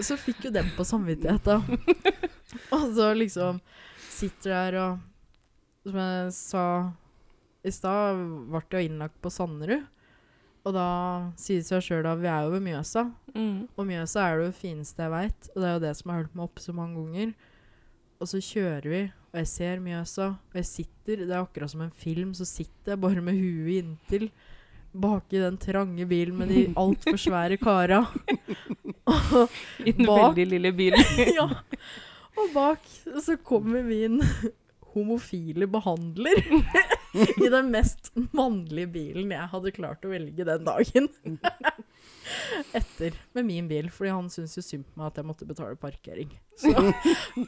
Så 0.00 0.16
fikk 0.20 0.46
jo 0.46 0.52
dem 0.54 0.68
på 0.76 0.86
samvittigheten. 0.86 1.64
og 2.76 2.84
så 2.94 3.12
liksom 3.16 3.58
sitter 3.98 4.52
der 4.52 4.76
og 4.80 5.06
Som 5.80 5.96
jeg 5.96 6.32
sa 6.36 6.64
i 7.64 7.70
stad, 7.72 8.20
ble 8.52 8.60
jeg 8.72 8.90
innlagt 8.90 9.16
på 9.24 9.32
Sanderud. 9.32 9.86
Og 10.68 10.74
da 10.76 10.88
sier 11.40 11.62
det 11.62 11.68
seg 11.70 11.84
sjøl 11.86 12.08
at 12.08 12.20
vi 12.20 12.28
er 12.28 12.44
jo 12.44 12.52
ved 12.52 12.64
Mjøsa. 12.66 13.06
Mm. 13.32 13.68
Og 13.74 13.86
Mjøsa 13.88 14.26
er 14.26 14.42
det 14.42 14.58
fineste 14.58 15.06
jeg 15.06 15.12
veit, 15.14 15.48
og 15.54 15.62
det 15.62 15.68
er 15.68 15.76
jo 15.76 15.84
det 15.86 15.94
som 15.96 16.12
har 16.12 16.20
holdt 16.20 16.36
meg 16.36 16.50
oppe 16.50 16.64
så 16.64 16.74
mange 16.76 17.00
ganger. 17.00 17.32
Og 18.20 18.28
så 18.28 18.40
kjører 18.44 18.86
vi, 18.92 19.00
og 19.32 19.38
jeg 19.40 19.48
ser 19.48 19.80
Mjøsa, 19.80 20.26
og 20.36 20.56
jeg 20.58 20.66
sitter 20.68 21.22
Det 21.24 21.32
er 21.32 21.40
akkurat 21.40 21.72
som 21.72 21.84
en 21.86 21.94
film, 22.02 22.34
så 22.36 22.44
sitter 22.44 22.92
jeg 22.92 23.00
bare 23.00 23.22
med 23.24 23.38
huet 23.40 23.80
inntil. 23.80 24.28
Baki 24.90 25.40
den 25.40 25.56
trange 25.62 26.04
bilen 26.10 26.36
med 26.36 26.52
de 26.52 26.66
altfor 26.82 27.16
svære 27.20 27.56
kara. 27.60 28.02
I 29.88 29.94
den 29.96 30.06
veldig 30.06 30.46
lille 30.52 30.72
bilen. 30.76 31.20
ja. 31.38 31.48
og 32.36 32.52
bak 32.54 32.84
så 33.24 33.38
kommer 33.42 33.82
min 33.86 34.20
homofile 34.92 35.66
behandler 35.70 36.40
i 37.14 37.48
den 37.48 37.70
mest 37.72 38.10
mannlige 38.34 38.90
bilen 38.90 39.32
jeg 39.32 39.50
hadde 39.52 39.72
klart 39.74 40.04
å 40.04 40.12
velge 40.12 40.46
den 40.46 40.66
dagen. 40.66 41.08
Etter 42.78 43.16
med 43.36 43.46
min 43.48 43.68
bil, 43.70 43.90
fordi 43.92 44.12
han 44.14 44.28
syntes 44.32 44.58
jo 44.58 44.64
synd 44.64 44.86
på 44.88 45.00
meg 45.00 45.10
at 45.10 45.20
jeg 45.20 45.28
måtte 45.28 45.48
betale 45.48 45.78
parkering. 45.80 46.34
Så 46.60 46.74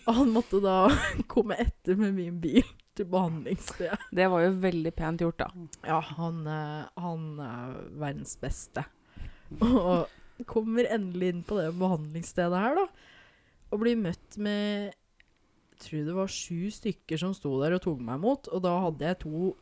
han 0.09 0.33
måtte 0.35 0.63
da 0.65 0.87
komme 1.33 1.59
etter 1.63 1.99
med 2.01 2.17
min 2.17 2.41
bil 2.43 2.65
til 2.97 3.09
behandlingsstedet. 3.13 4.09
Det 4.13 4.31
var 4.33 4.47
jo 4.47 4.57
veldig 4.63 4.95
pent 4.97 5.25
gjort, 5.25 5.45
da. 5.45 5.69
Ja, 5.89 6.01
han, 6.19 6.43
eh, 6.49 6.91
han 7.01 7.29
er 7.45 7.79
verdens 8.01 8.35
beste. 8.41 8.85
Og 9.61 10.09
kommer 10.49 10.89
endelig 10.91 11.33
inn 11.33 11.45
på 11.47 11.59
det 11.61 11.71
behandlingsstedet 11.81 12.65
her, 12.65 12.83
da. 12.83 12.89
Og 13.73 13.81
blir 13.81 14.01
møtt 14.01 14.37
med 14.43 14.93
tror 15.85 16.07
det 16.07 16.17
var 16.17 16.31
sju 16.33 16.71
stykker 16.73 17.21
som 17.21 17.35
sto 17.37 17.55
der 17.63 17.77
og 17.77 17.83
tok 17.85 18.01
meg 18.05 18.21
imot. 18.21 18.49
Og 18.53 18.65
da 18.65 18.73
hadde 18.87 19.11
jeg 19.11 19.21
to 19.25 19.53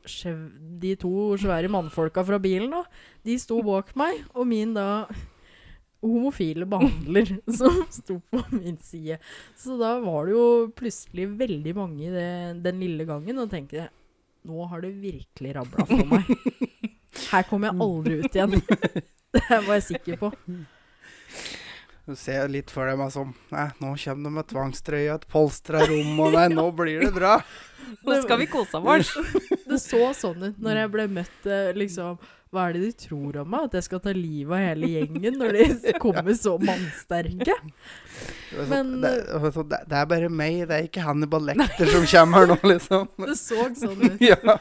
de 0.83 0.95
to 1.01 1.13
svære 1.41 1.73
mannfolka 1.73 2.25
fra 2.27 2.41
bilen, 2.43 2.73
da. 2.73 2.85
De 3.27 3.37
sto 3.41 3.61
bak 3.67 3.95
meg, 3.99 4.25
og 4.35 4.49
min 4.51 4.75
da 4.77 4.89
homofile 6.01 6.65
behandler 6.69 7.35
som 7.59 7.83
sto 7.93 8.19
på 8.33 8.43
min 8.55 8.79
side. 8.85 9.21
Så 9.59 9.77
da 9.81 9.97
var 10.05 10.29
det 10.29 10.37
jo 10.37 10.45
plutselig 10.77 11.29
veldig 11.41 11.77
mange 11.77 12.07
i 12.09 12.13
det, 12.15 12.31
den 12.65 12.81
lille 12.83 13.09
gangen, 13.09 13.43
og 13.43 13.51
tenkte 13.53 13.83
jeg 13.83 13.91
nå 14.49 14.65
har 14.71 14.81
det 14.81 14.95
virkelig 15.03 15.55
rabla 15.57 15.85
for 15.85 16.07
meg. 16.09 16.31
Her 17.31 17.45
kommer 17.49 17.69
jeg 17.69 17.83
aldri 17.85 18.21
ut 18.23 18.37
igjen. 18.37 18.55
Det 19.37 19.59
var 19.67 19.77
jeg 19.77 19.85
sikker 19.85 20.17
på. 20.19 20.31
Du 22.11 22.17
ser 22.19 22.49
litt 22.51 22.73
for 22.75 22.89
dem 22.91 22.99
er 23.05 23.11
som 23.15 23.29
Nei, 23.55 23.69
nå 23.79 23.93
kommer 24.03 24.27
de 24.27 24.31
med 24.35 24.47
tvangstrøye 24.51 25.13
et 25.15 25.27
polstra 25.31 25.85
rom, 25.87 26.17
og 26.25 26.33
nei, 26.35 26.49
nå 26.51 26.65
blir 26.75 27.05
det 27.05 27.13
bra. 27.15 27.37
Nå 28.07 28.17
skal 28.25 28.39
vi 28.43 28.49
kose 28.51 28.79
oss. 28.83 29.13
Det 29.71 29.79
så 29.83 30.09
sånn 30.19 30.43
ut 30.49 30.59
når 30.63 30.81
jeg 30.83 30.91
ble 30.93 31.05
møtt 31.11 31.47
eh, 31.47 31.71
liksom 31.79 32.19
Hva 32.51 32.65
er 32.67 32.75
det 32.75 32.83
de 32.83 32.91
tror 33.05 33.39
om 33.45 33.51
meg? 33.51 33.69
At 33.69 33.77
jeg 33.79 33.87
skal 33.87 34.03
ta 34.03 34.15
livet 34.15 34.57
av 34.59 34.65
hele 34.73 34.91
gjengen 34.91 35.39
når 35.39 35.59
de 35.61 35.95
kommer 36.03 36.35
så 36.39 36.57
mannsterke? 36.59 37.55
Er 37.55 38.67
Men, 38.75 38.93
sånn- 38.99 39.07
det, 39.07 39.15
det, 39.71 39.81
det 39.95 40.01
er 40.03 40.11
bare 40.17 40.33
meg, 40.43 40.61
det 40.67 40.81
er 40.81 40.91
ikke 40.91 41.07
Hannibal 41.07 41.47
Lekter 41.53 41.95
som 41.95 42.07
kommer 42.11 42.43
her 42.43 42.51
nå, 42.51 42.59
liksom. 42.75 43.07
Det 43.23 43.39
så 43.39 43.71
sånn 43.85 44.03
ut. 44.03 44.27
Ja. 44.27 44.59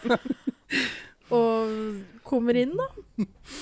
Og 1.33 1.73
kommer 2.30 2.57
inn, 2.61 2.75
da. 2.77 2.88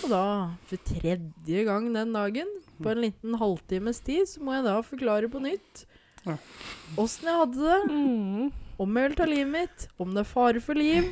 Og 0.04 0.10
da, 0.12 0.24
for 0.70 0.84
tredje 0.92 1.64
gang 1.68 1.88
den 1.96 2.12
dagen, 2.16 2.52
på 2.84 2.92
en 2.92 3.02
liten 3.08 3.38
halvtimes 3.42 4.04
tid, 4.06 4.28
så 4.30 4.44
må 4.46 4.54
jeg 4.58 4.68
da 4.68 4.76
forklare 4.86 5.30
på 5.34 5.42
nytt 5.42 5.86
åssen 7.00 7.28
jeg 7.30 7.38
hadde 7.40 7.62
det, 7.64 7.76
Mm. 7.88 8.50
om 8.84 8.98
jeg 9.00 9.08
vil 9.10 9.16
ta 9.16 9.26
livet 9.30 9.52
mitt, 9.54 9.86
om 9.98 10.10
det 10.14 10.26
er 10.26 10.28
fare 10.28 10.60
for 10.60 10.76
liv, 10.76 11.06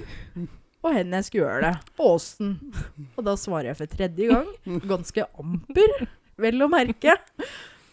og 0.83 0.91
hen 0.93 1.15
jeg 1.15 1.23
skulle 1.29 1.45
gjøre 1.45 1.61
det, 1.69 1.93
og 1.97 2.09
åssen. 2.17 2.49
Og 3.15 3.23
da 3.23 3.35
svarer 3.39 3.69
jeg 3.71 3.77
for 3.79 3.93
tredje 3.93 4.27
gang, 4.27 4.49
ganske 4.83 5.23
amper, 5.39 6.07
vel 6.37 6.65
å 6.65 6.67
merke. 6.69 7.15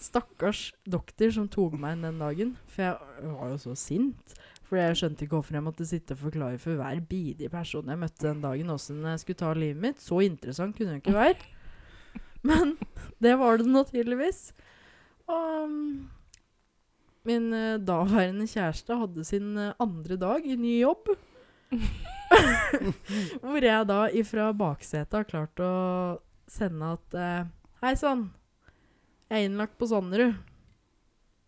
Stakkars 0.03 0.73
doktor 0.83 1.31
som 1.31 1.47
tok 1.49 1.77
meg 1.79 1.95
inn 1.95 2.09
den 2.09 2.19
dagen, 2.19 2.57
for 2.67 2.83
jeg 2.89 3.31
var 3.39 3.53
jo 3.55 3.61
så 3.69 3.77
sint. 3.79 4.35
For 4.73 4.81
jeg 4.81 4.97
skjønte 4.97 5.27
ikke 5.27 5.37
hvorfor 5.37 5.57
jeg 5.59 5.65
måtte 5.67 5.85
sitte 5.85 6.15
og 6.17 6.21
forklare 6.23 6.57
for 6.57 6.79
hver 6.81 7.01
bidige 7.05 7.51
person 7.53 7.91
jeg 7.93 8.01
møtte 8.01 8.25
den 8.25 8.39
dagen, 8.41 8.71
åssen 8.73 9.03
jeg 9.05 9.21
skulle 9.21 9.41
ta 9.43 9.51
livet 9.53 9.83
mitt. 9.83 9.99
Så 10.01 10.23
interessant 10.25 10.73
kunne 10.79 10.95
det 10.95 11.03
ikke 11.03 11.13
være. 11.13 11.35
Men 12.49 12.79
det 13.21 13.35
var 13.37 13.61
det 13.61 13.67
nå 13.69 13.83
tydeligvis. 13.91 14.39
Og 15.29 15.67
um, 15.69 15.83
min 17.29 17.51
eh, 17.53 17.77
daværende 17.85 18.47
kjæreste 18.49 18.97
hadde 18.97 19.27
sin 19.29 19.51
eh, 19.61 19.75
andre 19.77 20.17
dag 20.17 20.49
i 20.49 20.57
ny 20.57 20.79
jobb. 20.81 21.13
Hvor 23.45 23.69
jeg 23.69 23.91
da 23.93 23.99
ifra 24.09 24.49
baksetet 24.57 25.19
har 25.19 25.29
klart 25.29 25.61
å 25.61 25.75
sende 26.49 26.95
at 26.97 27.19
eh, 27.21 27.53
Hei 27.85 27.93
sann, 28.01 28.31
jeg 29.29 29.37
er 29.37 29.51
innlagt 29.51 29.77
på 29.77 29.91
Sanderud. 29.93 30.41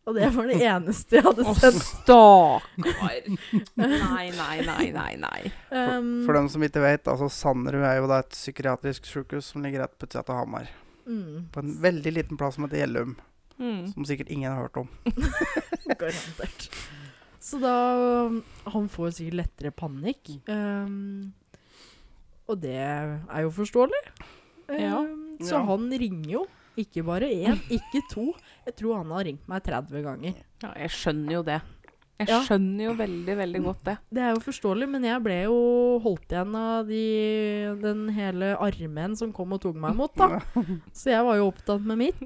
Og 0.06 0.14
det 0.18 0.26
var 0.34 0.48
det 0.50 0.58
eneste 0.60 1.16
jeg 1.16 1.24
hadde 1.24 1.44
Å, 1.48 1.54
sendt. 1.56 1.80
stakkar. 1.80 2.64
Nei, 3.80 4.26
nei, 4.36 4.56
nei, 4.66 4.90
nei. 4.92 5.12
nei. 5.16 5.40
For, 5.70 5.94
Um, 5.96 6.10
for 6.26 6.36
dem 6.36 6.48
som 6.52 6.62
ikke 6.66 6.82
vet, 6.84 7.08
altså 7.08 7.30
Sanderud 7.32 7.82
er 7.88 7.96
jo 8.02 8.08
da 8.10 8.18
et 8.20 8.34
psykiatrisk 8.36 9.06
sykehus 9.08 9.48
som 9.54 9.64
ligger 9.64 9.80
rett 9.86 9.94
på 9.96 10.04
utsida 10.06 10.24
av 10.28 10.42
Hamar. 10.42 10.68
mm, 11.08 11.48
På 11.54 11.60
en 11.64 11.72
veldig 11.80 12.12
liten 12.18 12.36
plass 12.40 12.54
som 12.58 12.64
heter 12.68 12.82
Gjellum, 12.84 13.16
Mm. 13.58 13.86
som 13.94 14.04
sikkert 14.04 14.28
ingen 14.34 14.50
har 14.52 14.64
hørt 14.66 14.76
om. 14.82 14.88
garantert. 15.98 16.68
Så 17.40 17.58
da 17.62 17.74
um, 18.26 18.42
Han 18.72 18.88
får 18.88 19.12
sikkert 19.18 19.36
lettere 19.42 19.70
panikk. 19.70 20.30
Um, 20.48 21.32
og 22.48 22.60
det 22.60 22.76
er 22.76 23.42
jo 23.44 23.50
forståelig. 23.56 24.00
Ja. 24.68 24.98
Um, 25.00 25.38
så 25.40 25.54
Ja. 25.58 25.64
han 25.68 25.88
ringer 25.92 26.30
jo. 26.38 26.44
Ikke 26.80 27.04
bare 27.06 27.28
én, 27.30 27.60
ikke 27.70 28.00
to. 28.10 28.32
Jeg 28.66 28.74
tror 28.80 28.96
han 29.02 29.12
har 29.14 29.24
ringt 29.28 29.46
meg 29.50 29.62
30 29.62 30.02
ganger. 30.02 30.34
Ja, 30.64 30.72
jeg 30.82 30.90
skjønner 30.90 31.36
jo 31.38 31.42
det. 31.46 31.60
Jeg 32.18 32.28
Ja. 32.30 32.40
skjønner 32.46 32.84
jo 32.84 32.92
veldig, 32.94 33.34
veldig 33.36 33.60
godt 33.64 33.84
det. 33.84 33.94
Det 34.14 34.22
er 34.22 34.34
jo 34.36 34.42
forståelig, 34.42 34.86
men 34.88 35.02
jeg 35.06 35.22
ble 35.22 35.38
jo 35.44 35.56
holdt 36.04 36.30
igjen 36.30 36.54
av 36.58 36.86
de, 36.86 37.00
den 37.82 38.04
hele 38.14 38.52
armen 38.62 39.16
som 39.18 39.32
kom 39.34 39.52
og 39.56 39.60
tok 39.64 39.74
meg 39.82 39.94
imot, 39.96 40.14
da. 40.14 40.38
Så 40.94 41.10
jeg 41.10 41.24
var 41.26 41.36
jo 41.40 41.48
opptatt 41.50 41.82
med 41.82 41.98
mitt. 41.98 42.22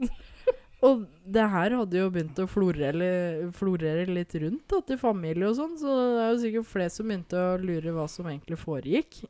Og 0.84 1.07
det 1.26 1.42
her 1.51 1.72
hadde 1.74 1.99
jo 1.99 2.11
begynt 2.14 2.38
å 2.38 2.46
florere, 2.46 3.51
florere 3.57 4.05
litt 4.07 4.36
rundt 4.38 4.68
da, 4.70 4.78
til 4.86 5.01
familie 5.01 5.49
og 5.49 5.57
sånn, 5.59 5.72
så 5.80 5.88
det 5.90 6.20
er 6.22 6.28
jo 6.30 6.42
sikkert 6.44 6.68
flere 6.70 6.92
som 6.94 7.09
begynte 7.11 7.40
å 7.49 7.57
lure 7.59 7.94
hva 7.96 8.05
som 8.12 8.28
egentlig 8.30 8.61
foregikk. 8.61 9.24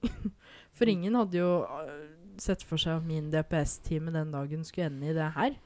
For 0.76 0.90
ingen 0.92 1.16
hadde 1.16 1.38
jo 1.40 1.48
sett 2.44 2.62
for 2.66 2.80
seg 2.80 2.98
at 3.00 3.06
min 3.08 3.30
DPS-time 3.32 4.12
den 4.14 4.32
dagen 4.34 4.64
skulle 4.66 4.88
ende 4.90 5.10
i 5.10 5.16
det 5.16 5.30
her. 5.36 5.56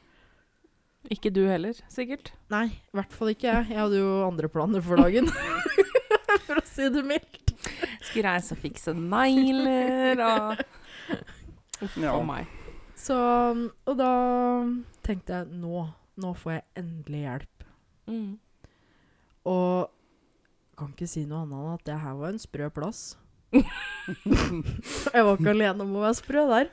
Ikke 1.11 1.33
du 1.35 1.41
heller, 1.49 1.75
sikkert. 1.91 2.31
Nei, 2.53 2.69
i 2.71 2.95
hvert 2.97 3.13
fall 3.15 3.33
ikke 3.33 3.49
jeg. 3.49 3.71
Jeg 3.73 3.81
hadde 3.81 3.99
jo 3.99 4.11
andre 4.27 4.49
planer 4.53 4.85
for 4.87 5.01
dagen. 5.03 5.27
for 6.47 6.61
å 6.61 6.65
si 6.69 6.87
det 6.95 7.03
mildt. 7.07 7.55
Skulle 8.07 8.29
reise 8.29 8.55
og 8.55 8.61
fikse 8.63 8.95
negler 8.97 10.23
og 10.27 10.63
Uff 11.83 11.97
Ja. 11.99 12.15
meg. 12.23 12.47
Så, 12.95 13.17
og 13.19 13.97
da 13.99 14.13
tenkte 15.03 15.41
jeg 15.41 15.59
nå, 15.59 15.83
nå 16.23 16.31
får 16.39 16.53
jeg 16.55 16.65
endelig 16.79 17.25
hjelp. 17.25 17.65
Mm. 18.07 18.29
Og 19.51 19.91
kan 20.79 20.93
ikke 20.95 21.09
si 21.11 21.25
noe 21.27 21.43
annet 21.43 21.59
enn 21.59 21.73
at 21.75 21.85
det 21.89 21.97
her 22.05 22.15
var 22.21 22.31
en 22.31 22.39
sprø 22.43 22.69
plass. 22.75 23.03
jeg 25.13 25.25
var 25.27 25.37
ikke 25.39 25.53
alene 25.55 25.85
om 25.87 25.95
å 25.99 26.05
være 26.07 26.19
sprø 26.21 26.47
der. 26.51 26.73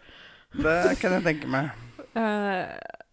Det 0.60 0.80
kan 1.02 1.18
jeg 1.20 1.26
tenke 1.28 1.52
meg. 1.52 1.70
Eh, 2.18 2.66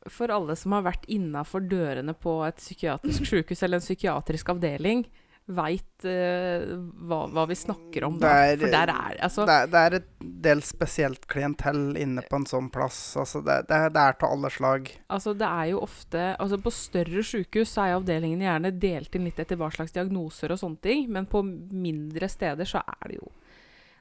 for 0.08 0.32
alle 0.32 0.54
som 0.56 0.72
har 0.76 0.86
vært 0.86 1.04
innafor 1.12 1.66
dørene 1.68 2.14
på 2.16 2.38
et 2.46 2.60
psykiatrisk 2.62 3.26
sykehus 3.28 3.62
eller 3.66 3.80
en 3.82 3.84
psykiatrisk 3.84 4.52
avdeling, 4.54 5.04
veit 5.46 6.02
hva, 6.02 7.18
hva 7.30 7.44
vi 7.46 7.54
snakker 7.54 8.02
om 8.08 8.16
da. 8.18 8.26
Det 8.26 8.54
er- 8.56 8.58
For 8.64 8.72
der 8.74 8.90
er 8.90 9.20
altså, 9.22 9.44
Det 9.46 9.54
er, 9.54 9.66
det 9.70 9.82
er 9.82 9.94
et 10.00 10.08
del 10.42 10.62
spesielt 10.66 11.26
klientell 11.30 11.96
inne 12.02 12.24
på 12.26 12.40
en 12.40 12.46
sånn 12.50 12.66
plass. 12.74 12.98
Altså 13.20 13.44
det, 13.46 13.60
det, 13.68 13.76
er- 13.76 13.92
det 13.94 14.02
er 14.08 14.12
til 14.18 14.28
alle 14.34 14.50
slag. 14.50 14.90
altså 15.08 15.36
det 15.38 15.46
er 15.46 15.70
jo 15.70 15.80
ofte 15.86 16.24
altså 16.40 16.58
På 16.64 16.72
større 16.74 17.22
sykehus 17.22 17.70
så 17.76 17.84
er 17.86 17.94
avdelingene 18.00 18.42
gjerne 18.48 18.72
delt 18.80 19.14
inn 19.14 19.24
litt 19.28 19.38
etter 19.38 19.56
hva 19.60 19.70
slags 19.70 19.92
diagnoser 19.94 20.50
og 20.50 20.58
sånne 20.58 20.80
ting, 20.82 21.06
men 21.12 21.26
på 21.30 21.44
mindre 21.46 22.28
steder 22.28 22.64
så 22.66 22.82
er 22.82 23.12
det 23.12 23.20
jo 23.20 23.30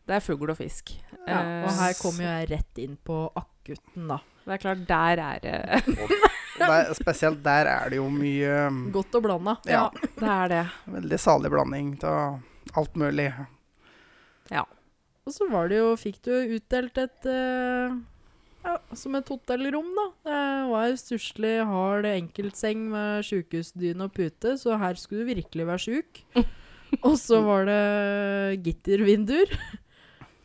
Det 0.06 0.16
er 0.20 0.22
fugl 0.22 0.52
og 0.54 0.58
fisk. 0.60 0.94
Ja, 1.26 1.40
Eh, 1.42 1.66
og 1.66 1.72
her 1.80 1.94
kommer 1.98 2.22
jo 2.22 2.30
jeg 2.30 2.50
rett 2.52 2.82
inn 2.84 2.98
på 3.02 3.16
akutten, 3.34 4.08
da. 4.12 4.20
Det 4.46 4.54
er 4.54 4.62
klart, 4.62 4.84
der 4.86 5.22
er 5.26 5.40
det 5.42 5.56
der, 6.60 6.94
spesielt 6.94 7.42
der 7.44 7.68
er 7.68 7.90
det 7.90 7.98
jo 7.98 8.06
mye 8.14 8.92
Godt 8.94 9.18
og 9.18 9.24
blanda. 9.26 9.56
Ja. 9.66 9.88
Det 10.06 10.30
er 10.30 10.52
det. 10.52 10.64
Veldig 10.94 11.20
salig 11.20 11.52
blanding 11.52 11.96
av 12.06 12.40
alt 12.78 13.00
mulig. 13.00 13.32
Ja. 14.54 14.64
Og 15.26 15.34
så 15.34 15.48
var 15.50 15.72
det 15.72 15.80
jo, 15.82 15.96
fikk 15.98 16.20
du 16.28 16.34
utdelt 16.56 17.00
et 17.02 17.26
eh, 17.26 17.96
ja, 18.66 18.76
Som 18.98 19.18
et 19.18 19.30
hotellrom, 19.30 19.90
da. 19.98 20.06
Det 20.30 20.42
var 20.70 20.86
jo 20.92 21.00
stusslig 21.02 21.56
hard 21.66 22.06
enkeltseng 22.10 22.86
med 22.94 23.26
sjukehusdyne 23.26 24.06
og 24.06 24.14
pute, 24.14 24.54
så 24.62 24.78
her 24.82 25.02
skulle 25.02 25.26
du 25.26 25.34
virkelig 25.34 25.68
være 25.72 25.84
sjuk. 25.88 26.22
Og 27.02 27.18
så 27.20 27.42
var 27.44 27.66
det 27.68 28.62
gittervinduer. 28.64 29.50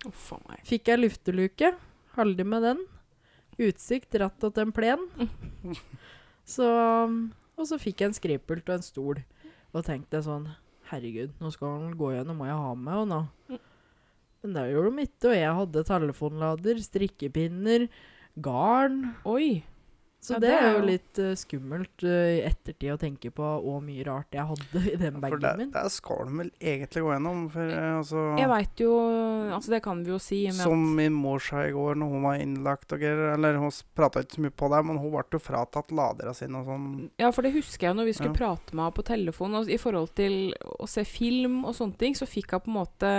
Meg. 0.06 0.62
Fikk 0.64 0.88
jeg 0.88 1.00
lufteluke. 1.02 1.74
Heldig 2.16 2.46
med 2.48 2.64
den. 2.64 2.80
Utsikt 3.60 4.16
rett 4.20 4.40
til 4.40 4.62
en 4.62 4.72
plen. 4.72 5.02
Så 6.54 6.66
Og 7.60 7.66
så 7.68 7.76
fikk 7.78 8.00
jeg 8.00 8.10
en 8.10 8.16
skrivepult 8.16 8.70
og 8.70 8.78
en 8.78 8.86
stol. 8.86 9.20
Og 9.70 9.84
tenkte 9.86 10.22
sånn 10.24 10.48
Herregud, 10.90 11.36
nå 11.38 11.52
skal 11.54 11.76
han 11.76 11.92
gå 11.94 12.08
igjen, 12.10 12.26
nå 12.26 12.34
må 12.34 12.48
jeg 12.48 12.56
ha 12.58 12.70
med 12.74 12.96
henne 12.96 13.18
nå. 13.20 13.58
Men 14.42 14.56
det 14.56 14.64
gjorde 14.72 14.90
de 14.96 15.04
ikke, 15.04 15.28
og 15.28 15.36
jeg 15.36 15.58
hadde 15.58 15.82
telefonlader, 15.86 16.80
strikkepinner, 16.82 17.84
garn. 18.42 18.96
Oi! 19.28 19.60
Så 20.20 20.34
Ja, 20.34 20.38
det, 20.42 20.50
er 20.52 20.74
jo 20.76 20.80
litt 20.84 21.18
uh, 21.18 21.30
skummelt 21.32 22.02
uh, 22.04 22.10
i 22.36 22.40
ettertid 22.44 22.92
å 22.92 22.98
tenke 23.00 23.30
på 23.32 23.40
hvor 23.64 23.78
mye 23.80 24.04
rart 24.04 24.36
jeg 24.36 24.44
hadde 24.50 24.82
i 24.92 24.96
den 25.00 25.14
For 25.16 25.22
bagen 25.24 25.40
det, 25.40 25.52
min. 25.56 25.70
det 25.72 25.84
skal 25.94 26.26
de 26.28 26.34
vel 26.42 26.50
egentlig 26.60 27.04
gå 27.06 27.12
gjennom. 27.14 27.38
For 27.54 27.72
uh, 27.72 27.86
altså 28.02 28.24
Jeg 28.36 28.50
veit 28.52 28.82
jo 28.84 28.90
Altså, 29.50 29.72
det 29.72 29.80
kan 29.86 30.02
vi 30.04 30.12
jo 30.12 30.18
si. 30.20 30.42
med 30.50 30.60
Som 30.60 30.82
min 30.98 31.14
mor 31.16 31.40
sa 31.40 31.62
i 31.64 31.72
går 31.72 31.96
når 31.96 32.12
hun 32.12 32.26
var 32.28 32.42
innlagt 32.42 32.92
og 32.92 33.00
greier. 33.00 33.32
Eller 33.32 33.56
hun 33.62 33.72
prata 33.96 34.20
ikke 34.20 34.36
så 34.36 34.44
mye 34.44 34.56
på 34.62 34.68
det, 34.74 34.80
men 34.90 35.00
hun 35.00 35.14
ble 35.14 35.24
jo 35.32 35.40
fratatt 35.40 35.94
ladera 35.96 36.34
sine 36.36 36.60
og 36.60 36.68
sånn. 36.68 36.84
Ja, 37.22 37.30
for 37.32 37.46
det 37.46 37.54
husker 37.56 37.88
jeg 37.88 37.96
når 37.96 38.10
vi 38.10 38.14
skulle 38.18 38.34
Ja. 38.34 38.40
prate 38.42 38.76
med 38.76 38.84
henne 38.84 38.96
på 38.98 39.06
telefon. 39.08 39.56
Og 39.56 39.70
I 39.72 39.78
forhold 39.80 40.12
til 40.20 40.52
å 40.60 40.88
se 40.88 41.06
film 41.08 41.62
og 41.64 41.72
sånne 41.78 41.96
ting, 41.96 42.18
så 42.18 42.28
fikk 42.28 42.52
hun 42.58 42.66
på 42.66 42.70
en 42.74 42.76
måte 42.76 43.14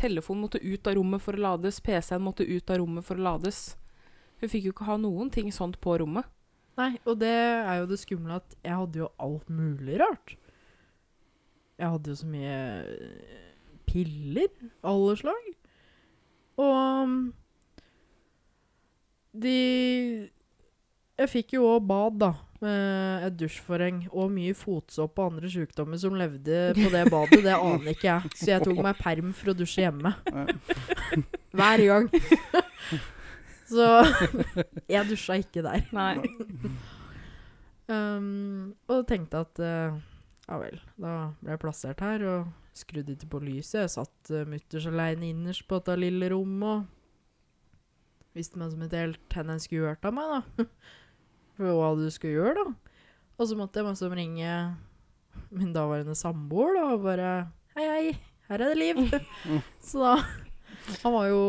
Telefonen 0.00 0.42
måtte 0.46 0.62
ut 0.64 0.86
av 0.88 0.96
rommet 0.96 1.22
for 1.22 1.36
å 1.36 1.44
lades, 1.44 1.80
PC-en 1.84 2.24
måtte 2.24 2.46
ut 2.48 2.70
av 2.72 2.80
rommet 2.80 3.04
for 3.04 3.20
å 3.20 3.26
lades. 3.28 3.76
Hun 4.38 4.50
fikk 4.52 4.68
jo 4.68 4.74
ikke 4.74 4.88
ha 4.88 4.98
noen 5.00 5.30
ting 5.34 5.50
sånt 5.54 5.80
på 5.82 5.96
rommet. 6.02 6.28
Nei, 6.78 6.92
og 7.10 7.18
det 7.18 7.34
er 7.34 7.80
jo 7.80 7.88
det 7.90 7.98
skumle 7.98 8.38
at 8.38 8.54
jeg 8.62 8.76
hadde 8.78 9.00
jo 9.00 9.08
alt 9.18 9.48
mulig 9.50 9.98
rart. 9.98 10.36
Jeg 11.78 11.90
hadde 11.90 12.12
jo 12.12 12.18
så 12.20 12.28
mye 12.30 12.58
piller 12.88 13.48
piller, 13.88 14.48
alle 14.86 15.16
slag. 15.18 15.52
Og 16.58 16.74
um, 16.74 17.18
de 19.32 20.28
Jeg 21.18 21.30
fikk 21.32 21.56
jo 21.56 21.66
òg 21.66 21.86
bad, 21.88 22.20
da. 22.20 22.32
Med 22.62 23.24
et 23.26 23.36
dusjforheng 23.38 24.00
og 24.08 24.32
mye 24.34 24.54
fotsopp 24.58 25.18
og 25.18 25.32
andre 25.32 25.50
sykdommer 25.50 25.98
som 25.98 26.16
levde 26.18 26.72
på 26.78 26.90
det 26.90 27.04
badet. 27.10 27.42
Det 27.46 27.54
aner 27.54 27.92
ikke 27.92 28.08
jeg. 28.08 28.32
Så 28.38 28.50
jeg 28.52 28.64
tok 28.66 28.80
meg 28.82 28.98
perm 28.98 29.30
for 29.34 29.52
å 29.52 29.56
dusje 29.58 29.84
hjemme. 29.86 30.14
Hver 31.54 31.84
gang. 31.90 32.10
Så 33.68 33.88
jeg 34.94 35.08
dusja 35.08 35.38
ikke 35.42 35.64
der. 35.66 35.84
Nei. 35.96 36.16
Um, 37.88 38.74
og 38.92 39.06
tenkte 39.08 39.40
at 39.40 39.60
uh, 39.64 39.94
ja 40.44 40.56
vel, 40.60 40.74
da 41.00 41.12
ble 41.40 41.54
jeg 41.54 41.60
plassert 41.62 42.02
her 42.04 42.24
og 42.28 42.74
skrudde 42.76 43.14
ikke 43.14 43.30
på 43.32 43.40
lyset. 43.40 43.78
Jeg 43.80 43.92
satt 43.94 44.32
uh, 44.34 44.42
mutters 44.48 44.84
aleine 44.90 45.30
innerst 45.30 45.64
på 45.64 45.78
dette 45.78 45.96
lille 45.96 46.28
rommet. 46.34 46.84
visste 48.36 48.60
meg 48.60 48.74
som 48.74 48.84
et 48.84 48.92
helt 48.92 49.38
hen 49.38 49.54
jeg 49.54 49.64
skulle 49.64 49.94
hørt 49.94 50.04
av 50.04 50.18
meg, 50.18 50.34
da. 50.34 50.68
For 51.56 51.78
hva 51.80 51.88
du 51.96 52.04
skulle 52.12 52.36
gjøre, 52.36 52.66
da. 52.66 53.00
Og 53.38 53.48
så 53.48 53.56
måtte 53.56 53.80
jeg 53.80 53.88
masse 53.88 54.12
ringe 54.12 54.52
min 55.48 55.72
daværende 55.72 56.16
samboer, 56.18 56.76
da, 56.76 56.84
og 56.92 57.08
bare 57.08 57.32
Hei, 57.78 57.88
hei, 57.88 58.06
her 58.50 58.66
er 58.66 58.74
det 58.74 58.78
liv. 58.82 59.00
så 59.88 60.04
da 60.04 60.14
Han 61.06 61.14
var 61.14 61.28
jo 61.32 61.42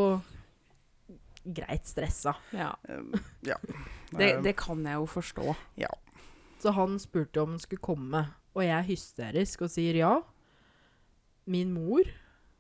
greit 1.46 1.88
stressa. 1.90 2.36
Ja. 2.56 2.74
Um, 2.90 3.14
ja. 3.48 3.58
Det, 4.10 4.26
Eh, 4.26 4.40
det 4.42 4.56
kan 4.58 4.80
jeg 4.86 4.98
jo 4.98 5.06
forstå. 5.06 5.54
Så 6.60 6.72
han 6.74 6.96
spurte 7.00 7.42
om 7.44 7.52
han 7.54 7.60
skulle 7.62 7.82
komme, 7.86 8.24
og 8.58 8.64
jeg 8.66 8.74
er 8.74 8.88
hysterisk 8.88 9.62
og 9.62 9.70
sier 9.70 10.00
ja. 10.00 10.14
Min 11.46 11.70
mor 11.76 12.02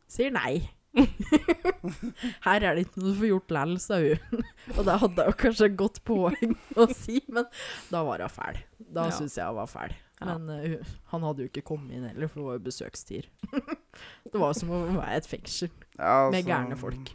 sier 0.07 0.29
nei. 0.31 0.69
Her 2.45 2.63
er 2.65 2.77
det 2.77 2.85
ikke 2.85 3.01
noe 3.01 3.11
du 3.13 3.17
får 3.19 3.29
gjort 3.31 3.53
lell, 3.55 3.73
sa 3.81 3.97
hun. 4.01 4.43
og 4.77 4.83
det 4.87 4.95
hadde 5.03 5.25
jeg 5.25 5.31
jo 5.33 5.37
kanskje 5.43 5.67
et 5.69 5.79
godt 5.81 5.99
poeng 6.07 6.53
å 6.79 6.87
si, 6.93 7.17
men 7.33 7.49
da 7.89 8.03
var 8.07 8.23
hun 8.25 8.33
fæl. 8.33 8.61
Da 8.89 9.07
Ja. 9.09 9.17
syns 9.17 9.37
jeg 9.37 9.49
hun 9.49 9.59
var 9.59 9.69
fæl. 9.73 9.97
Ja. 10.19 10.35
Men 10.37 10.49
uh, 10.51 10.93
han 11.13 11.23
hadde 11.23 11.45
jo 11.45 11.49
ikke 11.51 11.63
kommet 11.69 11.95
inn 11.95 12.05
heller, 12.09 12.27
for 12.29 12.41
det 12.41 12.47
var 12.49 12.57
jo 12.59 12.63
besøkstid. 12.69 13.27
det 14.29 14.41
var 14.41 14.53
som 14.57 14.71
å 14.75 14.81
være 14.97 15.13
i 15.15 15.19
et 15.21 15.29
fengsel 15.31 15.69
ja, 15.97 16.29
med 16.29 16.41
altså, 16.41 16.47
gærne 16.49 16.79
folk. 16.79 17.13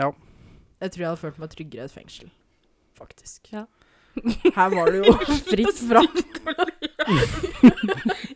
Ja. 0.00 0.10
Jeg 0.80 0.92
tror 0.92 1.02
jeg 1.02 1.08
hadde 1.10 1.20
følt 1.20 1.38
meg 1.42 1.50
tryggere 1.52 1.82
i 1.84 1.88
et 1.90 1.94
fengsel, 1.94 2.30
faktisk. 2.98 3.50
Ja. 3.52 3.66
Her 4.56 4.72
var 4.72 4.88
det 4.90 5.02
jo 5.04 5.12
fritt 5.52 5.78
fram. 5.86 6.08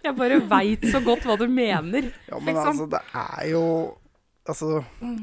Jeg 0.05 0.13
bare 0.19 0.39
veit 0.51 0.85
så 0.93 1.01
godt 1.05 1.25
hva 1.27 1.37
du 1.41 1.47
mener. 1.51 2.03
ja, 2.29 2.39
men 2.39 2.55
Liksom. 2.55 2.69
altså, 2.69 2.87
det 2.93 3.01
er 3.15 3.45
jo 3.51 3.65
Altså, 4.45 4.83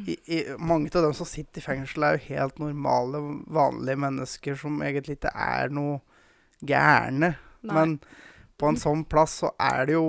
i, 0.09 0.15
i, 0.34 0.38
mange 0.57 0.89
av 0.97 1.03
dem 1.05 1.11
som 1.13 1.28
sitter 1.30 1.61
i 1.61 1.63
fengsel, 1.63 2.01
er 2.01 2.15
jo 2.15 2.24
helt 2.32 2.55
normale, 2.57 3.19
vanlige 3.53 3.99
mennesker 4.01 4.55
som 4.57 4.80
egentlig 4.82 5.19
ikke 5.19 5.30
er 5.38 5.69
noe 5.69 5.99
gærne. 6.65 7.36
Nei. 7.61 7.76
Men 7.76 7.93
på 8.62 8.70
en 8.70 8.78
sånn 8.80 9.01
plass 9.09 9.34
så 9.41 9.49
er 9.59 9.86
det 9.89 9.95
jo 9.97 10.07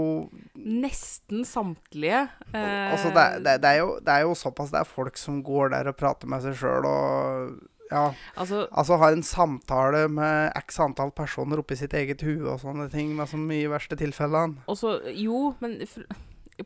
Nesten 0.55 1.43
samtlige. 1.49 2.29
eh, 2.53 2.93
Altså, 2.93 3.11
det, 3.17 3.23
er- 3.25 3.41
det, 3.47 3.55
det, 3.65 3.71
er 3.73 3.79
jo, 3.83 3.91
det 4.05 4.13
er 4.15 4.23
jo 4.29 4.35
såpass 4.39 4.71
Det 4.75 4.81
er 4.85 4.89
folk 4.89 5.17
som 5.19 5.41
går 5.43 5.71
der 5.75 5.89
og 5.91 5.97
prater 5.99 6.29
med 6.31 6.43
seg 6.45 6.55
sjøl 6.61 6.85
og 6.87 7.59
ja, 7.93 8.07
Altså, 8.41 8.63
altså 8.73 8.97
har 9.03 9.13
en 9.13 9.23
samtale 9.27 10.07
med 10.09 10.53
x 10.63 10.79
antall 10.81 11.11
personer 11.13 11.61
oppi 11.61 11.77
sitt 11.77 11.93
eget 11.99 12.23
hue 12.25 12.47
og 12.49 12.61
sånne 12.63 12.87
ting, 12.93 13.11
med 13.19 13.29
så 13.29 13.37
i 13.53 13.67
verste 13.69 13.97
tilfellene. 14.01 14.63
også 14.67 14.95
Jo, 15.19 15.55
men 15.61 15.77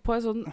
på 0.04 0.14
en 0.14 0.22
sånn 0.22 0.44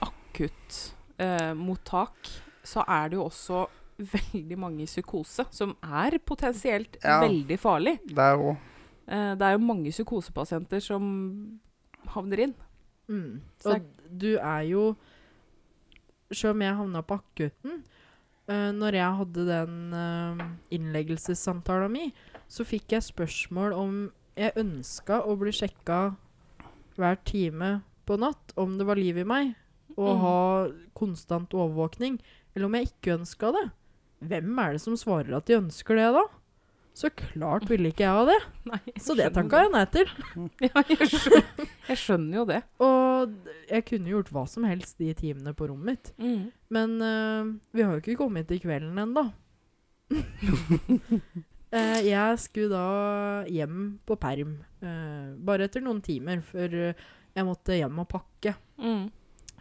akuttmottak 1.20 2.18
eh, 2.28 2.42
så 2.64 2.84
er 2.88 3.10
det 3.12 3.18
jo 3.20 3.26
også 3.28 3.66
veldig 4.00 4.58
mange 4.58 4.82
i 4.84 4.90
psykose, 4.90 5.46
som 5.54 5.76
er 5.86 6.18
potensielt 6.26 6.98
Ja. 7.04 7.20
veldig 7.22 7.58
farlig. 7.62 8.00
Det 8.08 8.18
er 8.18 8.34
jo 8.40 8.56
Eh, 9.08 9.34
det 9.36 9.42
er 9.48 9.58
jo 9.58 9.66
mange 9.66 9.92
psykosepasienter 9.92 10.80
som 10.84 11.60
havner 12.14 12.46
inn. 12.48 12.54
Mm. 13.12 13.42
Og 13.68 13.88
du 14.08 14.38
er 14.38 14.62
jo 14.70 14.96
Selv 16.32 16.56
om 16.56 16.62
jeg 16.64 16.76
havna 16.78 17.02
på 17.04 17.18
akutten 17.20 17.82
uh, 18.48 18.72
Når 18.72 18.96
jeg 18.96 19.18
hadde 19.20 19.44
den 19.50 19.74
uh, 19.92 20.46
innleggelsessamtalen 20.72 21.92
min, 21.92 22.14
så 22.48 22.64
fikk 22.64 22.96
jeg 22.96 23.04
spørsmål 23.04 23.76
om 23.76 23.98
jeg 24.40 24.56
ønska 24.58 25.20
å 25.28 25.36
bli 25.38 25.52
sjekka 25.54 26.16
hver 26.96 27.20
time 27.28 27.82
på 28.08 28.18
natt 28.18 28.56
om 28.58 28.78
det 28.80 28.88
var 28.88 28.98
liv 28.98 29.20
i 29.20 29.28
meg, 29.28 29.54
og 29.98 30.10
Mm. 30.16 30.20
ha 30.24 30.68
konstant 30.98 31.54
overvåkning, 31.54 32.20
eller 32.56 32.66
om 32.66 32.76
jeg 32.80 32.88
ikke 32.90 33.18
ønska 33.20 33.52
det. 33.54 33.68
Hvem 34.22 34.60
er 34.60 34.72
det 34.74 34.82
som 34.82 34.98
svarer 34.98 35.36
at 35.38 35.46
de 35.46 35.60
ønsker 35.60 35.96
det, 35.96 36.10
da? 36.14 36.24
Så 36.94 37.10
klart 37.18 37.66
ville 37.70 37.90
ikke 37.90 38.06
jeg 38.06 38.14
ha 38.14 38.26
det. 38.30 38.40
Nei, 38.70 38.80
jeg 38.92 39.02
Så 39.02 39.16
det 39.18 39.32
takka 39.36 39.64
jeg 39.64 39.72
nei 39.74 39.86
til. 39.94 40.12
Ja, 40.68 40.84
jeg 40.90 41.08
skjønner, 41.10 41.70
jeg 41.90 42.02
skjønner 42.02 42.38
jo 42.38 42.44
det. 42.50 42.60
Og 42.86 43.34
jeg 43.70 43.86
kunne 43.90 44.14
gjort 44.14 44.30
hva 44.36 44.44
som 44.50 44.68
helst 44.70 45.02
de 45.02 45.10
timene 45.18 45.56
på 45.58 45.70
rommet 45.72 45.90
mitt. 45.90 46.12
Mm. 46.22 46.44
Men 46.74 46.94
uh, 47.02 47.50
vi 47.74 47.86
har 47.86 47.98
jo 47.98 48.04
ikke 48.04 48.20
kommet 48.22 48.50
til 48.52 48.62
kvelden 48.64 49.02
ennå. 49.04 49.26
uh, 50.14 52.00
jeg 52.14 52.40
skulle 52.44 52.70
da 52.76 52.86
hjem 53.50 53.98
på 54.06 54.20
perm. 54.22 54.60
Uh, 54.84 55.34
bare 55.42 55.66
etter 55.70 55.82
noen 55.84 56.04
timer, 56.06 56.46
for 56.46 56.78
eh, 56.78 57.04
jeg 57.34 57.48
måtte 57.48 57.78
hjem 57.78 58.02
og 58.04 58.10
pakke. 58.12 58.54
Mm. 58.78 59.10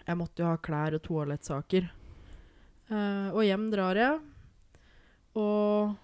Jeg 0.02 0.18
måtte 0.18 0.42
jo 0.42 0.50
ha 0.50 0.60
klær 0.60 0.98
og 0.98 1.04
toalettsaker. 1.06 1.88
Eh, 2.92 3.28
og 3.32 3.42
hjem 3.46 3.68
drar 3.72 3.98
jeg. 3.98 4.18
Og 5.38 5.94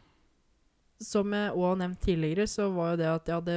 som 1.02 1.34
jeg 1.34 1.54
òg 1.54 1.64
har 1.64 1.80
nevnt 1.82 2.00
tidligere, 2.02 2.46
så 2.50 2.68
var 2.74 2.92
jo 2.92 3.00
det 3.00 3.08
at 3.10 3.28
jeg 3.30 3.38
hadde 3.38 3.56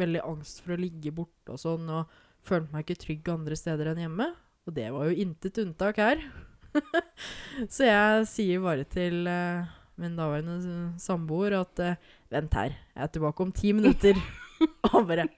veldig 0.00 0.22
angst 0.28 0.62
for 0.62 0.74
å 0.74 0.80
ligge 0.80 1.12
borte 1.14 1.54
og 1.54 1.60
sånn, 1.60 1.88
og 1.88 2.10
følte 2.46 2.74
meg 2.74 2.84
ikke 2.84 3.02
trygg 3.06 3.30
andre 3.32 3.58
steder 3.58 3.92
enn 3.92 4.02
hjemme. 4.04 4.28
Og 4.68 4.74
det 4.76 4.88
var 4.94 5.08
jo 5.08 5.20
intet 5.24 5.60
unntak 5.62 6.00
her. 6.02 6.22
så 7.74 7.88
jeg 7.88 8.26
sier 8.30 8.62
bare 8.64 8.84
til 8.88 9.26
uh, 9.28 9.64
min 10.00 10.16
daværende 10.16 10.92
samboer 11.02 11.58
at 11.58 11.82
uh, 11.84 12.10
Vent 12.32 12.54
her, 12.56 12.76
jeg 12.94 13.04
er 13.04 13.10
tilbake 13.12 13.44
om 13.44 13.52
ti 13.52 13.74
minutter. 13.76 14.20
og 14.84 14.94
han 14.94 15.08
bare 15.08 15.28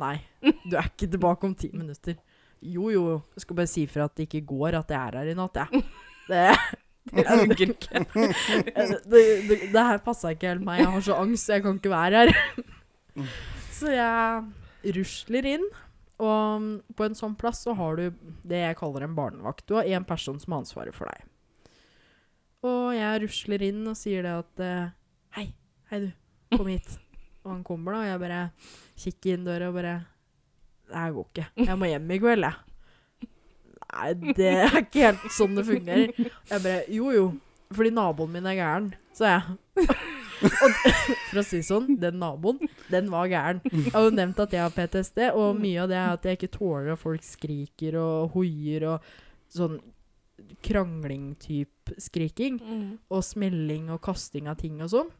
Nei, 0.00 0.14
du 0.40 0.78
er 0.78 0.86
ikke 0.88 1.10
tilbake 1.12 1.44
om 1.44 1.52
ti 1.56 1.68
minutter. 1.76 2.16
Jo, 2.64 2.86
jo, 2.88 3.02
jeg 3.34 3.42
skal 3.44 3.58
bare 3.58 3.68
si 3.68 3.82
fra 3.90 4.06
at 4.08 4.14
det 4.16 4.24
ikke 4.24 4.46
går 4.48 4.78
at 4.78 4.92
jeg 4.94 4.96
er 4.96 5.18
her 5.18 5.28
i 5.28 5.34
natt, 5.36 5.58
jeg. 5.60 5.82
Det, 6.30 6.44
Det 7.12 7.58
ikke. 7.66 8.02
det, 8.14 9.22
det, 9.48 9.56
det 9.72 9.84
her 9.88 9.98
passa 10.04 10.30
ikke 10.32 10.52
helt 10.52 10.64
meg. 10.66 10.84
Jeg 10.84 10.92
har 10.94 11.06
så 11.08 11.16
angst, 11.18 11.50
jeg 11.50 11.64
kan 11.64 11.80
ikke 11.80 11.90
være 11.92 12.20
her. 12.22 12.34
Så 13.78 13.90
jeg 13.90 14.92
rusler 14.96 15.48
inn. 15.56 15.66
Og 16.22 16.66
på 16.94 17.06
en 17.06 17.16
sånn 17.18 17.34
plass 17.38 17.64
så 17.66 17.74
har 17.74 17.98
du 17.98 18.24
det 18.46 18.60
jeg 18.60 18.78
kaller 18.78 19.08
en 19.08 19.16
barnevakt. 19.16 19.66
Du 19.66 19.74
har 19.74 19.88
én 19.90 20.06
person 20.06 20.38
som 20.38 20.54
har 20.54 20.62
ansvaret 20.62 20.94
for 20.94 21.10
deg. 21.10 21.26
Og 22.62 22.92
jeg 22.94 23.22
rusler 23.24 23.64
inn 23.66 23.80
og 23.90 23.98
sier 23.98 24.22
det 24.22 24.34
at 24.38 24.62
eh, 24.62 24.92
Hei, 25.34 25.46
hei 25.90 25.98
du, 26.04 26.10
kom 26.54 26.68
hit. 26.70 26.94
Og 27.42 27.56
han 27.56 27.64
kommer 27.66 27.96
da, 27.96 28.04
og 28.04 28.10
jeg 28.12 28.22
bare 28.22 28.42
kikker 29.02 29.34
inn 29.34 29.48
døra 29.48 29.70
og 29.72 29.78
bare 29.80 29.94
Det 30.86 31.00
her 31.00 31.16
går 31.16 31.26
ikke. 31.32 31.48
Jeg 31.66 31.78
må 31.80 31.90
hjem 31.90 32.14
i 32.14 32.20
kveld, 32.22 32.46
jeg. 32.46 32.71
Nei, 33.92 34.12
det 34.36 34.50
er 34.64 34.76
ikke 34.82 35.06
helt 35.06 35.24
sånn 35.36 35.56
det 35.58 35.66
fungerer. 35.68 36.12
Jeg 36.50 36.64
bare 36.64 36.84
Jo, 36.92 37.12
jo. 37.12 37.26
Fordi 37.72 37.92
naboen 37.94 38.32
min 38.34 38.48
er 38.50 38.58
gæren, 38.58 38.90
sa 39.16 39.30
jeg. 39.30 39.86
og 40.42 40.74
for 41.30 41.40
å 41.40 41.44
si 41.46 41.62
sånn, 41.64 41.94
den 42.00 42.18
naboen, 42.20 42.60
den 42.92 43.08
var 43.12 43.30
gæren. 43.30 43.62
Jeg 43.64 43.94
har 43.94 44.06
jo 44.06 44.12
nevnt 44.12 44.42
at 44.44 44.52
jeg 44.56 44.64
har 44.64 44.74
PTSD, 44.74 45.24
og 45.38 45.60
mye 45.60 45.80
av 45.84 45.90
det 45.92 45.98
er 45.98 46.12
at 46.18 46.28
jeg 46.28 46.38
ikke 46.38 46.52
tåler 46.58 46.92
at 46.94 47.00
folk 47.00 47.24
skriker 47.24 47.96
og 48.00 48.36
hoier 48.36 48.88
og 48.94 49.12
sånn 49.52 49.78
krangling-type 50.64 51.96
skriking. 52.02 52.58
Mm. 52.60 52.88
Og 53.12 53.24
smelling 53.24 53.90
og 53.94 54.02
kasting 54.04 54.50
av 54.50 54.58
ting 54.60 54.80
og 54.82 54.92
sånn. 54.92 55.12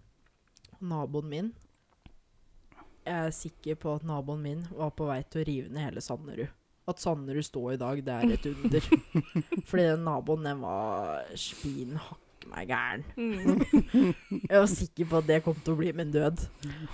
Naboen 0.82 1.28
min 1.30 1.52
Jeg 3.06 3.28
er 3.28 3.34
sikker 3.34 3.76
på 3.78 3.92
at 3.96 4.04
naboen 4.06 4.42
min 4.42 4.66
var 4.74 4.90
på 4.98 5.06
vei 5.06 5.20
til 5.30 5.42
å 5.42 5.46
rive 5.46 5.70
ned 5.70 5.88
hele 5.88 6.02
Sanderud. 6.02 6.50
At 6.90 6.98
Sanderud 6.98 7.46
står 7.46 7.74
i 7.76 7.78
dag, 7.78 8.02
det 8.02 8.14
er 8.14 8.34
et 8.34 8.46
under. 8.50 8.86
Fordi 9.68 9.84
den 9.86 10.04
naboen, 10.06 10.46
den 10.48 10.62
var 10.64 11.22
spin 11.38 11.94
hakke 11.94 12.50
meg 12.50 12.72
gæren. 12.72 13.04
Mm. 13.14 14.10
Jeg 14.50 14.56
var 14.56 14.66
sikker 14.70 15.08
på 15.12 15.20
at 15.20 15.28
det 15.28 15.38
kom 15.44 15.60
til 15.62 15.76
å 15.76 15.78
bli 15.78 15.92
min 15.94 16.10
død. 16.14 16.42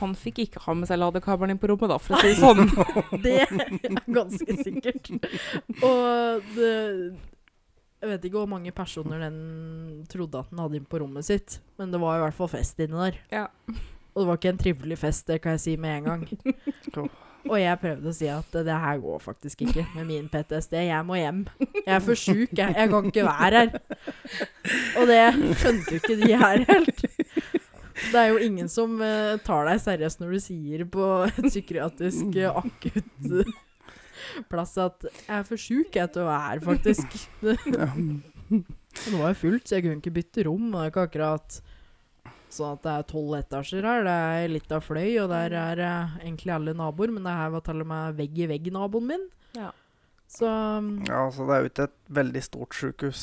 Han 0.02 0.12
fikk 0.18 0.42
ikke 0.44 0.62
ha 0.66 0.74
med 0.76 0.90
seg 0.90 1.00
ladekabelen 1.00 1.54
inn 1.54 1.62
på 1.62 1.70
rommet, 1.72 1.88
da, 1.88 1.96
for 2.02 2.18
å 2.18 2.20
si 2.20 2.34
det 2.34 2.40
sånn. 2.42 2.68
Det 3.24 3.34
er 3.46 4.02
ganske 4.12 4.58
sikkert. 4.60 5.08
Og 5.80 6.50
det 6.56 6.72
Jeg 7.98 8.10
vet 8.12 8.26
ikke 8.28 8.38
hvor 8.38 8.50
mange 8.50 8.70
personer 8.76 9.24
den 9.24 9.38
trodde 10.12 10.44
at 10.44 10.52
den 10.52 10.60
hadde 10.62 10.78
inn 10.78 10.86
på 10.86 11.00
rommet 11.02 11.26
sitt, 11.26 11.62
men 11.80 11.90
det 11.94 11.98
var 12.02 12.18
i 12.18 12.26
hvert 12.26 12.36
fall 12.36 12.52
fest 12.52 12.78
inni 12.84 13.08
der. 13.08 13.16
Ja. 13.32 13.48
Og 14.12 14.20
det 14.20 14.28
var 14.28 14.38
ikke 14.38 14.52
en 14.52 14.60
trivelig 14.60 15.00
fest, 15.00 15.26
det 15.30 15.40
kan 15.42 15.56
jeg 15.56 15.64
si 15.64 15.74
med 15.80 15.96
en 15.96 16.06
gang. 16.12 17.08
Og 17.46 17.56
jeg 17.60 17.80
prøvde 17.80 18.10
å 18.10 18.16
si 18.16 18.28
at 18.32 18.56
det 18.66 18.78
her 18.82 18.98
går 19.02 19.20
faktisk 19.22 19.62
ikke 19.66 19.84
med 19.94 20.08
min 20.08 20.26
PTSD. 20.32 20.74
Jeg 20.88 21.06
må 21.06 21.18
hjem. 21.20 21.44
Jeg 21.60 21.94
er 21.94 22.02
for 22.04 22.18
sjuk, 22.18 22.50
jeg. 22.58 22.74
Jeg 22.74 22.90
kan 22.90 23.08
ikke 23.10 23.26
være 23.28 23.62
her. 23.62 23.70
Og 24.98 25.08
det 25.10 25.20
skjønte 25.60 25.94
jo 25.94 26.00
ikke 26.02 26.18
de 26.24 26.32
her 26.42 26.64
helt. 26.68 27.04
Det 27.98 28.18
er 28.20 28.28
jo 28.30 28.42
ingen 28.42 28.68
som 28.70 28.98
uh, 29.02 29.38
tar 29.42 29.66
deg 29.66 29.80
seriøst 29.82 30.20
når 30.22 30.34
du 30.34 30.42
sier 30.42 30.84
på 30.90 31.06
et 31.26 31.48
psykiatrisk 31.48 32.36
uh, 32.38 32.60
akutt 32.60 33.32
eh, 33.40 33.50
plass 34.50 34.76
at 34.78 35.02
'jeg 35.08 35.34
er 35.34 35.48
for 35.48 35.58
sjuk 35.58 35.96
jeg 35.98 36.12
til 36.14 36.22
å 36.22 36.28
være 36.28 36.44
her', 36.46 36.62
faktisk. 36.62 37.18
Ja. 37.74 37.90
Det 38.98 39.12
var 39.18 39.34
jo 39.34 39.40
fullt, 39.42 39.66
så 39.68 39.76
jeg 39.76 39.84
kunne 39.84 40.00
ikke 40.00 40.14
bytte 40.14 40.44
rom. 40.46 40.70
Og 40.72 40.80
er 40.80 40.92
ikke 40.92 41.06
akkurat 41.08 41.58
sånn 42.54 42.76
at 42.76 42.84
det 42.84 42.94
er 42.94 43.08
tolv 43.10 43.34
etasjer 43.38 43.88
her. 43.88 44.06
Det 44.06 44.16
er 44.38 44.52
litt 44.52 44.72
av 44.74 44.86
fløy, 44.86 45.10
og 45.22 45.28
der 45.32 45.56
er 45.58 45.82
eh, 45.84 46.16
egentlig 46.22 46.54
alle 46.54 46.74
naboer. 46.76 47.12
Men 47.14 47.28
det 47.28 47.36
her 47.40 47.52
var 47.56 47.66
til 47.66 47.84
og 47.84 47.90
med 47.92 48.18
vegg 48.18 48.40
i 48.40 48.48
vegg-naboen 48.54 49.12
min. 49.12 49.28
Ja. 49.58 49.70
Så 50.28 50.48
ja, 51.08 51.22
så 51.32 51.46
det 51.48 51.54
er 51.54 51.62
jo 51.62 51.70
ikke 51.70 51.86
et 51.88 52.00
veldig 52.18 52.42
stort 52.44 52.76
sjukehus. 52.76 53.22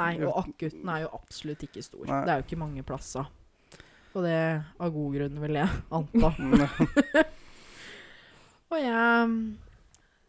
Nei, 0.00 0.14
og 0.24 0.38
akutten 0.46 0.88
er 0.88 1.04
jo 1.04 1.10
absolutt 1.18 1.66
ikke 1.66 1.84
stor. 1.84 2.06
Nei. 2.08 2.22
Det 2.24 2.32
er 2.32 2.40
jo 2.40 2.46
ikke 2.48 2.60
mange 2.62 2.84
plasser. 2.88 3.28
Og 4.14 4.24
det 4.24 4.38
av 4.80 4.94
god 4.94 5.18
grunn, 5.18 5.42
vil 5.44 5.58
jeg 5.60 5.82
anta. 5.98 6.32
Mm. 6.38 7.36
Og 8.70 8.78
jeg 8.78 9.26
mm, 9.26 9.38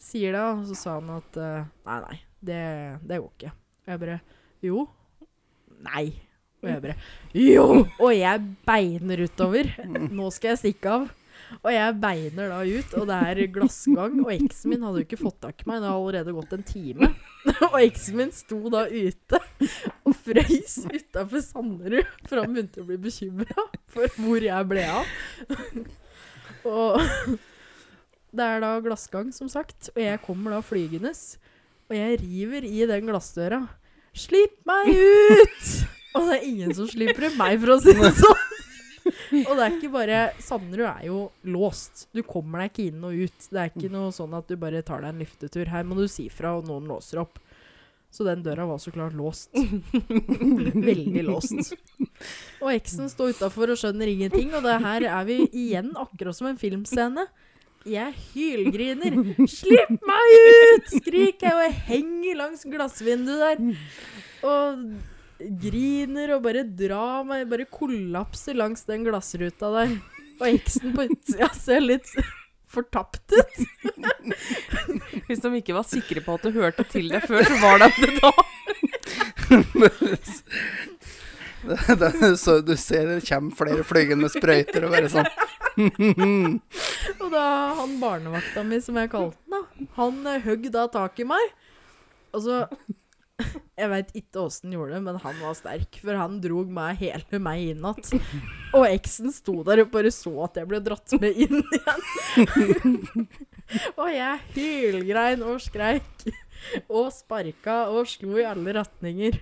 sier 0.02 0.34
det, 0.34 0.42
og 0.42 0.64
så 0.66 0.76
sa 0.78 0.96
han 0.98 1.12
at 1.14 1.36
eh, 1.38 1.68
nei, 1.86 1.98
nei, 2.08 2.16
det, 2.42 2.62
det 3.06 3.20
går 3.22 3.34
ikke. 3.36 3.52
Og 3.84 3.92
jeg 3.92 4.02
bare 4.02 4.16
jo. 4.66 4.86
Nei. 5.86 6.06
Og 6.62 6.70
jeg 6.70 6.84
bare 6.84 6.98
jo! 7.34 7.66
Og 7.98 8.12
jeg 8.14 8.46
beiner 8.68 9.26
utover. 9.26 9.72
Nå 9.90 10.30
skal 10.34 10.54
jeg 10.54 10.62
stikke 10.66 10.94
av. 10.94 11.10
Og 11.60 11.68
jeg 11.74 11.96
beiner 12.00 12.52
da 12.52 12.60
ut, 12.64 12.94
og 12.96 13.08
det 13.10 13.18
er 13.28 13.42
glassgang. 13.52 14.20
Og 14.24 14.32
eksen 14.34 14.72
min 14.72 14.86
hadde 14.86 15.02
jo 15.02 15.08
ikke 15.08 15.20
fått 15.20 15.40
tak 15.44 15.64
i 15.64 15.68
meg. 15.68 15.82
Det 15.82 15.90
har 15.90 15.98
allerede 15.98 16.36
gått 16.38 16.56
en 16.56 16.66
time. 16.68 17.10
Og 17.72 17.78
eksen 17.82 18.20
min 18.20 18.32
sto 18.36 18.60
da 18.72 18.86
ute 18.88 19.40
og 20.06 20.14
frøys 20.22 20.76
utafor 20.86 21.42
Sanderud, 21.42 22.10
for 22.30 22.42
han 22.42 22.54
begynte 22.54 22.84
å 22.84 22.88
bli 22.88 22.98
bekymra 23.02 23.66
for 23.90 24.18
hvor 24.22 24.46
jeg 24.46 24.68
ble 24.70 24.84
av. 24.94 25.16
Og 26.70 27.02
det 28.32 28.46
er 28.48 28.62
da 28.64 28.76
glassgang, 28.86 29.32
som 29.36 29.50
sagt, 29.52 29.90
og 29.96 30.02
jeg 30.04 30.22
kommer 30.26 30.56
da 30.56 30.62
flygende. 30.66 31.14
Og 31.90 31.98
jeg 31.98 32.22
river 32.22 32.70
i 32.70 32.86
den 32.94 33.10
glassdøra. 33.10 33.64
Slipp 34.14 34.62
meg 34.70 34.94
ut! 34.94 35.98
Og 36.16 36.28
det 36.28 36.38
er 36.38 36.48
ingen 36.48 36.74
som 36.76 36.90
slipper 36.92 37.32
meg, 37.40 37.60
for 37.62 37.76
å 37.76 37.82
si 37.84 37.94
det 37.98 38.14
sånn. 38.20 38.48
Og 39.48 39.54
det 39.58 39.64
er 39.64 39.76
ikke 39.78 39.92
bare 39.94 40.18
Sanderud 40.44 40.88
er 40.88 41.06
jo 41.08 41.22
låst. 41.50 42.06
Du 42.14 42.22
kommer 42.28 42.62
deg 42.62 42.74
ikke 42.74 42.88
inn 42.92 43.06
og 43.08 43.16
ut. 43.18 43.48
Det 43.50 43.62
er 43.62 43.72
ikke 43.72 43.92
noe 43.94 44.12
sånn 44.16 44.36
at 44.38 44.50
du 44.50 44.58
bare 44.62 44.84
tar 44.86 45.02
deg 45.02 45.14
en 45.14 45.24
luftetur. 45.24 45.72
Her 45.72 45.88
må 45.88 45.98
du 45.98 46.06
si 46.12 46.28
fra, 46.34 46.54
og 46.60 46.68
noen 46.70 46.90
låser 46.92 47.22
opp. 47.24 47.40
Så 48.12 48.26
den 48.28 48.44
døra 48.44 48.66
var 48.68 48.82
så 48.84 48.92
klart 48.92 49.16
låst. 49.16 49.54
Veldig 50.92 51.24
låst. 51.30 51.72
Og 52.60 52.74
eksen 52.74 53.08
står 53.12 53.38
utafor 53.38 53.72
og 53.72 53.80
skjønner 53.80 54.12
ingenting, 54.12 54.52
og 54.58 54.68
det 54.68 54.82
her 54.84 55.08
er 55.08 55.30
vi 55.30 55.38
igjen 55.48 55.94
akkurat 55.96 56.36
som 56.36 56.50
en 56.52 56.60
filmscene. 56.60 57.26
Jeg 57.88 58.14
hylgriner. 58.34 59.16
'Slipp 59.48 59.96
meg 60.06 60.34
ut!' 60.36 60.92
skriker 60.92 61.48
jeg, 61.48 61.56
og 61.56 61.64
jeg 61.64 61.78
henger 61.88 62.38
langs 62.44 62.68
glassvinduet 62.68 63.42
der. 63.42 63.80
Og 64.46 64.84
griner 65.62 66.36
og 66.36 66.44
bare 66.46 66.64
drar 66.66 67.26
meg, 67.28 67.48
bare 67.52 67.68
kollapser 67.70 68.58
langs 68.58 68.86
den 68.90 69.06
glassruta 69.08 69.72
der. 69.76 69.98
Og 70.42 70.48
eksen 70.50 70.96
på 70.96 71.08
utsida 71.10 71.50
ser 71.58 71.84
litt 71.84 72.10
fortapt 72.72 73.36
ut. 73.36 73.56
Hvis 75.28 75.44
de 75.44 75.54
ikke 75.60 75.76
var 75.76 75.88
sikre 75.88 76.24
på 76.24 76.38
at 76.38 76.48
du 76.48 76.56
hørte 76.56 76.86
til 76.90 77.12
det 77.12 77.24
før, 77.28 77.44
så 77.46 77.60
var 77.62 77.84
det 77.84 77.92
det 78.00 78.14
da. 78.22 78.32
Det, 81.62 81.78
det, 82.02 82.38
så 82.42 82.56
du 82.66 82.72
ser 82.80 83.06
det 83.06 83.28
kommer 83.28 83.54
flere 83.54 83.84
flygende 83.86 84.32
sprøyter 84.34 84.82
og 84.88 84.96
bare 84.96 85.12
sånn 85.14 85.28
Og 87.22 87.28
da 87.30 87.44
han 87.78 88.00
barnevakta 88.02 88.64
mi, 88.66 88.80
som 88.82 88.98
jeg 88.98 89.12
kalte 89.12 89.38
han, 89.46 89.52
da, 89.54 89.86
han 90.00 90.18
eh, 90.32 90.42
høgg 90.42 90.66
da 90.74 90.88
tak 90.90 91.22
i 91.22 91.28
meg. 91.30 91.54
Og 92.34 92.42
så 92.48 92.64
Jeg 93.80 93.90
veit 93.92 94.12
ikke 94.18 94.44
åssen 94.44 94.70
han 94.70 94.76
gjorde 94.76 94.96
det, 94.96 95.02
men 95.06 95.20
han 95.24 95.38
var 95.42 95.56
sterk. 95.58 96.00
For 96.04 96.18
han 96.20 96.40
drog 96.44 96.72
meg 96.74 97.00
hele 97.02 97.42
meg 97.42 97.74
inn 97.74 97.86
igjen. 97.88 98.12
Og 98.78 98.86
eksen 98.88 99.34
sto 99.36 99.62
der 99.68 99.84
og 99.86 99.92
bare 99.94 100.12
så 100.14 100.34
at 100.46 100.60
jeg 100.62 100.70
ble 100.70 100.82
dratt 100.86 101.16
med 101.22 101.40
inn 101.46 101.62
igjen. 101.62 102.02
og 104.02 104.08
jeg 104.12 104.42
hylgrein 104.56 105.46
og 105.48 105.62
skreik. 105.64 106.28
Og 106.88 107.10
sparka 107.16 107.84
og 107.90 108.10
slo 108.10 108.38
i 108.38 108.46
alle 108.48 108.76
retninger. 108.78 109.40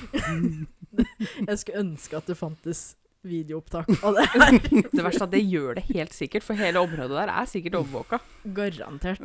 jeg 1.48 1.60
skulle 1.60 1.84
ønske 1.84 2.18
at 2.18 2.26
det 2.30 2.38
fantes 2.38 2.90
videoopptak 3.26 3.90
av 4.04 4.14
det 4.16 4.26
her. 4.32 4.58
Det 4.96 5.02
verste 5.04 5.24
er 5.24 5.26
at 5.26 5.34
det 5.34 5.42
gjør 5.44 5.76
det 5.78 5.84
helt 5.90 6.14
sikkert, 6.16 6.44
for 6.46 6.58
hele 6.58 6.80
området 6.82 7.18
der 7.18 7.32
er 7.32 7.48
sikkert 7.50 7.76
overvåka. 7.80 8.20
Garantert. 8.56 9.22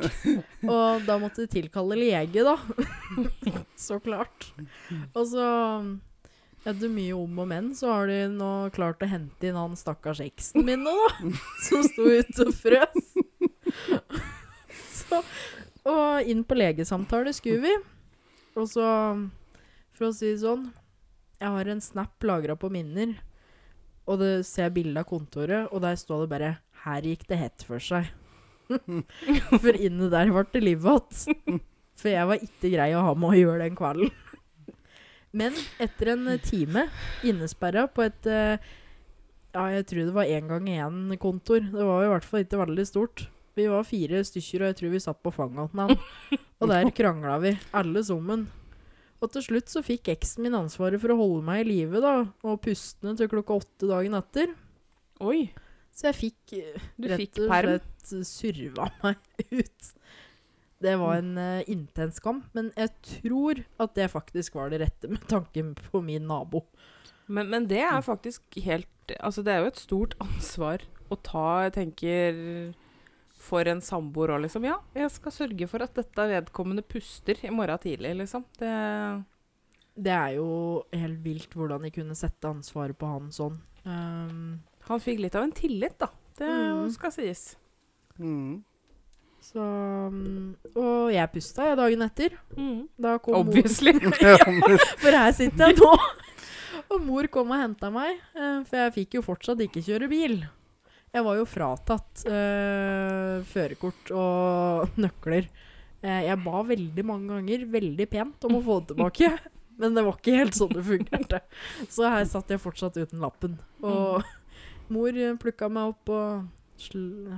Og 0.66 1.06
da 1.06 1.16
måtte 1.22 1.46
de 1.46 1.52
tilkalle 1.56 1.98
lege, 1.98 2.44
da. 2.44 2.56
så 3.86 3.98
klart. 4.02 4.50
Og 5.14 5.24
så 5.32 5.46
etter 6.66 6.90
mye 6.90 7.14
om 7.14 7.42
og 7.42 7.48
men, 7.48 7.70
så 7.78 7.92
har 7.92 8.10
de 8.10 8.22
nå 8.32 8.50
klart 8.74 9.04
å 9.04 9.08
hente 9.10 9.48
inn 9.48 9.58
han 9.58 9.76
stakkars 9.78 10.20
eksen 10.24 10.66
min 10.66 10.82
nå, 10.84 10.94
da. 11.06 11.32
Som 11.68 11.84
sto 11.86 12.08
ute 12.10 12.48
og 12.48 12.56
frøs. 12.58 13.12
Så, 14.96 15.20
og 15.86 16.26
inn 16.26 16.42
på 16.46 16.58
legesamtale 16.58 17.32
skulle 17.36 17.62
vi. 17.62 17.76
Og 18.58 18.66
så, 18.72 18.88
for 19.94 20.08
å 20.08 20.14
si 20.16 20.30
det 20.32 20.40
sånn 20.40 20.70
Jeg 21.36 21.50
har 21.52 21.68
en 21.68 21.82
snap 21.84 22.24
lagra 22.24 22.56
på 22.58 22.70
minner. 22.72 23.14
Og 24.06 24.20
det 24.22 24.32
ser 24.46 24.68
jeg 24.68 24.76
bilde 24.78 25.02
av 25.02 25.08
kontoret, 25.08 25.66
og 25.72 25.82
der 25.82 25.98
står 25.98 26.24
det 26.24 26.30
bare 26.30 26.52
'Her 26.84 27.02
gikk 27.02 27.26
det 27.28 27.38
hett 27.40 27.62
for 27.66 27.82
seg'. 27.82 28.12
for 29.62 29.78
inni 29.78 30.10
der 30.10 30.30
ble 30.30 30.44
det 30.52 30.62
liv 30.62 30.86
igjen. 30.86 31.60
For 31.96 32.12
jeg 32.12 32.28
var 32.28 32.42
ikke 32.42 32.72
grei 32.74 32.90
å 32.94 33.04
ha 33.06 33.14
med 33.16 33.32
å 33.32 33.38
gjøre 33.38 33.64
den 33.64 33.78
kvelden. 33.78 34.10
Men 35.36 35.56
etter 35.82 36.12
en 36.14 36.26
eh, 36.32 36.40
time 36.40 36.86
innesperra 37.26 37.86
på 37.92 38.04
et 38.06 38.28
eh, 38.30 38.58
Ja, 39.56 39.64
jeg 39.72 39.86
tror 39.88 40.04
det 40.04 40.14
var 40.16 40.28
én 40.28 40.50
gang 40.50 40.68
én-kontor. 40.68 41.64
Det 41.72 41.84
var 41.88 42.04
i 42.04 42.10
hvert 42.12 42.26
fall 42.28 42.44
ikke 42.44 42.60
veldig 42.60 42.84
stort. 42.84 43.24
Vi 43.56 43.64
var 43.72 43.86
fire 43.88 44.20
stykker, 44.20 44.60
og 44.60 44.68
jeg 44.68 44.76
tror 44.76 44.92
vi 44.92 45.00
satt 45.00 45.22
på 45.24 45.32
fanget 45.32 45.72
hans. 45.72 45.72
han. 45.80 46.40
Og 46.60 46.68
der 46.68 46.90
krangla 46.92 47.38
vi, 47.40 47.54
alle 47.72 48.02
sammen. 48.04 48.44
Og 49.22 49.32
til 49.32 49.44
slutt 49.46 49.72
så 49.72 49.82
fikk 49.84 50.10
eksen 50.12 50.44
min 50.44 50.56
ansvaret 50.58 51.00
for 51.02 51.12
å 51.12 51.18
holde 51.20 51.44
meg 51.46 51.64
i 51.64 51.68
live, 51.70 52.02
da, 52.04 52.26
og 52.44 52.60
pustende 52.64 53.16
til 53.18 53.30
klokka 53.32 53.56
åtte 53.62 53.88
dagen 53.88 54.16
etter. 54.18 54.52
Oi. 55.24 55.48
Så 55.96 56.10
jeg 56.10 56.18
fikk 56.18 56.56
eh, 56.58 56.88
Du 57.00 57.08
rett 57.08 57.38
og 57.40 57.48
slett 57.48 58.10
surva 58.28 58.90
meg 59.04 59.46
ut. 59.48 59.92
Det 60.84 60.92
var 61.00 61.22
en 61.22 61.38
uh, 61.40 61.68
intens 61.72 62.20
kamp, 62.20 62.44
men 62.52 62.68
jeg 62.76 62.92
tror 63.08 63.62
at 63.80 63.94
det 63.96 64.10
faktisk 64.12 64.58
var 64.58 64.68
det 64.72 64.82
rette 64.82 65.08
med 65.08 65.24
tanken 65.30 65.72
på 65.78 66.02
min 66.04 66.28
nabo. 66.28 66.66
Men, 67.26 67.48
men 67.48 67.64
det 67.70 67.80
er 67.82 68.04
faktisk 68.04 68.60
helt 68.62 68.92
Altså, 69.22 69.44
det 69.46 69.52
er 69.54 69.60
jo 69.62 69.70
et 69.70 69.78
stort 69.78 70.14
ansvar 70.18 70.82
å 71.14 71.16
ta, 71.22 71.62
jeg 71.62 71.76
tenker 71.76 72.38
for 73.46 73.68
en 73.70 73.80
samboer 73.84 74.34
òg, 74.34 74.42
liksom. 74.46 74.66
Ja, 74.66 74.76
jeg 74.98 75.10
skal 75.14 75.32
sørge 75.34 75.68
for 75.70 75.84
at 75.86 75.94
dette 75.94 76.26
vedkommende 76.32 76.82
puster 76.86 77.38
i 77.46 77.50
morgen 77.54 77.78
tidlig, 77.82 78.14
liksom. 78.24 78.44
Det 78.58 79.24
Det 79.96 80.12
er 80.12 80.34
jo 80.36 80.84
helt 80.92 81.22
vilt 81.24 81.54
hvordan 81.56 81.86
de 81.86 81.90
kunne 81.94 82.14
sette 82.18 82.44
ansvaret 82.50 82.98
på 83.00 83.06
han 83.08 83.30
sånn. 83.32 83.54
Um, 83.86 84.58
Han 84.88 85.00
fikk 85.00 85.18
litt 85.24 85.34
av 85.38 85.46
en 85.46 85.52
tillit, 85.56 85.96
da. 85.98 86.10
Det 86.36 86.46
Mm. 86.46 86.90
skal 86.92 87.10
sies. 87.14 87.56
mm. 88.18 88.62
så 89.40 89.62
um, 90.10 90.56
Og 90.74 91.12
jeg 91.14 91.30
pusta 91.32 91.64
jeg 91.70 91.76
dagen 91.78 92.02
etter. 92.02 92.30
Mm. 92.56 92.88
Da 92.98 93.16
kom 93.18 93.34
mor 93.34 93.40
Obviously. 93.46 93.92
Ja, 94.20 94.36
For 95.00 95.10
her 95.16 95.32
sitter 95.32 95.70
jeg 95.72 95.78
nå. 95.80 95.92
Og 96.90 97.00
mor 97.02 97.26
kom 97.32 97.50
og 97.50 97.58
henta 97.58 97.88
meg, 97.90 98.20
eh, 98.36 98.60
for 98.68 98.76
jeg 98.76 98.92
fikk 98.94 99.14
jo 99.18 99.22
fortsatt 99.22 99.58
ikke 99.64 99.82
kjøre 99.82 100.08
bil. 100.12 100.36
Jeg 101.16 101.24
var 101.24 101.38
jo 101.38 101.46
fratatt 101.48 102.26
eh, 102.28 103.44
førerkort 103.48 104.10
og 104.12 104.90
nøkler. 105.04 105.46
Eh, 106.04 106.26
jeg 106.26 106.40
ba 106.44 106.60
veldig 106.68 107.04
mange 107.08 107.38
ganger, 107.38 107.64
veldig 107.72 108.06
pent, 108.12 108.44
om 108.48 108.58
å 108.58 108.64
få 108.66 108.80
det 108.82 108.90
tilbake. 108.92 109.30
Men 109.80 109.96
det 109.96 110.04
var 110.04 110.18
ikke 110.18 110.36
helt 110.36 110.56
sånn 110.56 110.74
det 110.76 110.84
fungerte. 110.84 111.40
Så 111.92 112.04
her 112.08 112.28
satt 112.28 112.52
jeg 112.52 112.60
fortsatt 112.60 113.00
uten 113.00 113.24
lappen. 113.24 113.56
Og 113.84 114.24
mor 114.92 115.16
plukka 115.40 115.70
meg 115.72 115.94
opp 115.94 116.12
og 116.12 116.52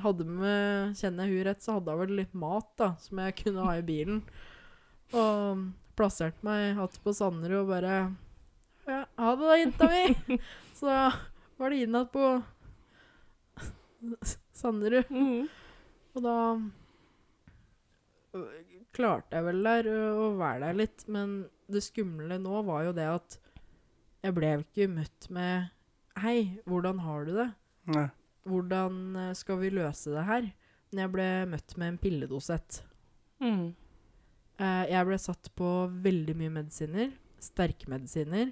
hadde 0.02 0.26
med 0.26 0.98
Kjenner 0.98 1.28
jeg 1.28 1.38
hun 1.38 1.46
rett, 1.46 1.62
så 1.62 1.76
hadde 1.76 1.94
hun 1.94 2.02
vel 2.02 2.16
litt 2.18 2.34
mat 2.34 2.66
da, 2.80 2.92
som 2.98 3.22
jeg 3.22 3.36
kunne 3.44 3.66
ha 3.66 3.78
i 3.78 3.86
bilen. 3.86 4.24
Og 5.14 5.68
plasserte 5.98 6.42
meg 6.46 6.74
hatt 6.78 6.98
på 7.02 7.14
Sanderud 7.14 7.62
og 7.62 7.70
bare 7.72 7.94
ja, 8.88 9.04
Ha 9.18 9.34
det 9.38 9.46
da, 9.46 9.56
jenta 9.62 9.90
mi! 9.90 10.38
Så 10.78 10.90
var 10.90 11.70
det 11.70 11.82
inn 11.82 11.94
igjen 11.94 12.10
på 12.10 12.26
Sanderud. 14.60 15.10
Mm. 15.10 15.48
Og 16.16 16.24
da 16.24 16.36
øh, 18.38 18.60
klarte 18.94 19.36
jeg 19.36 19.46
vel 19.48 19.64
der 19.66 19.90
øh, 19.92 20.20
å 20.26 20.28
være 20.38 20.62
der 20.66 20.78
litt, 20.82 21.06
men 21.10 21.40
det 21.68 21.84
skumle 21.84 22.38
nå 22.42 22.62
var 22.68 22.86
jo 22.88 22.94
det 22.96 23.08
at 23.12 23.38
jeg 24.24 24.34
ble 24.34 24.54
ikke 24.62 24.88
møtt 24.90 25.28
med 25.34 25.74
Hei, 26.18 26.58
hvordan 26.66 26.98
har 27.04 27.28
du 27.28 27.36
det? 27.36 27.50
Nei. 27.94 28.08
Hvordan 28.48 29.02
øh, 29.14 29.34
skal 29.38 29.60
vi 29.60 29.70
løse 29.70 30.10
det 30.10 30.24
her? 30.26 30.48
Men 30.90 31.04
jeg 31.04 31.12
ble 31.12 31.28
møtt 31.52 31.76
med 31.78 31.92
en 31.92 32.00
pilledosett. 32.02 32.80
Mm. 33.38 33.68
Eh, 34.58 34.84
jeg 34.90 35.06
ble 35.06 35.18
satt 35.22 35.50
på 35.58 35.68
veldig 36.04 36.34
mye 36.38 36.54
medisiner. 36.56 37.12
Sterke 37.42 37.90
medisiner. 37.92 38.50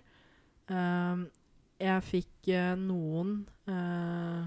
Ehm, 0.71 1.27
jeg 1.83 2.05
fikk 2.07 2.51
eh, 2.55 2.75
noen 2.79 3.41
eh, 3.71 4.45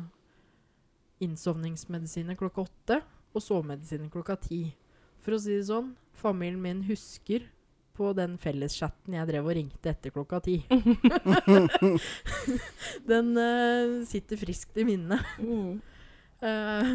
innsovningsmedisiner 1.23 2.37
klokka 2.39 2.67
åtte 2.67 2.99
og 3.35 3.43
sovemedisiner 3.43 4.11
klokka 4.11 4.37
ti. 4.41 4.63
For 5.23 5.35
å 5.35 5.41
si 5.41 5.57
det 5.57 5.67
sånn, 5.69 5.93
familien 6.17 6.61
min 6.63 6.83
husker 6.87 7.45
på 7.99 8.13
den 8.15 8.37
felleschatten 8.39 9.17
jeg 9.17 9.27
drev 9.27 9.49
og 9.49 9.57
ringte 9.57 9.91
etter 9.91 10.13
klokka 10.15 10.39
ti. 10.45 10.61
den 13.11 13.33
uh, 13.35 13.99
sitter 14.07 14.39
friskt 14.39 14.79
i 14.79 14.85
minnet. 14.87 15.25
Mm. 15.43 15.81
Uh, 16.39 16.93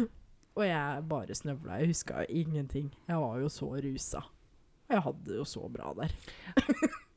og 0.55 0.65
jeg 0.65 1.05
bare 1.11 1.37
snøvla. 1.37 1.77
Jeg 1.81 1.93
huska 1.93 2.25
ingenting. 2.25 2.89
Jeg 3.05 3.21
var 3.21 3.37
jo 3.43 3.51
så 3.53 3.69
rusa. 3.85 4.23
Og 4.85 4.97
jeg 4.97 5.05
hadde 5.05 5.29
det 5.29 5.37
jo 5.37 5.45
så 5.49 5.69
bra 5.69 5.93
der. 5.99 6.15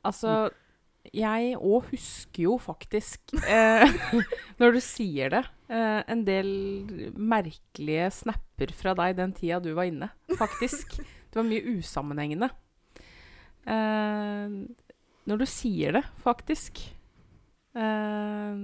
Altså, 0.05 0.35
jeg 1.15 1.55
òg 1.57 1.89
husker 1.91 2.43
jo 2.45 2.57
faktisk, 2.61 3.33
eh, 3.47 3.85
når 4.61 4.75
du 4.75 4.81
sier 4.83 5.33
det, 5.33 5.43
eh, 5.71 6.01
en 6.05 6.25
del 6.27 6.49
merkelige 7.17 8.09
snapper 8.21 8.73
fra 8.75 8.93
deg 8.99 9.17
den 9.17 9.33
tida 9.37 9.61
du 9.63 9.71
var 9.77 9.89
inne. 9.89 10.11
Faktisk. 10.39 10.99
Det 10.99 11.39
var 11.39 11.47
mye 11.47 11.77
usammenhengende. 11.79 12.51
Eh, 13.69 14.59
når 15.29 15.41
du 15.41 15.47
sier 15.49 15.99
det, 15.99 16.05
faktisk. 16.23 16.81
Eh, 17.77 18.63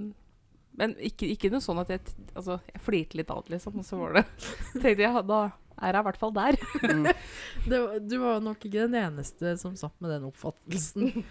men 0.76 0.96
ikke, 1.00 1.28
ikke 1.32 1.50
noe 1.52 1.64
sånn 1.64 1.80
at 1.80 1.92
jeg, 1.94 2.02
altså, 2.34 2.58
jeg 2.72 2.82
flirte 2.84 3.20
litt 3.20 3.30
av 3.32 3.44
det, 3.46 3.56
liksom. 3.56 3.78
Og 3.80 3.86
så 3.86 4.00
var 4.00 4.18
det 4.18 4.26
Tenkte 4.82 5.06
jeg, 5.06 5.24
da 5.30 5.40
er 5.76 5.92
jeg 5.92 6.02
i 6.02 6.06
hvert 6.08 6.20
fall 6.20 6.36
der. 6.36 6.58
Mm. 6.84 7.08
Det, 7.70 7.80
du 8.08 8.16
var 8.22 8.38
nok 8.44 8.62
ikke 8.64 8.86
den 8.86 8.96
eneste 9.00 9.56
som 9.60 9.74
satt 9.76 9.96
med 10.00 10.14
den 10.14 10.28
oppfattelsen. 10.28 11.24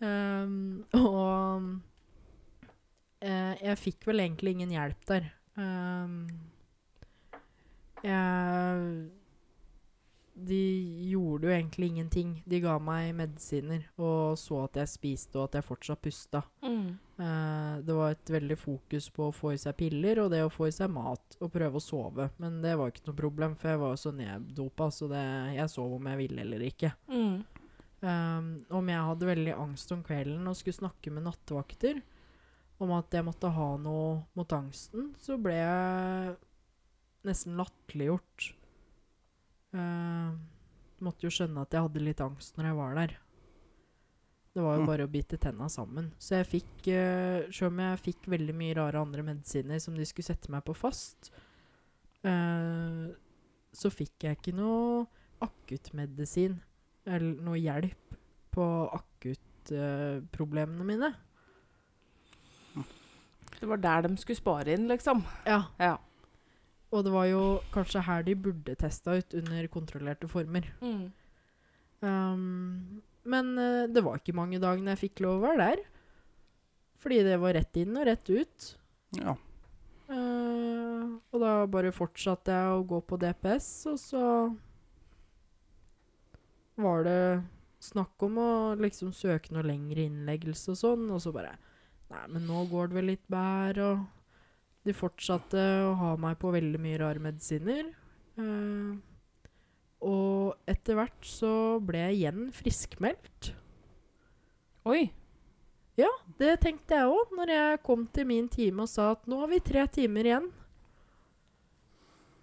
Um, 0.00 0.84
og 1.00 1.68
uh, 3.24 3.54
jeg 3.62 3.78
fikk 3.80 4.08
vel 4.10 4.24
egentlig 4.26 4.56
ingen 4.56 4.74
hjelp 4.76 5.06
der. 5.08 5.30
Um, 5.56 6.26
jeg 8.04 9.06
De 10.36 10.62
gjorde 11.08 11.48
jo 11.48 11.54
egentlig 11.54 11.88
ingenting. 11.94 12.36
De 12.44 12.60
ga 12.60 12.76
meg 12.78 13.14
medisiner 13.16 13.86
og 13.96 14.36
så 14.38 14.66
at 14.66 14.76
jeg 14.82 14.92
spiste 14.92 15.38
og 15.40 15.48
at 15.48 15.58
jeg 15.58 15.68
fortsatt 15.70 16.02
pusta. 16.04 16.42
Eh, 17.18 17.78
det 17.82 17.92
var 17.92 18.10
et 18.12 18.30
veldig 18.30 18.58
fokus 18.60 19.08
på 19.10 19.30
å 19.30 19.34
få 19.34 19.54
i 19.54 19.60
seg 19.60 19.76
piller 19.78 20.20
og 20.20 20.30
det 20.34 20.42
å 20.44 20.52
få 20.52 20.68
i 20.68 20.74
seg 20.74 20.90
mat 20.92 21.38
og 21.40 21.52
prøve 21.52 21.80
å 21.80 21.84
sove. 21.84 22.28
Men 22.42 22.60
det 22.64 22.74
var 22.76 22.92
ikke 22.92 23.06
noe 23.08 23.20
problem, 23.22 23.54
for 23.56 23.72
jeg 23.72 23.80
var 23.80 23.94
jo 23.94 24.00
så 24.02 24.12
neddopa, 24.18 24.90
så 24.92 25.08
det, 25.08 25.22
jeg 25.56 25.72
sov 25.72 25.96
om 25.96 26.10
jeg 26.12 26.20
ville 26.20 26.44
eller 26.44 26.66
ikke. 26.68 26.92
Mm. 27.08 27.38
Um, 28.06 28.50
om 28.76 28.86
jeg 28.92 29.02
hadde 29.08 29.26
veldig 29.26 29.54
angst 29.58 29.90
om 29.90 30.02
kvelden 30.06 30.46
og 30.46 30.54
skulle 30.58 30.76
snakke 30.78 31.10
med 31.10 31.24
nattevakter 31.26 32.02
om 32.78 32.92
at 32.94 33.10
jeg 33.16 33.24
måtte 33.26 33.48
ha 33.50 33.68
noe 33.80 34.10
mot 34.36 34.52
angsten, 34.52 35.08
så 35.18 35.38
ble 35.40 35.56
jeg 35.56 36.34
nesten 37.26 37.56
latterliggjort. 37.58 38.50
Uh, 39.74 40.36
måtte 41.02 41.26
jo 41.26 41.32
skjønne 41.34 41.64
at 41.64 41.74
jeg 41.74 41.86
hadde 41.88 42.04
litt 42.04 42.22
angst 42.22 42.60
når 42.60 42.68
jeg 42.70 42.78
var 42.78 42.94
der. 43.00 43.16
Det 44.56 44.62
var 44.64 44.76
jo 44.78 44.84
Mm. 44.84 44.86
bare 44.88 45.04
å 45.04 45.10
bite 45.12 45.36
tenna 45.40 45.66
sammen. 45.68 46.12
Så 46.18 46.36
jeg 46.38 46.46
fikk, 46.52 46.86
uh, 46.94 47.50
selv 47.50 47.72
om 47.72 47.78
jeg 47.82 47.98
fikk 48.04 48.28
veldig 48.30 48.54
mye 48.54 48.76
rare 48.78 49.02
andre 49.02 49.22
medisiner 49.22 49.80
som 49.82 49.94
de 49.98 50.04
skulle 50.04 50.30
sette 50.30 50.48
meg 50.52 50.62
på 50.64 50.76
fast, 50.76 51.32
uh, 52.24 53.10
så 53.72 53.90
fikk 53.92 54.28
jeg 54.28 54.38
ikke 54.38 54.54
noe 54.56 55.06
akuttmedisin 55.44 56.60
eller 57.06 57.38
noe 57.46 57.58
hjelp 57.60 58.18
på 58.56 58.66
akuttproblemene 58.98 60.86
mine. 60.86 61.12
Det 63.56 63.68
var 63.68 63.80
der 63.80 64.04
de 64.04 64.16
skulle 64.20 64.38
spare 64.38 64.74
inn, 64.76 64.88
liksom. 64.90 65.22
Ja. 65.46 65.62
Ja. 65.80 65.96
Og 66.92 67.04
det 67.06 67.12
var 67.12 67.26
jo 67.28 67.42
kanskje 67.74 68.04
her 68.06 68.24
de 68.26 68.36
burde 68.38 68.76
testa 68.78 69.16
ut 69.16 69.34
under 69.38 69.68
kontrollerte 69.72 70.28
former. 70.28 70.68
Mm. 70.80 71.06
Um, 72.04 73.02
men 73.24 73.56
uh, 73.58 73.88
det 73.90 74.04
var 74.04 74.20
ikke 74.20 74.36
mange 74.36 74.60
dagene 74.62 74.94
jeg 74.94 75.06
fikk 75.06 75.24
lov 75.24 75.40
å 75.40 75.48
være 75.48 75.70
der. 75.70 75.84
Fordi 77.00 77.22
det 77.26 77.40
var 77.40 77.56
rett 77.56 77.80
inn 77.80 77.96
og 77.96 78.06
rett 78.08 78.30
ut. 78.30 78.68
Ja. 79.18 79.36
Uh, 80.06 81.16
og 81.32 81.42
da 81.42 81.52
bare 81.70 81.94
fortsatte 81.94 82.54
jeg 82.54 82.76
å 82.76 82.86
gå 82.86 83.00
på 83.08 83.18
DPS, 83.20 83.70
og 83.90 83.98
så 84.00 84.22
var 86.76 87.06
det 87.06 87.20
snakk 87.82 88.22
om 88.26 88.38
å 88.40 88.50
liksom 88.80 89.12
søke 89.16 89.54
noe 89.54 89.64
lengre 89.66 90.06
innleggelse 90.06 90.74
og 90.74 90.80
sånn, 90.80 91.08
og 91.12 91.22
så 91.22 91.32
bare 91.34 91.56
Nei, 92.06 92.22
men 92.30 92.44
nå 92.46 92.60
går 92.70 92.86
det 92.86 92.94
vel 93.00 93.08
litt 93.10 93.24
bedre, 93.26 93.86
og 93.90 94.86
de 94.86 94.92
fortsatte 94.94 95.58
å 95.88 95.94
ha 95.98 96.12
meg 96.22 96.36
på 96.38 96.52
veldig 96.54 96.78
mye 96.78 97.00
rare 97.00 97.18
medisiner. 97.18 97.88
Uh, 98.38 98.94
og 100.06 100.70
etter 100.70 100.94
hvert 100.94 101.26
så 101.26 101.50
ble 101.82 102.04
jeg 102.04 102.20
igjen 102.20 102.52
friskmeldt. 102.54 103.50
Oi. 104.86 105.08
Ja, 105.98 106.12
Det 106.38 106.58
tenkte 106.60 106.94
jeg 107.00 107.10
òg 107.10 107.34
når 107.34 107.50
jeg 107.54 107.82
kom 107.82 108.04
til 108.12 108.28
min 108.28 108.46
time 108.52 108.84
og 108.84 108.92
sa 108.92 109.14
at 109.16 109.26
nå 109.26 109.40
har 109.40 109.50
vi 109.50 109.62
tre 109.64 109.86
timer 109.90 110.28
igjen. 110.28 110.50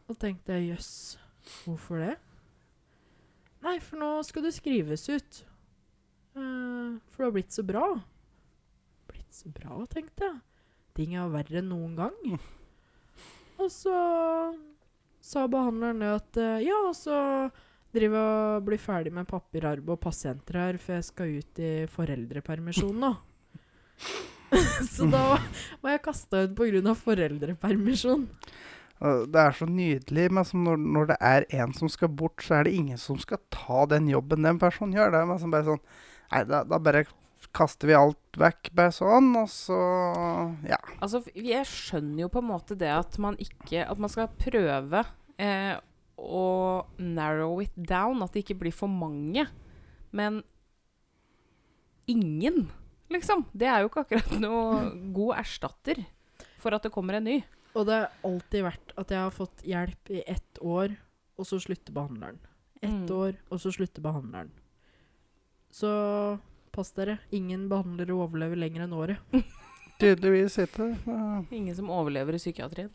Og 0.09 0.17
tenkte 0.19 0.57
jeg 0.57 0.73
jøss, 0.73 0.91
hvorfor 1.63 2.01
det? 2.01 2.15
Nei, 3.63 3.77
for 3.79 4.01
nå 4.01 4.09
skal 4.27 4.43
det 4.47 4.55
skrives 4.57 5.05
ut. 5.07 5.43
Uh, 6.35 6.99
for 7.11 7.23
det 7.23 7.27
har 7.27 7.35
blitt 7.37 7.55
så 7.55 7.63
bra. 7.65 7.85
Blitt 9.07 9.35
så 9.35 9.51
bra, 9.53 9.77
tenkte 9.91 10.27
jeg. 10.27 10.41
Ting 10.97 11.15
er 11.17 11.31
verre 11.31 11.61
enn 11.61 11.71
noen 11.71 11.95
gang. 11.97 12.17
Og 13.61 13.69
så 13.71 13.95
sa 15.23 15.45
behandleren 15.47 16.03
det 16.03 16.09
at 16.11 16.41
uh, 16.41 16.57
ja, 16.59 16.81
og 16.89 16.95
så 16.97 17.15
driver 17.93 18.17
jeg 18.17 18.27
og 18.57 18.65
blir 18.67 18.81
ferdig 18.81 19.11
med 19.13 19.27
papirarbeid 19.29 19.93
og 19.93 20.01
pasienter 20.01 20.57
her, 20.59 20.79
for 20.81 20.97
jeg 20.97 21.05
skal 21.07 21.35
ut 21.37 21.61
i 21.61 21.71
foreldrepermisjon 21.93 22.97
nå. 22.99 23.11
så 24.93 25.07
da 25.07 25.21
var 25.83 25.93
jeg 25.93 26.01
kasta 26.03 26.43
ut 26.47 26.55
pga. 26.57 26.95
foreldrepermisjon. 26.97 28.25
Det 29.03 29.39
er 29.39 29.55
så 29.57 29.67
nydelig, 29.67 30.29
men 30.31 30.45
når, 30.63 30.83
når 30.95 31.09
det 31.11 31.17
er 31.19 31.45
en 31.59 31.73
som 31.75 31.89
skal 31.91 32.07
bort, 32.07 32.39
så 32.45 32.59
er 32.59 32.67
det 32.67 32.77
ingen 32.77 32.99
som 33.01 33.17
skal 33.19 33.41
ta 33.51 33.83
den 33.91 34.07
jobben 34.07 34.47
den 34.47 34.61
personen 34.61 34.95
gjør. 34.95 35.11
Det 35.11 35.19
er 35.19 35.31
liksom 35.33 35.53
bare 35.53 35.67
sånn 35.73 35.83
Nei, 36.33 36.39
da, 36.49 36.63
da 36.65 36.79
bare 36.81 37.03
kaster 37.53 37.91
vi 37.91 37.93
alt 37.93 38.37
vekk, 38.39 38.71
bare 38.73 38.93
sånn, 38.95 39.27
og 39.37 39.49
så 39.51 39.79
Ja. 40.65 40.79
Altså, 41.03 41.21
jeg 41.35 41.67
skjønner 41.69 42.23
jo 42.23 42.29
på 42.33 42.41
en 42.41 42.49
måte 42.49 42.77
det 42.79 42.89
at 42.89 43.19
man 43.21 43.37
ikke 43.43 43.83
At 43.85 43.99
man 44.01 44.09
skal 44.09 44.31
prøve 44.39 45.03
eh, 45.37 45.75
å 46.17 46.47
narrow 46.97 47.59
it 47.61 47.75
down. 47.75 48.23
At 48.23 48.33
det 48.33 48.45
ikke 48.45 48.61
blir 48.63 48.75
for 48.75 48.87
mange. 48.87 49.47
Men 50.13 50.43
ingen, 52.07 52.69
liksom. 53.11 53.45
Det 53.51 53.67
er 53.67 53.83
jo 53.83 53.91
ikke 53.91 54.05
akkurat 54.05 54.35
noe 54.39 54.93
god 55.15 55.41
erstatter 55.43 56.05
for 56.61 56.75
at 56.75 56.85
det 56.85 56.93
kommer 56.93 57.19
en 57.19 57.27
ny. 57.27 57.41
Og 57.73 57.85
det 57.87 57.95
har 57.97 58.11
alltid 58.27 58.63
vært 58.67 58.91
at 59.01 59.09
jeg 59.15 59.23
har 59.23 59.33
fått 59.33 59.63
hjelp 59.65 60.11
i 60.13 60.23
ett 60.29 60.59
år, 60.61 60.93
og 61.39 61.47
så 61.49 61.57
slutter 61.63 61.93
behandleren. 61.95 62.37
Ett 62.83 62.89
Mm. 62.91 63.11
år, 63.15 63.35
og 63.49 63.59
så 63.63 63.71
slutter 63.71 64.01
behandleren. 64.03 64.51
Så 65.71 65.89
pass 66.71 66.91
dere. 66.91 67.19
Ingen 67.31 67.69
behandlere 67.69 68.13
overlever 68.13 68.55
lenger 68.59 68.83
enn 68.83 68.93
året. 68.93 69.17
Tydeligvis 69.99 70.57
ikke. 70.59 70.89
Ja. 71.07 71.43
Ingen 71.51 71.75
som 71.75 71.89
overlever 71.89 72.35
i 72.35 72.41
psykiatrien. 72.41 72.91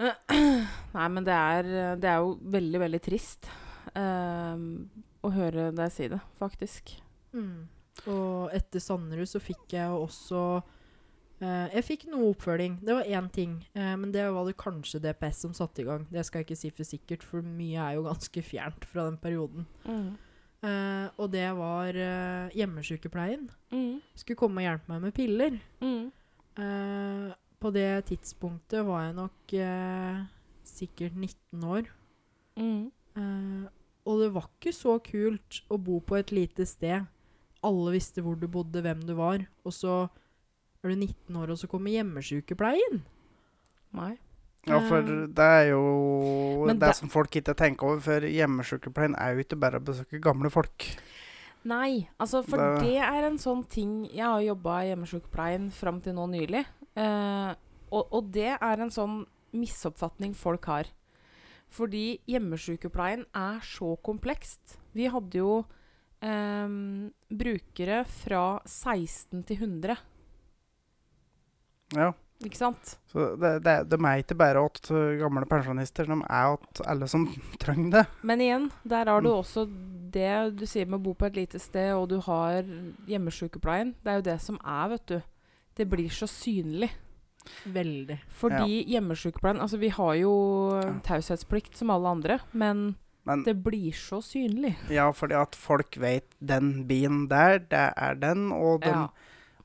Nei, 0.00 1.08
men 1.12 1.24
det 1.26 1.34
er, 1.36 1.68
det 2.00 2.08
er 2.08 2.22
jo 2.24 2.38
veldig, 2.40 2.80
veldig 2.80 3.00
trist 3.04 3.46
uh, 3.94 4.56
å 5.20 5.32
høre 5.34 5.68
deg 5.76 5.92
si 5.92 6.08
det, 6.08 6.20
faktisk. 6.40 6.94
Mm. 7.36 7.68
Og 8.08 8.54
etter 8.56 8.80
Sanderud 8.80 9.28
så 9.28 9.42
fikk 9.44 9.74
jeg 9.76 9.84
jo 9.92 10.00
også 10.06 10.44
eh, 11.40 11.66
Jeg 11.74 11.86
fikk 11.86 12.06
noe 12.12 12.30
oppfølging. 12.32 12.78
Det 12.84 12.96
var 12.96 13.08
én 13.08 13.28
ting. 13.32 13.58
Uh, 13.74 13.94
men 14.00 14.12
det 14.14 14.26
var 14.32 14.46
det 14.48 14.58
kanskje 14.60 15.02
DPS 15.02 15.44
som 15.46 15.54
satte 15.56 15.82
i 15.82 15.86
gang. 15.88 16.06
Det 16.12 16.24
skal 16.26 16.40
jeg 16.40 16.48
ikke 16.48 16.60
si 16.62 16.72
for 16.74 16.88
sikkert, 16.88 17.26
for 17.26 17.46
mye 17.46 17.80
er 17.80 17.98
jo 17.98 18.06
ganske 18.10 18.44
fjernt 18.44 18.86
fra 18.88 19.08
den 19.08 19.18
perioden. 19.20 19.66
Eh, 20.60 21.06
og 21.16 21.30
det 21.32 21.46
var 21.56 21.96
uh, 21.96 22.52
hjemmesykepleien. 22.52 23.46
Mm. 23.72 24.00
Skulle 24.14 24.40
komme 24.40 24.60
og 24.60 24.68
hjelpe 24.68 24.92
meg 24.92 25.06
med 25.06 25.16
piller. 25.16 25.60
Mm. 25.80 26.10
På 27.60 27.70
det 27.72 27.88
tidspunktet 28.10 28.82
var 28.84 29.06
jeg 29.06 29.14
nok 29.16 29.52
sikkert 30.66 31.14
19 31.16 31.64
år. 31.64 31.86
Mm. 32.60 32.90
Og 34.04 34.20
det 34.20 34.28
var 34.34 34.48
ikke 34.48 34.72
så 34.74 34.98
kult 35.04 35.60
å 35.72 35.78
bo 35.80 36.00
på 36.04 36.18
et 36.18 36.32
lite 36.34 36.66
sted. 36.68 37.06
Alle 37.64 37.94
visste 37.94 38.24
hvor 38.24 38.36
du 38.40 38.46
bodde, 38.50 38.82
hvem 38.84 39.02
du 39.06 39.14
var. 39.18 39.44
Og 39.64 39.74
så 39.76 39.94
er 40.84 40.88
du 40.90 40.96
19 40.96 41.36
år, 41.36 41.50
og 41.52 41.58
så 41.60 41.68
kommer 41.68 41.90
hjemmesykepleien. 41.92 43.02
Nei. 43.92 44.16
ja, 44.66 44.78
for 44.86 44.98
Eh. 45.00 45.26
det 45.26 45.38
er 45.44 45.70
jo 45.70 46.64
Men 46.66 46.78
det 46.78 46.86
det- 46.88 46.96
som 46.96 47.08
folk 47.08 47.30
ikke 47.30 47.54
tenker 47.56 47.82
over, 47.86 48.00
for 48.00 48.20
hjemmesykepleien 48.20 49.14
er 49.18 49.34
jo 49.34 49.40
ikke 49.42 49.58
bare 49.58 49.80
å 49.80 49.84
besøke 49.84 50.20
gamle 50.20 50.50
folk. 50.50 50.84
Nei, 51.64 52.08
altså 52.18 52.44
for 52.44 52.56
Det- 52.56 52.80
det 52.84 52.96
er 52.98 53.24
en 53.26 53.36
sånn 53.38 53.66
ting 53.68 54.04
Jeg 54.12 54.24
har 54.24 54.40
jobba 54.40 54.82
i 54.84 54.94
hjemmesykepleien 54.94 55.70
fram 55.72 56.00
til 56.00 56.12
nå 56.14 56.26
nylig. 56.28 56.64
Eh, 56.96 57.54
og, 57.92 58.08
og 58.12 58.30
det 58.32 58.58
er 58.60 58.80
en 58.80 58.90
sånn 58.90 59.26
misoppfatning 59.54 60.34
folk 60.36 60.64
har. 60.66 60.84
Fordi 61.70 62.18
hjemmesykepleien 62.28 63.24
er 63.34 63.60
så 63.60 63.96
komplekst. 64.02 64.76
Vi 64.94 65.06
hadde 65.08 65.32
jo 65.34 65.64
eh, 66.22 66.68
brukere 67.32 68.04
fra 68.06 68.60
16 68.66 69.42
til 69.46 69.56
100. 69.56 69.96
Ja. 71.96 72.12
Ikke 72.42 72.56
sant? 72.56 72.94
Så 73.12 73.36
det, 73.36 73.62
det, 73.66 73.74
de 73.90 73.96
er 74.08 74.22
ikke 74.22 74.36
bare 74.38 74.62
åt 74.64 74.80
uh, 74.90 75.18
gamle 75.20 75.44
pensjonister, 75.44 76.06
de 76.08 76.16
er 76.24 76.54
åt 76.54 76.80
alle 76.88 77.06
som 77.10 77.26
trenger 77.60 77.90
det. 77.98 78.04
Men 78.24 78.40
igjen, 78.40 78.70
der 78.88 79.04
har 79.12 79.20
du 79.20 79.28
Mm. 79.28 79.38
også 79.42 79.66
det 80.10 80.56
du 80.56 80.64
sier 80.66 80.86
med 80.88 81.00
å 81.00 81.02
bo 81.04 81.12
på 81.14 81.26
et 81.28 81.36
lite 81.36 81.58
sted, 81.60 81.92
og 81.94 82.08
du 82.08 82.18
har 82.20 82.62
hjemmesykepleien. 83.06 83.94
Det 84.02 84.10
er 84.12 84.16
jo 84.20 84.26
det 84.30 84.38
som 84.42 84.58
er, 84.64 84.88
vet 84.94 85.06
du. 85.06 85.20
Det 85.76 85.86
blir 85.90 86.08
så 86.12 86.26
synlig. 86.30 86.90
Veldig. 87.72 88.18
Fordi 88.36 88.82
hjemmesykepleien 88.92 89.60
Altså, 89.64 89.78
vi 89.80 89.88
har 89.88 90.14
jo 90.20 90.32
Ja. 90.80 90.92
taushetsplikt 91.04 91.76
som 91.76 91.90
alle 91.90 92.08
andre, 92.08 92.38
men 92.52 92.96
Men 93.26 93.44
det 93.44 93.62
blir 93.62 93.92
så 93.92 94.20
synlig. 94.24 94.76
ja, 94.90 95.10
fordi 95.12 95.34
at 95.40 95.54
folk 95.54 95.96
vet 96.00 96.24
den 96.40 96.86
bien 96.86 97.28
der, 97.28 97.58
det 97.58 97.92
er 97.96 98.14
den, 98.14 98.50
og 98.52 98.80
den, 98.80 98.94
Ja. 98.94 99.08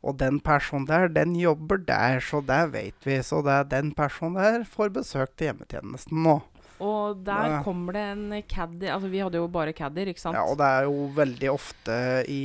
Og 0.05 0.19
den 0.21 0.39
personen 0.43 0.85
der, 0.89 1.07
den 1.09 1.33
jobber 1.39 1.81
der, 1.81 2.19
så 2.21 2.41
det 2.45 2.61
vet 2.75 3.07
vi. 3.07 3.17
Så 3.25 3.41
det 3.45 3.55
er 3.55 3.71
den 3.71 3.93
personen 3.97 4.37
der 4.37 4.67
får 4.69 4.93
besøk 4.99 5.33
til 5.33 5.49
hjemmetjenesten 5.49 6.21
nå. 6.25 6.39
Og 6.83 7.21
der 7.23 7.61
kommer 7.63 7.95
det 7.95 8.01
en 8.11 8.33
caddy 8.51 8.89
Altså, 8.91 9.07
vi 9.07 9.21
hadde 9.23 9.39
jo 9.39 9.47
bare 9.47 9.73
caddier, 9.73 10.09
ikke 10.11 10.19
sant? 10.19 10.35
Ja, 10.35 10.43
og 10.43 10.57
det 10.59 10.67
er 10.67 10.87
jo 10.89 11.05
veldig 11.15 11.51
ofte 11.53 11.99
i 12.27 12.41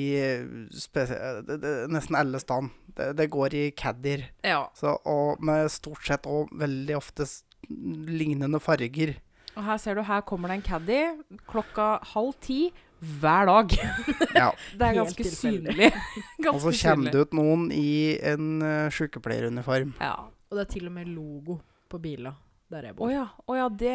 det, 0.71 1.07
det, 1.51 1.73
Nesten 1.91 2.19
alle 2.19 2.39
steder. 2.39 2.71
Det, 2.95 3.09
det 3.19 3.31
går 3.31 3.57
i 3.59 3.65
caddier. 3.75 4.29
Ja. 4.47 4.69
Så, 4.79 4.97
og 5.07 5.43
med 5.43 5.71
stort 5.75 6.07
sett 6.07 6.29
og 6.31 6.53
veldig 6.59 6.97
ofte 6.99 7.27
lignende 7.71 8.63
farger. 8.63 9.17
Og 9.57 9.67
her 9.67 9.83
ser 9.83 9.99
du, 9.99 10.05
her 10.07 10.23
kommer 10.27 10.51
det 10.51 10.61
en 10.61 10.69
caddy 10.69 11.01
klokka 11.51 11.97
halv 12.15 12.37
ti 12.43 12.71
hver 13.01 13.51
dag. 13.51 13.75
Ja. 14.31 14.53
Det 14.79 14.87
er 14.87 14.95
ganske 14.95 15.25
synlig. 15.27 15.89
synlig. 16.39 16.51
Og 16.53 16.61
så 16.63 16.71
kommer 16.77 17.11
det 17.11 17.25
ut 17.25 17.33
noen 17.35 17.65
i 17.75 18.15
en 18.31 18.61
uh, 18.63 18.87
sykepleieruniform. 18.95 19.97
Ja. 19.99 20.29
Og 20.51 20.59
det 20.59 20.63
er 20.63 20.71
til 20.71 20.87
og 20.87 20.95
med 20.95 21.11
logo 21.11 21.59
på 21.91 21.99
biler 22.03 22.37
der 22.71 22.87
jeg 22.87 22.95
Å 22.95 22.99
bor. 23.01 23.11
ja. 23.11 23.25
Oh 23.51 23.57
ja, 23.59 23.67
det 23.67 23.95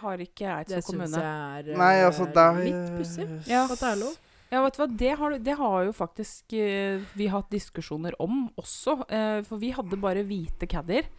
har 0.00 0.22
ikke 0.24 0.46
det 0.46 0.78
Eidsvoll 0.78 0.80
syns 0.80 0.88
kommune. 0.88 1.20
jeg 1.20 1.74
er 1.74 1.82
Nei, 1.82 1.90
eh, 1.98 2.06
altså, 2.08 2.28
det 2.32 2.46
litt 2.62 2.94
pussig. 2.96 3.26
Ja. 3.50 3.66
At 3.68 3.76
det 3.76 3.90
er 3.90 4.00
lov. 4.00 4.14
Ja, 4.54 4.62
vet 4.64 4.76
du 4.76 4.80
hva, 4.80 4.88
det 5.02 5.12
har, 5.20 5.36
det 5.50 5.56
har 5.58 5.76
jo 5.84 5.92
faktisk 5.96 6.56
uh, 6.56 7.04
vi 7.18 7.28
hatt 7.32 7.52
diskusjoner 7.52 8.16
om 8.22 8.46
også. 8.60 8.96
Uh, 9.10 9.42
for 9.44 9.60
vi 9.60 9.74
hadde 9.76 10.00
bare 10.00 10.24
hvite 10.24 10.68
caddier. 10.70 11.10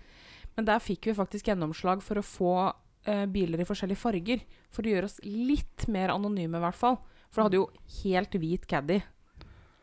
Men 0.56 0.68
der 0.70 0.82
fikk 0.82 1.10
vi 1.10 1.18
faktisk 1.18 1.52
gjennomslag 1.52 2.04
for 2.04 2.20
å 2.20 2.26
få 2.26 2.54
eh, 3.04 3.26
biler 3.28 3.62
i 3.62 3.68
forskjellige 3.68 4.00
farger. 4.00 4.44
For 4.74 4.86
å 4.86 4.94
gjøre 4.94 5.10
oss 5.10 5.18
litt 5.24 5.88
mer 5.92 6.14
anonyme, 6.14 6.60
i 6.60 6.64
hvert 6.64 6.80
fall. 6.80 7.00
For 7.36 7.42
det 7.42 7.50
hadde 7.50 7.60
jo 7.60 7.66
helt 8.06 8.38
hvit 8.40 8.64
caddy, 8.72 9.02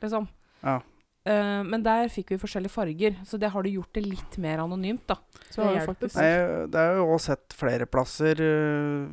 liksom. 0.00 0.24
Ja. 0.62 0.78
Uh, 1.22 1.61
men 1.68 1.84
der 1.84 2.09
fikk 2.11 2.32
vi 2.32 2.40
forskjellige 2.40 2.72
farger, 2.72 3.18
så 3.28 3.38
det 3.38 3.53
har 3.53 3.62
du 3.62 3.68
gjort 3.70 3.92
det 3.94 4.03
litt 4.07 4.38
mer 4.42 4.64
anonymt, 4.64 5.05
da. 5.11 5.18
Så 5.50 5.61
Det 5.61 5.66
har 5.66 5.76
vi 5.76 5.84
faktisk 5.90 6.16
på. 6.16 6.24
Nei, 6.24 6.64
det 6.72 6.80
er 6.80 6.96
jo 6.98 7.05
også 7.12 7.34
sett 7.34 7.55
flere 7.59 7.86
plasser. 7.86 8.40
uh, 8.40 9.12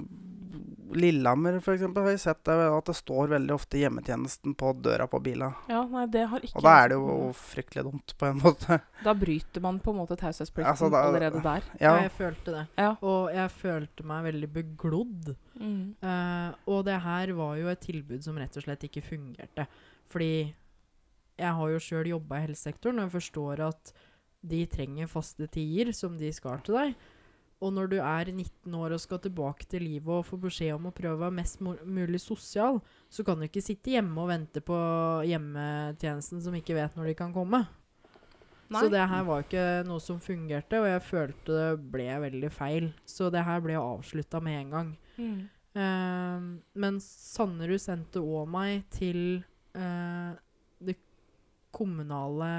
Lillehammer 0.96 1.60
for 1.64 1.76
eksempel, 1.76 2.06
har 2.06 2.16
jeg 2.16 2.22
sett 2.24 2.42
det, 2.48 2.56
at 2.74 2.90
det 2.90 2.96
står 2.98 3.32
veldig 3.34 3.54
ofte 3.56 3.82
hjemmetjenesten 3.82 4.56
på 4.58 4.72
døra 4.82 5.06
på 5.12 5.20
bila. 5.24 5.52
Ja, 5.70 5.84
nei, 5.92 6.06
det 6.12 6.24
har 6.32 6.46
ikke 6.46 6.58
Og 6.58 6.66
da 6.66 6.76
er 6.82 6.92
det 6.92 6.98
jo 6.98 7.18
fryktelig 7.38 7.84
dumt, 7.90 8.16
på 8.18 8.30
en 8.30 8.42
måte. 8.42 8.80
Da 9.08 9.14
bryter 9.16 9.64
man 9.64 9.80
på 9.84 9.94
en 9.94 10.00
måte 10.02 10.18
taushetsplikten 10.20 10.72
Altså, 10.72 10.90
allerede 10.90 11.44
der. 11.46 11.68
Ja. 11.84 11.94
Ja, 11.96 12.08
jeg 12.08 12.16
følte 12.18 12.56
det. 12.56 12.64
Ja. 12.80 12.90
Og 13.06 13.30
jeg 13.34 13.54
følte 13.56 14.08
meg 14.12 14.26
veldig 14.30 14.50
beglodd. 14.58 15.32
Mm. 15.60 15.84
Uh, 16.04 16.50
og 16.74 16.84
det 16.88 16.98
her 17.06 17.36
var 17.38 17.54
jo 17.60 17.70
et 17.72 17.84
tilbud 17.84 18.26
som 18.26 18.40
rett 18.40 18.58
og 18.60 18.66
slett 18.66 18.88
ikke 18.90 19.06
fungerte. 19.06 19.68
Fordi 20.10 20.34
jeg 21.40 21.56
har 21.56 21.72
jo 21.74 21.84
sjøl 21.84 22.12
jobba 22.12 22.40
i 22.40 22.48
helsesektoren, 22.48 23.00
og 23.00 23.08
jeg 23.08 23.16
forstår 23.20 23.64
at 23.70 23.94
de 24.50 24.64
trenger 24.72 25.10
faste 25.12 25.48
tider 25.52 25.92
som 25.96 26.18
de 26.20 26.32
skal 26.36 26.62
til 26.66 26.78
deg. 26.80 27.08
Og 27.60 27.74
når 27.76 27.90
du 27.92 27.98
er 28.00 28.30
19 28.32 28.76
år 28.80 28.96
og 28.96 29.02
skal 29.04 29.20
tilbake 29.20 29.68
til 29.68 29.84
livet 29.84 30.14
og 30.22 30.28
får 30.28 30.40
beskjed 30.46 30.78
om 30.78 30.88
å 30.88 30.96
prøve 30.96 31.18
å 31.18 31.24
være 31.26 31.38
mest 31.42 31.60
mulig 31.60 32.22
sosial, 32.24 32.80
så 33.12 33.26
kan 33.28 33.40
du 33.40 33.50
ikke 33.50 33.64
sitte 33.64 33.92
hjemme 33.98 34.16
og 34.24 34.32
vente 34.32 34.64
på 34.64 34.78
hjemmetjenesten 35.28 36.40
som 36.46 36.56
ikke 36.56 36.78
vet 36.78 36.96
når 36.96 37.12
de 37.12 37.18
kan 37.20 37.36
komme. 37.36 37.66
Nei. 38.70 38.84
Så 38.84 38.90
det 38.94 39.06
her 39.12 39.24
var 39.26 39.44
ikke 39.44 39.68
noe 39.88 40.02
som 40.04 40.20
fungerte, 40.22 40.78
og 40.78 40.88
jeg 40.88 41.06
følte 41.08 41.56
det 41.56 41.70
ble 41.92 42.08
veldig 42.24 42.52
feil. 42.54 42.92
Så 43.10 43.32
det 43.34 43.42
her 43.48 43.64
ble 43.66 43.80
avslutta 43.82 44.42
med 44.46 44.60
en 44.60 44.76
gang. 44.76 44.92
Mm. 45.18 45.40
Uh, 45.76 46.50
men 46.82 47.00
Sannerud 47.04 47.82
sendte 47.82 48.22
òg 48.22 48.46
meg 48.52 48.86
til 48.94 49.42
uh, 49.78 50.38
det 50.86 50.96
kommunale 51.74 52.52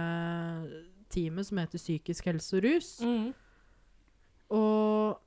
teamet 1.11 1.46
som 1.46 1.62
heter 1.62 1.80
Psykisk 1.80 2.28
helse 2.30 2.59
og 2.59 2.66
rus. 2.66 2.90
Mm. 3.07 3.30
Og 4.51 5.20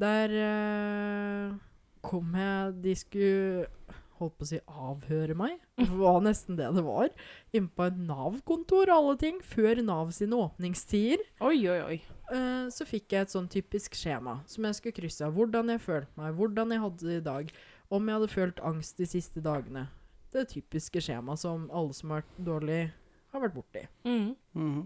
der 0.00 0.32
eh, 0.40 1.58
kom 2.06 2.32
jeg 2.36 2.78
De 2.84 2.94
skulle 2.96 3.66
holdt 4.20 4.36
på 4.36 4.44
å 4.44 4.48
si 4.50 4.58
avhøre 4.68 5.34
meg. 5.38 5.58
Det 5.80 5.88
var 5.96 6.20
nesten 6.24 6.58
det 6.58 6.68
det 6.76 6.84
var. 6.84 7.08
Inne 7.56 7.72
på 7.72 7.86
et 7.88 7.98
Nav-kontor 8.04 8.90
og 8.92 8.96
alle 8.96 9.14
ting. 9.20 9.38
Før 9.44 9.80
Nav 9.84 10.12
sine 10.16 10.36
åpningstider. 10.36 11.24
Oi, 11.40 11.56
oi, 11.72 11.78
oi. 11.86 11.98
Eh, 12.30 12.66
så 12.72 12.86
fikk 12.88 13.14
jeg 13.16 13.26
et 13.26 13.32
sånn 13.32 13.48
typisk 13.50 13.96
skjema 13.96 14.38
som 14.50 14.68
jeg 14.68 14.76
skulle 14.76 14.98
krysse 15.00 15.24
av. 15.24 15.32
Hvordan 15.38 15.72
jeg 15.72 15.82
følte 15.86 16.20
meg, 16.20 16.36
hvordan 16.36 16.74
jeg 16.76 16.84
hadde 16.84 17.08
det 17.08 17.18
i 17.22 17.26
dag. 17.30 17.54
Om 17.90 18.06
jeg 18.06 18.20
hadde 18.20 18.32
følt 18.34 18.64
angst 18.70 19.00
de 19.00 19.08
siste 19.08 19.42
dagene. 19.44 19.88
Det 20.30 20.46
typiske 20.52 21.00
skjemaet 21.02 21.42
som 21.42 21.64
alle 21.74 21.96
som 21.96 22.12
har 22.12 22.20
vært 22.20 22.44
dårlig, 22.46 22.82
har 23.32 23.42
vært 23.42 23.56
borti. 23.56 23.86
Mm. 24.06 24.34
Mhm. 24.54 24.82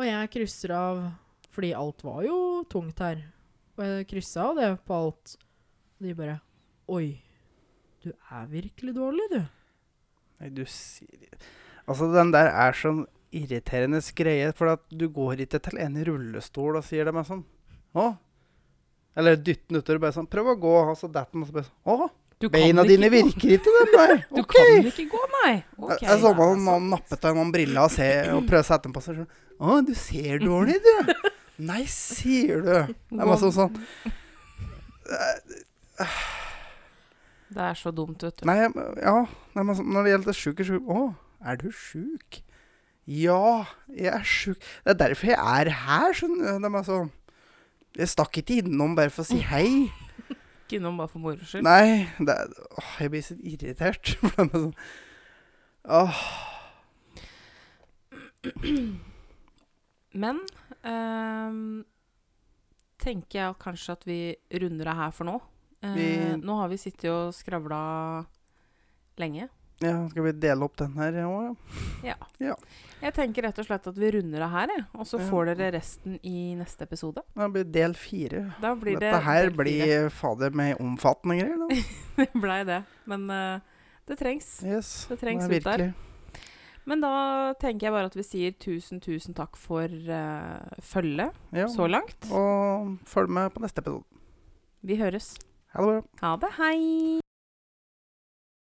Og 0.00 0.06
jeg 0.08 0.30
krysser 0.32 0.72
av 0.72 1.02
fordi 1.50 1.72
alt 1.76 2.04
var 2.06 2.22
jo 2.26 2.36
tungt 2.70 3.00
her. 3.02 3.22
Og 3.78 3.84
jeg 3.86 4.08
kryssa 4.10 4.48
av 4.50 4.58
det 4.60 4.70
på 4.86 4.96
alt. 4.96 5.36
Og 5.98 6.06
de 6.06 6.14
bare 6.18 6.38
Oi, 6.90 7.20
du 8.02 8.10
er 8.32 8.46
virkelig 8.50 8.94
dårlig, 8.96 9.26
du. 9.30 9.40
Nei, 10.40 10.48
du 10.56 10.64
sier 10.66 11.28
Altså, 11.86 12.08
den 12.14 12.32
der 12.34 12.48
er 12.50 12.74
sånn 12.76 13.04
irriterende 13.34 14.00
greie, 14.18 14.50
for 14.56 14.72
at 14.72 14.82
du 14.90 15.06
går 15.12 15.44
ikke 15.44 15.60
til 15.62 15.78
en 15.82 15.98
i 16.00 16.04
rullestol 16.06 16.78
og 16.80 16.86
sier 16.86 17.06
det 17.06 17.14
med 17.14 17.28
sånn 17.28 17.44
Å? 17.98 18.08
Eller 19.18 19.38
dytter 19.38 19.68
den 19.70 19.80
utover 19.82 20.00
og 20.00 20.04
bare 20.06 20.16
sånn 20.16 20.28
Prøv 20.30 20.50
å 20.52 20.56
gå, 20.62 20.74
og 20.90 20.96
så 20.98 21.10
detter 21.10 21.34
den, 21.36 21.44
og 21.44 21.50
så 21.50 21.56
bare 21.58 21.68
sånn 21.68 21.94
Å, 21.94 22.10
Du 22.40 22.48
beina 22.50 22.84
dine 22.88 23.10
gå. 23.10 23.16
virker 23.20 23.54
ikke, 23.58 23.74
den 23.78 23.92
der. 23.94 24.14
Du 24.34 24.40
okay. 24.42 24.76
kan 24.80 24.90
ikke 24.90 25.06
gå, 25.12 25.22
nei. 25.36 25.52
Det 25.60 25.84
Ok. 25.84 26.02
er 26.06 26.22
man, 26.24 26.38
det 26.38 26.46
er 26.46 26.62
man 26.66 26.88
nappet 26.94 27.26
av 27.30 27.36
noen 27.38 27.50
briller 27.54 27.84
og, 27.84 27.92
ser, 27.94 28.30
og 28.34 28.46
prøver 28.48 28.64
å 28.64 28.68
sette 28.70 28.86
dem 28.88 28.94
på 28.96 29.02
seg 29.04 29.18
sjøl. 29.20 29.28
Å, 29.60 29.80
du 29.84 29.92
ser 29.98 30.40
dårlig, 30.42 30.78
du. 30.86 31.12
Nei, 31.60 31.82
sier 31.90 32.62
du. 32.64 32.70
Det 32.72 33.20
er 33.20 33.28
masse 33.28 33.50
sånn 33.52 33.74
Det 37.50 37.64
er 37.66 37.74
så 37.78 37.90
dumt, 37.94 38.22
vet 38.22 38.38
du. 38.40 38.46
Nei, 38.48 38.60
ja. 39.02 39.16
Når 39.58 40.04
det 40.06 40.12
gjelder 40.14 40.38
sjuk 40.38 40.62
er 40.62 40.68
sjuk 40.70 40.90
Å, 40.94 41.00
er 41.50 41.58
du 41.60 41.68
sjuk? 41.74 42.40
Ja, 43.10 43.64
jeg 43.90 44.12
er 44.14 44.26
sjuk. 44.28 44.60
Det 44.84 44.94
er 44.94 45.00
derfor 45.00 45.32
jeg 45.32 45.40
er 45.40 45.72
her, 45.82 46.12
skjønner 46.14 46.60
du. 46.62 46.78
Sånn 46.86 47.10
Jeg 47.98 48.12
stakk 48.12 48.38
ikke 48.38 48.60
innom 48.62 48.94
bare 48.98 49.10
for 49.10 49.24
å 49.24 49.30
si 49.32 49.40
hei. 49.50 49.90
Ikke 50.30 50.78
innom 50.78 51.00
bare 51.00 51.10
for 51.10 51.18
moro 51.24 51.42
skyld. 51.42 51.66
Nei, 51.66 52.06
det 52.22 52.36
er, 52.36 52.52
åh, 52.78 52.92
jeg 53.02 53.10
blir 53.10 53.24
så 53.26 53.34
irritert. 53.42 54.14
Er 54.30 54.52
sånn 54.54 54.72
Åh. 55.90 56.22
Men 60.12 60.42
ehm, 60.84 61.84
tenker 63.00 63.38
jeg 63.40 63.58
kanskje 63.62 63.92
at 63.96 64.04
vi 64.08 64.18
runder 64.60 64.90
av 64.92 64.96
her 64.96 65.10
for 65.16 65.24
nå. 65.30 65.38
Uh, 65.82 65.94
Vi- 65.96 66.36
Nå 66.44 66.56
har 66.60 66.68
vi 66.68 66.76
sittet 66.76 67.08
og 67.10 67.32
skravla 67.32 68.26
lenge. 69.18 69.48
Ja, 69.80 69.94
skal 70.10 70.22
vi 70.26 70.32
dele 70.36 70.66
opp 70.66 70.74
den 70.76 70.92
her 70.92 71.12
òg, 71.24 71.56
ja? 72.04 72.16
Jeg 73.00 73.14
tenker 73.16 73.46
rett 73.46 73.58
og 73.62 73.64
slett 73.64 73.86
at 73.88 73.96
vi 73.96 74.10
runder 74.12 74.42
av 74.44 74.50
her. 74.52 74.68
Og 74.92 75.06
så 75.08 75.16
får 75.30 75.54
dere 75.54 75.70
resten 75.78 76.18
i 76.22 76.52
neste 76.54 76.84
episode. 76.84 77.22
Da 77.34 77.48
blir 77.48 77.64
del 77.64 77.94
fire. 77.96 78.42
Da 78.60 78.74
blir 78.76 78.98
det 79.00 79.08
Dette 79.08 79.22
her 79.24 79.48
blir 79.56 80.10
fader 80.20 80.50
meg 80.52 80.76
omfattende 80.84 81.38
greier. 81.40 81.82
Det 82.18 82.28
blei 82.36 82.60
det. 82.68 82.82
Men 83.08 83.24
uh, 83.32 83.60
det 84.04 84.18
trengs. 84.20 84.50
Yes. 84.62 85.06
Det 85.08 85.16
trengs 85.22 85.48
ut 85.48 85.64
der. 85.64 85.94
Men 86.90 87.04
da 87.04 87.10
tenker 87.62 87.86
jeg 87.86 87.94
bare 87.94 88.08
at 88.10 88.16
vi 88.18 88.24
sier 88.26 88.54
tusen, 88.58 88.98
tusen 89.04 89.36
takk 89.38 89.54
for 89.60 89.86
uh, 89.86 90.80
følget 90.82 91.36
Ja. 91.54 91.68
så 91.70 91.86
langt. 91.86 92.26
Og 92.34 92.96
følg 93.06 93.30
med 93.30 93.52
på 93.54 93.62
neste 93.62 93.78
episode. 93.84 94.02
Vi 94.82 94.96
høres. 94.98 95.36
Ha 95.76 95.84
det 95.86 95.92
bra. 95.92 96.02
Ha 96.24 96.36
det. 96.42 96.50
Hei! 96.58 97.20